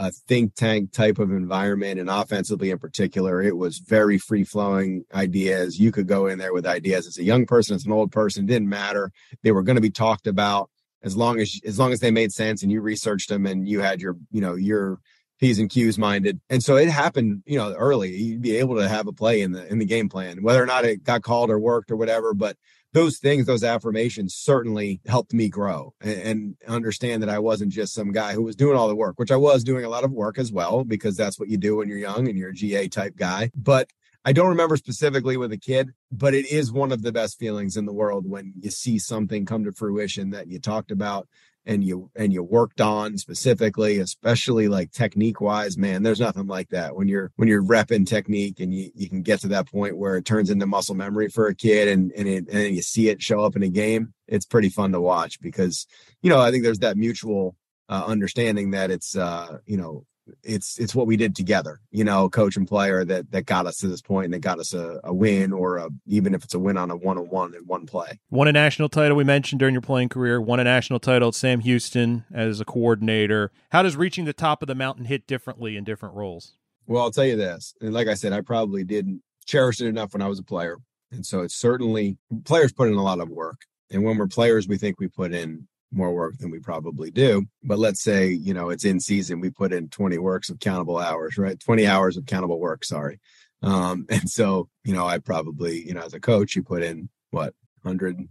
a 0.00 0.10
think 0.10 0.54
tank 0.54 0.92
type 0.92 1.18
of 1.18 1.30
environment 1.30 2.00
and 2.00 2.08
offensively 2.08 2.70
in 2.70 2.78
particular 2.78 3.42
it 3.42 3.58
was 3.58 3.78
very 3.80 4.16
free 4.16 4.44
flowing 4.44 5.04
ideas. 5.12 5.78
You 5.78 5.92
could 5.92 6.06
go 6.06 6.26
in 6.26 6.38
there 6.38 6.54
with 6.54 6.64
ideas. 6.64 7.06
As 7.06 7.18
a 7.18 7.22
young 7.22 7.44
person 7.44 7.76
as 7.76 7.84
an 7.84 7.92
old 7.92 8.10
person 8.10 8.46
didn't 8.46 8.68
matter. 8.68 9.12
They 9.42 9.52
were 9.52 9.62
going 9.62 9.76
to 9.76 9.82
be 9.82 9.90
talked 9.90 10.26
about. 10.26 10.70
As 11.02 11.16
long 11.16 11.38
as 11.38 11.60
as 11.66 11.78
long 11.78 11.92
as 11.92 12.00
they 12.00 12.10
made 12.10 12.32
sense 12.32 12.62
and 12.62 12.72
you 12.72 12.80
researched 12.80 13.28
them 13.28 13.44
and 13.44 13.68
you 13.68 13.80
had 13.80 14.00
your 14.00 14.16
you 14.30 14.40
know 14.40 14.54
your 14.54 15.00
p's 15.38 15.58
and 15.58 15.68
q's 15.68 15.98
minded. 15.98 16.40
And 16.48 16.62
so 16.62 16.76
it 16.76 16.88
happened 16.88 17.42
you 17.44 17.58
know 17.58 17.74
early. 17.74 18.16
You'd 18.16 18.40
be 18.40 18.56
able 18.56 18.76
to 18.76 18.88
have 18.88 19.06
a 19.06 19.12
play 19.12 19.42
in 19.42 19.52
the 19.52 19.70
in 19.70 19.78
the 19.78 19.84
game 19.84 20.08
plan 20.08 20.42
whether 20.42 20.62
or 20.62 20.66
not 20.66 20.86
it 20.86 21.04
got 21.04 21.22
called 21.22 21.50
or 21.50 21.58
worked 21.58 21.90
or 21.90 21.96
whatever 21.96 22.32
but 22.32 22.56
those 22.92 23.18
things, 23.18 23.46
those 23.46 23.64
affirmations 23.64 24.34
certainly 24.34 25.00
helped 25.06 25.32
me 25.32 25.48
grow 25.48 25.94
and, 26.00 26.20
and, 26.20 26.56
understand 26.66 27.22
that 27.22 27.28
I 27.28 27.38
wasn't 27.38 27.72
just 27.72 27.94
some 27.94 28.12
guy 28.12 28.32
who 28.32 28.42
was 28.42 28.56
doing 28.56 28.76
all 28.76 28.88
the 28.88 28.96
work, 28.96 29.18
which 29.18 29.30
I 29.30 29.36
was 29.36 29.64
doing 29.64 29.84
a 29.84 29.88
lot 29.88 30.04
of 30.04 30.12
work 30.12 30.38
as 30.38 30.52
well, 30.52 30.84
because 30.84 31.16
that's 31.16 31.38
what 31.38 31.48
you 31.48 31.56
do 31.56 31.76
when 31.76 31.88
you're 31.88 31.98
young 31.98 32.28
and 32.28 32.36
you're 32.36 32.50
a 32.50 32.54
GA 32.54 32.88
type 32.88 33.16
guy. 33.16 33.50
But 33.54 33.88
I 34.24 34.32
don't 34.32 34.48
remember 34.48 34.76
specifically 34.76 35.36
with 35.36 35.52
a 35.52 35.56
kid, 35.56 35.90
but 36.12 36.34
it 36.34 36.50
is 36.50 36.70
one 36.72 36.92
of 36.92 37.02
the 37.02 37.12
best 37.12 37.38
feelings 37.38 37.76
in 37.76 37.86
the 37.86 37.92
world 37.92 38.28
when 38.28 38.52
you 38.60 38.70
see 38.70 38.98
something 38.98 39.46
come 39.46 39.64
to 39.64 39.72
fruition 39.72 40.30
that 40.30 40.48
you 40.48 40.58
talked 40.58 40.90
about 40.90 41.26
and 41.66 41.84
you 41.84 42.10
and 42.16 42.32
you 42.32 42.42
worked 42.42 42.80
on 42.80 43.18
specifically 43.18 43.98
especially 43.98 44.68
like 44.68 44.90
technique 44.90 45.40
wise 45.40 45.76
man 45.76 46.02
there's 46.02 46.20
nothing 46.20 46.46
like 46.46 46.68
that. 46.70 46.96
When 46.96 47.08
you're 47.08 47.32
when 47.36 47.48
you're 47.48 47.62
repping 47.62 48.06
technique 48.06 48.60
and 48.60 48.74
you, 48.74 48.90
you 48.94 49.08
can 49.08 49.22
get 49.22 49.40
to 49.40 49.48
that 49.48 49.70
point 49.70 49.96
where 49.96 50.16
it 50.16 50.24
turns 50.24 50.50
into 50.50 50.66
muscle 50.66 50.94
memory 50.94 51.28
for 51.28 51.46
a 51.46 51.54
kid 51.54 51.88
and 51.88 52.12
and, 52.12 52.28
it, 52.28 52.48
and 52.48 52.74
you 52.74 52.82
see 52.82 53.08
it 53.08 53.22
show 53.22 53.44
up 53.44 53.56
in 53.56 53.62
a 53.62 53.68
game 53.68 54.12
it's 54.26 54.46
pretty 54.46 54.68
fun 54.68 54.92
to 54.92 55.00
watch 55.00 55.40
because 55.40 55.86
you 56.22 56.30
know 56.30 56.40
i 56.40 56.50
think 56.50 56.64
there's 56.64 56.80
that 56.80 56.96
mutual 56.96 57.56
uh, 57.88 58.04
understanding 58.06 58.70
that 58.70 58.90
it's 58.90 59.16
uh 59.16 59.58
you 59.66 59.76
know 59.76 60.04
it's 60.42 60.78
it's 60.78 60.94
what 60.94 61.06
we 61.06 61.16
did 61.16 61.34
together, 61.34 61.80
you 61.90 62.04
know, 62.04 62.28
coach 62.28 62.56
and 62.56 62.66
player 62.66 63.04
that 63.04 63.30
that 63.32 63.46
got 63.46 63.66
us 63.66 63.78
to 63.78 63.88
this 63.88 64.02
point 64.02 64.26
and 64.26 64.34
that 64.34 64.40
got 64.40 64.58
us 64.58 64.74
a, 64.74 65.00
a 65.04 65.12
win 65.12 65.52
or 65.52 65.76
a, 65.78 65.88
even 66.06 66.34
if 66.34 66.44
it's 66.44 66.54
a 66.54 66.58
win 66.58 66.76
on 66.76 66.90
a 66.90 66.96
one 66.96 67.18
on 67.18 67.28
one 67.28 67.54
in 67.54 67.62
one 67.66 67.86
play. 67.86 68.20
Won 68.30 68.48
a 68.48 68.52
national 68.52 68.88
title 68.88 69.16
we 69.16 69.24
mentioned 69.24 69.58
during 69.58 69.74
your 69.74 69.82
playing 69.82 70.08
career. 70.08 70.40
Won 70.40 70.60
a 70.60 70.64
national 70.64 71.00
title 71.00 71.28
at 71.28 71.34
Sam 71.34 71.60
Houston 71.60 72.24
as 72.32 72.60
a 72.60 72.64
coordinator. 72.64 73.50
How 73.70 73.82
does 73.82 73.96
reaching 73.96 74.24
the 74.24 74.32
top 74.32 74.62
of 74.62 74.68
the 74.68 74.74
mountain 74.74 75.04
hit 75.04 75.26
differently 75.26 75.76
in 75.76 75.84
different 75.84 76.14
roles? 76.14 76.54
Well, 76.86 77.02
I'll 77.02 77.10
tell 77.12 77.26
you 77.26 77.36
this, 77.36 77.74
and 77.80 77.92
like 77.92 78.08
I 78.08 78.14
said, 78.14 78.32
I 78.32 78.40
probably 78.40 78.84
didn't 78.84 79.22
cherish 79.46 79.80
it 79.80 79.86
enough 79.86 80.12
when 80.12 80.22
I 80.22 80.28
was 80.28 80.38
a 80.38 80.44
player, 80.44 80.78
and 81.12 81.24
so 81.24 81.42
it's 81.42 81.54
certainly 81.54 82.18
players 82.44 82.72
put 82.72 82.88
in 82.88 82.94
a 82.94 83.02
lot 83.02 83.20
of 83.20 83.28
work. 83.28 83.60
And 83.92 84.04
when 84.04 84.18
we're 84.18 84.28
players, 84.28 84.68
we 84.68 84.78
think 84.78 85.00
we 85.00 85.08
put 85.08 85.32
in 85.32 85.66
more 85.92 86.12
work 86.12 86.38
than 86.38 86.50
we 86.50 86.58
probably 86.58 87.10
do. 87.10 87.46
But 87.62 87.78
let's 87.78 88.02
say, 88.02 88.28
you 88.28 88.54
know, 88.54 88.70
it's 88.70 88.84
in 88.84 89.00
season, 89.00 89.40
we 89.40 89.50
put 89.50 89.72
in 89.72 89.88
20 89.88 90.18
works 90.18 90.48
of 90.48 90.60
countable 90.60 90.98
hours, 90.98 91.36
right? 91.36 91.58
20 91.58 91.86
hours 91.86 92.16
of 92.16 92.26
countable 92.26 92.60
work, 92.60 92.84
sorry. 92.84 93.20
Um, 93.62 94.06
and 94.10 94.28
so, 94.28 94.68
you 94.84 94.94
know, 94.94 95.06
I 95.06 95.18
probably, 95.18 95.86
you 95.86 95.94
know, 95.94 96.02
as 96.02 96.14
a 96.14 96.20
coach, 96.20 96.56
you 96.56 96.62
put 96.62 96.82
in 96.82 97.08
what 97.30 97.54
100 97.82 98.28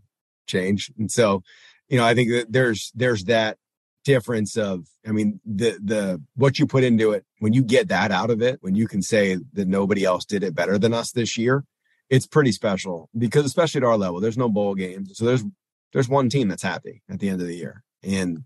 change. 0.47 0.91
And 0.97 1.11
so, 1.11 1.43
you 1.87 1.97
know, 1.97 2.05
I 2.05 2.13
think 2.13 2.31
that 2.31 2.51
there's 2.51 2.91
there's 2.95 3.25
that 3.25 3.57
difference 4.05 4.57
of 4.57 4.87
I 5.07 5.11
mean, 5.11 5.39
the 5.45 5.77
the 5.83 6.21
what 6.35 6.59
you 6.59 6.65
put 6.65 6.83
into 6.83 7.11
it, 7.11 7.25
when 7.39 7.53
you 7.53 7.63
get 7.63 7.89
that 7.89 8.11
out 8.11 8.29
of 8.29 8.41
it, 8.41 8.59
when 8.61 8.75
you 8.75 8.87
can 8.87 9.01
say 9.01 9.37
that 9.53 9.67
nobody 9.67 10.05
else 10.05 10.25
did 10.25 10.43
it 10.43 10.55
better 10.55 10.77
than 10.77 10.93
us 10.93 11.11
this 11.11 11.37
year, 11.37 11.63
it's 12.09 12.27
pretty 12.27 12.51
special 12.51 13.09
because 13.17 13.45
especially 13.45 13.79
at 13.79 13.85
our 13.85 13.97
level, 13.97 14.19
there's 14.19 14.37
no 14.37 14.49
bowl 14.49 14.75
games. 14.75 15.11
So 15.17 15.25
there's 15.25 15.43
there's 15.93 16.09
one 16.09 16.29
team 16.29 16.47
that's 16.47 16.63
happy 16.63 17.01
at 17.09 17.19
the 17.19 17.29
end 17.29 17.41
of 17.41 17.47
the 17.47 17.55
year. 17.55 17.83
And 18.03 18.43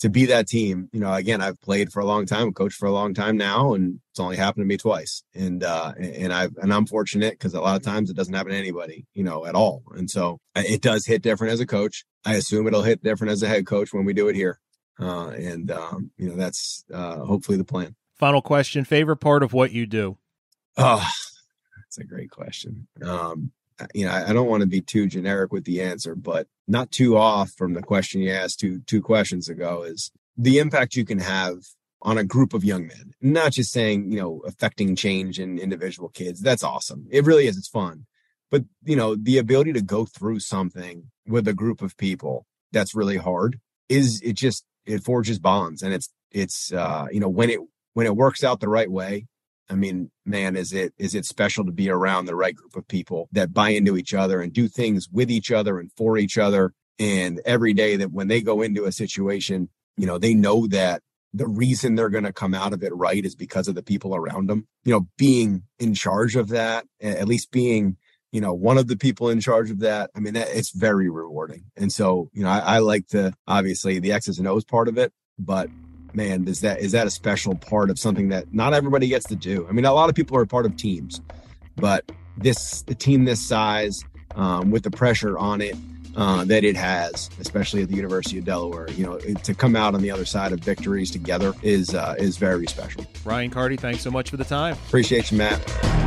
to 0.00 0.10
be 0.10 0.26
that 0.26 0.46
team, 0.46 0.88
you 0.92 1.00
know, 1.00 1.12
again, 1.12 1.40
I've 1.40 1.60
played 1.60 1.90
for 1.90 2.00
a 2.00 2.04
long 2.04 2.26
time, 2.26 2.52
coached 2.52 2.76
for 2.76 2.86
a 2.86 2.92
long 2.92 3.14
time 3.14 3.36
now, 3.36 3.72
and 3.72 4.00
it's 4.10 4.20
only 4.20 4.36
happened 4.36 4.62
to 4.62 4.66
me 4.66 4.76
twice. 4.76 5.22
And 5.34 5.64
uh, 5.64 5.92
and 5.98 6.32
I 6.32 6.48
and 6.58 6.72
I'm 6.72 6.86
fortunate 6.86 7.32
because 7.32 7.54
a 7.54 7.60
lot 7.60 7.76
of 7.76 7.82
times 7.82 8.10
it 8.10 8.16
doesn't 8.16 8.34
happen 8.34 8.52
to 8.52 8.58
anybody, 8.58 9.06
you 9.14 9.24
know, 9.24 9.46
at 9.46 9.54
all. 9.54 9.82
And 9.94 10.10
so 10.10 10.38
uh, 10.54 10.62
it 10.66 10.82
does 10.82 11.06
hit 11.06 11.22
different 11.22 11.54
as 11.54 11.60
a 11.60 11.66
coach. 11.66 12.04
I 12.24 12.34
assume 12.34 12.66
it'll 12.66 12.82
hit 12.82 13.02
different 13.02 13.32
as 13.32 13.42
a 13.42 13.48
head 13.48 13.66
coach 13.66 13.92
when 13.92 14.04
we 14.04 14.12
do 14.12 14.28
it 14.28 14.36
here. 14.36 14.60
Uh, 15.00 15.28
and 15.28 15.70
um, 15.70 16.10
you 16.18 16.28
know, 16.28 16.36
that's 16.36 16.84
uh, 16.92 17.16
hopefully 17.16 17.56
the 17.56 17.64
plan. 17.64 17.96
Final 18.16 18.42
question: 18.42 18.84
Favorite 18.84 19.18
part 19.18 19.42
of 19.42 19.54
what 19.54 19.72
you 19.72 19.86
do? 19.86 20.18
Oh, 20.76 21.06
that's 21.78 21.98
a 21.98 22.04
great 22.04 22.30
question. 22.30 22.86
Um, 23.02 23.52
you 23.94 24.06
know, 24.06 24.12
I, 24.12 24.32
don't 24.32 24.48
want 24.48 24.62
to 24.62 24.66
be 24.66 24.80
too 24.80 25.06
generic 25.06 25.52
with 25.52 25.64
the 25.64 25.82
answer, 25.82 26.14
but 26.14 26.48
not 26.68 26.90
too 26.90 27.16
off 27.16 27.50
from 27.50 27.74
the 27.74 27.82
question 27.82 28.20
you 28.20 28.30
asked 28.30 28.60
two 28.60 28.80
two 28.86 29.02
questions 29.02 29.48
ago 29.48 29.82
is 29.82 30.10
the 30.36 30.58
impact 30.58 30.96
you 30.96 31.04
can 31.04 31.20
have 31.20 31.58
on 32.02 32.18
a 32.18 32.24
group 32.24 32.54
of 32.54 32.64
young 32.64 32.86
men. 32.86 33.12
Not 33.20 33.52
just 33.52 33.72
saying, 33.72 34.12
you 34.12 34.20
know, 34.20 34.42
affecting 34.46 34.94
change 34.94 35.40
in 35.40 35.58
individual 35.58 36.08
kids. 36.08 36.40
That's 36.40 36.62
awesome. 36.62 37.06
It 37.10 37.24
really 37.24 37.46
is. 37.46 37.56
It's 37.56 37.68
fun. 37.68 38.06
But, 38.50 38.64
you 38.84 38.94
know, 38.94 39.16
the 39.16 39.38
ability 39.38 39.72
to 39.72 39.82
go 39.82 40.04
through 40.04 40.40
something 40.40 41.10
with 41.26 41.48
a 41.48 41.54
group 41.54 41.82
of 41.82 41.96
people 41.96 42.46
that's 42.72 42.94
really 42.94 43.16
hard 43.16 43.58
is 43.88 44.20
it 44.22 44.34
just 44.34 44.64
it 44.84 45.02
forges 45.02 45.38
bonds 45.38 45.82
and 45.82 45.92
it's 45.92 46.10
it's 46.30 46.72
uh 46.72 47.06
you 47.10 47.20
know 47.20 47.28
when 47.28 47.50
it 47.50 47.60
when 47.94 48.06
it 48.06 48.16
works 48.16 48.44
out 48.44 48.60
the 48.60 48.68
right 48.68 48.90
way 48.90 49.26
I 49.68 49.74
mean, 49.74 50.10
man, 50.24 50.56
is 50.56 50.72
it 50.72 50.94
is 50.98 51.14
it 51.14 51.24
special 51.24 51.64
to 51.64 51.72
be 51.72 51.90
around 51.90 52.26
the 52.26 52.36
right 52.36 52.54
group 52.54 52.76
of 52.76 52.86
people 52.88 53.28
that 53.32 53.52
buy 53.52 53.70
into 53.70 53.96
each 53.96 54.14
other 54.14 54.40
and 54.40 54.52
do 54.52 54.68
things 54.68 55.08
with 55.10 55.30
each 55.30 55.50
other 55.50 55.78
and 55.78 55.90
for 55.92 56.16
each 56.18 56.38
other. 56.38 56.72
And 56.98 57.40
every 57.44 57.74
day 57.74 57.96
that 57.96 58.12
when 58.12 58.28
they 58.28 58.40
go 58.40 58.62
into 58.62 58.84
a 58.84 58.92
situation, 58.92 59.68
you 59.96 60.06
know, 60.06 60.18
they 60.18 60.34
know 60.34 60.66
that 60.68 61.02
the 61.34 61.46
reason 61.46 61.94
they're 61.94 62.08
going 62.08 62.24
to 62.24 62.32
come 62.32 62.54
out 62.54 62.72
of 62.72 62.82
it 62.82 62.94
right 62.94 63.24
is 63.24 63.34
because 63.34 63.68
of 63.68 63.74
the 63.74 63.82
people 63.82 64.14
around 64.14 64.48
them. 64.48 64.66
You 64.84 64.92
know, 64.92 65.08
being 65.18 65.64
in 65.78 65.94
charge 65.94 66.36
of 66.36 66.48
that, 66.48 66.86
at 67.00 67.28
least 67.28 67.50
being, 67.50 67.96
you 68.32 68.40
know, 68.40 68.54
one 68.54 68.78
of 68.78 68.86
the 68.86 68.96
people 68.96 69.28
in 69.28 69.40
charge 69.40 69.70
of 69.70 69.80
that. 69.80 70.10
I 70.14 70.20
mean, 70.20 70.34
that, 70.34 70.48
it's 70.50 70.70
very 70.70 71.10
rewarding. 71.10 71.64
And 71.76 71.92
so, 71.92 72.30
you 72.32 72.42
know, 72.42 72.48
I, 72.48 72.58
I 72.58 72.78
like 72.78 73.08
the 73.08 73.34
obviously 73.46 73.98
the 73.98 74.12
X's 74.12 74.38
and 74.38 74.48
O's 74.48 74.64
part 74.64 74.88
of 74.88 74.96
it, 74.96 75.12
but 75.38 75.68
man, 76.16 76.48
is 76.48 76.60
that 76.62 76.80
is 76.80 76.92
that 76.92 77.06
a 77.06 77.10
special 77.10 77.54
part 77.54 77.90
of 77.90 77.98
something 77.98 78.28
that 78.30 78.52
not 78.52 78.74
everybody 78.74 79.06
gets 79.06 79.26
to 79.26 79.36
do? 79.36 79.66
I 79.68 79.72
mean, 79.72 79.84
a 79.84 79.92
lot 79.92 80.08
of 80.08 80.14
people 80.14 80.36
are 80.36 80.46
part 80.46 80.66
of 80.66 80.76
teams, 80.76 81.20
but 81.76 82.10
this 82.36 82.82
the 82.82 82.94
team 82.94 83.24
this 83.24 83.40
size 83.40 84.02
um, 84.34 84.70
with 84.70 84.82
the 84.82 84.90
pressure 84.90 85.38
on 85.38 85.60
it 85.60 85.76
uh, 86.16 86.44
that 86.46 86.64
it 86.64 86.76
has, 86.76 87.30
especially 87.38 87.82
at 87.82 87.88
the 87.88 87.96
University 87.96 88.38
of 88.38 88.44
Delaware, 88.44 88.90
you 88.92 89.04
know, 89.04 89.14
it, 89.14 89.44
to 89.44 89.54
come 89.54 89.76
out 89.76 89.94
on 89.94 90.00
the 90.00 90.10
other 90.10 90.24
side 90.24 90.52
of 90.52 90.60
victories 90.60 91.10
together 91.10 91.54
is 91.62 91.94
uh, 91.94 92.14
is 92.18 92.38
very 92.38 92.66
special. 92.66 93.06
Ryan 93.24 93.50
Carty, 93.50 93.76
thanks 93.76 94.02
so 94.02 94.10
much 94.10 94.30
for 94.30 94.36
the 94.36 94.44
time. 94.44 94.74
Appreciate 94.88 95.30
you, 95.30 95.38
Matt 95.38 96.05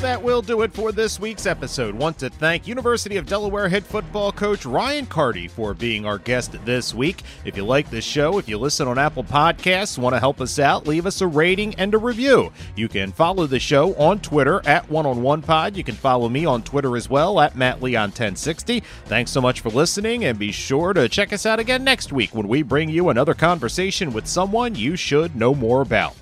that 0.00 0.22
will 0.22 0.42
do 0.42 0.62
it 0.62 0.72
for 0.72 0.92
this 0.92 1.18
week's 1.18 1.44
episode. 1.44 1.94
Want 1.94 2.18
to 2.18 2.30
thank 2.30 2.68
University 2.68 3.16
of 3.16 3.26
Delaware 3.26 3.68
head 3.68 3.84
football 3.84 4.30
coach 4.30 4.64
Ryan 4.64 5.06
Carty 5.06 5.48
for 5.48 5.74
being 5.74 6.06
our 6.06 6.18
guest 6.18 6.52
this 6.64 6.94
week. 6.94 7.22
If 7.44 7.56
you 7.56 7.64
like 7.64 7.90
this 7.90 8.04
show, 8.04 8.38
if 8.38 8.48
you 8.48 8.58
listen 8.58 8.86
on 8.86 8.96
Apple 8.96 9.24
Podcasts, 9.24 9.98
want 9.98 10.14
to 10.14 10.20
help 10.20 10.40
us 10.40 10.60
out, 10.60 10.86
leave 10.86 11.04
us 11.04 11.20
a 11.20 11.26
rating 11.26 11.74
and 11.74 11.92
a 11.94 11.98
review. 11.98 12.52
You 12.76 12.88
can 12.88 13.10
follow 13.10 13.46
the 13.46 13.58
show 13.58 13.94
on 13.94 14.20
Twitter 14.20 14.64
at 14.66 14.88
One 14.88 15.06
on 15.06 15.20
One 15.20 15.42
Pod. 15.42 15.76
You 15.76 15.82
can 15.82 15.96
follow 15.96 16.28
me 16.28 16.44
on 16.44 16.62
Twitter 16.62 16.96
as 16.96 17.10
well 17.10 17.40
at 17.40 17.56
Matt 17.56 17.82
Leon 17.82 18.10
1060. 18.10 18.80
Thanks 19.06 19.32
so 19.32 19.40
much 19.40 19.60
for 19.60 19.70
listening, 19.70 20.26
and 20.26 20.38
be 20.38 20.52
sure 20.52 20.92
to 20.92 21.08
check 21.08 21.32
us 21.32 21.44
out 21.44 21.58
again 21.58 21.82
next 21.82 22.12
week 22.12 22.34
when 22.34 22.46
we 22.46 22.62
bring 22.62 22.88
you 22.88 23.08
another 23.08 23.34
conversation 23.34 24.12
with 24.12 24.28
someone 24.28 24.76
you 24.76 24.94
should 24.94 25.34
know 25.34 25.54
more 25.54 25.82
about. 25.82 26.14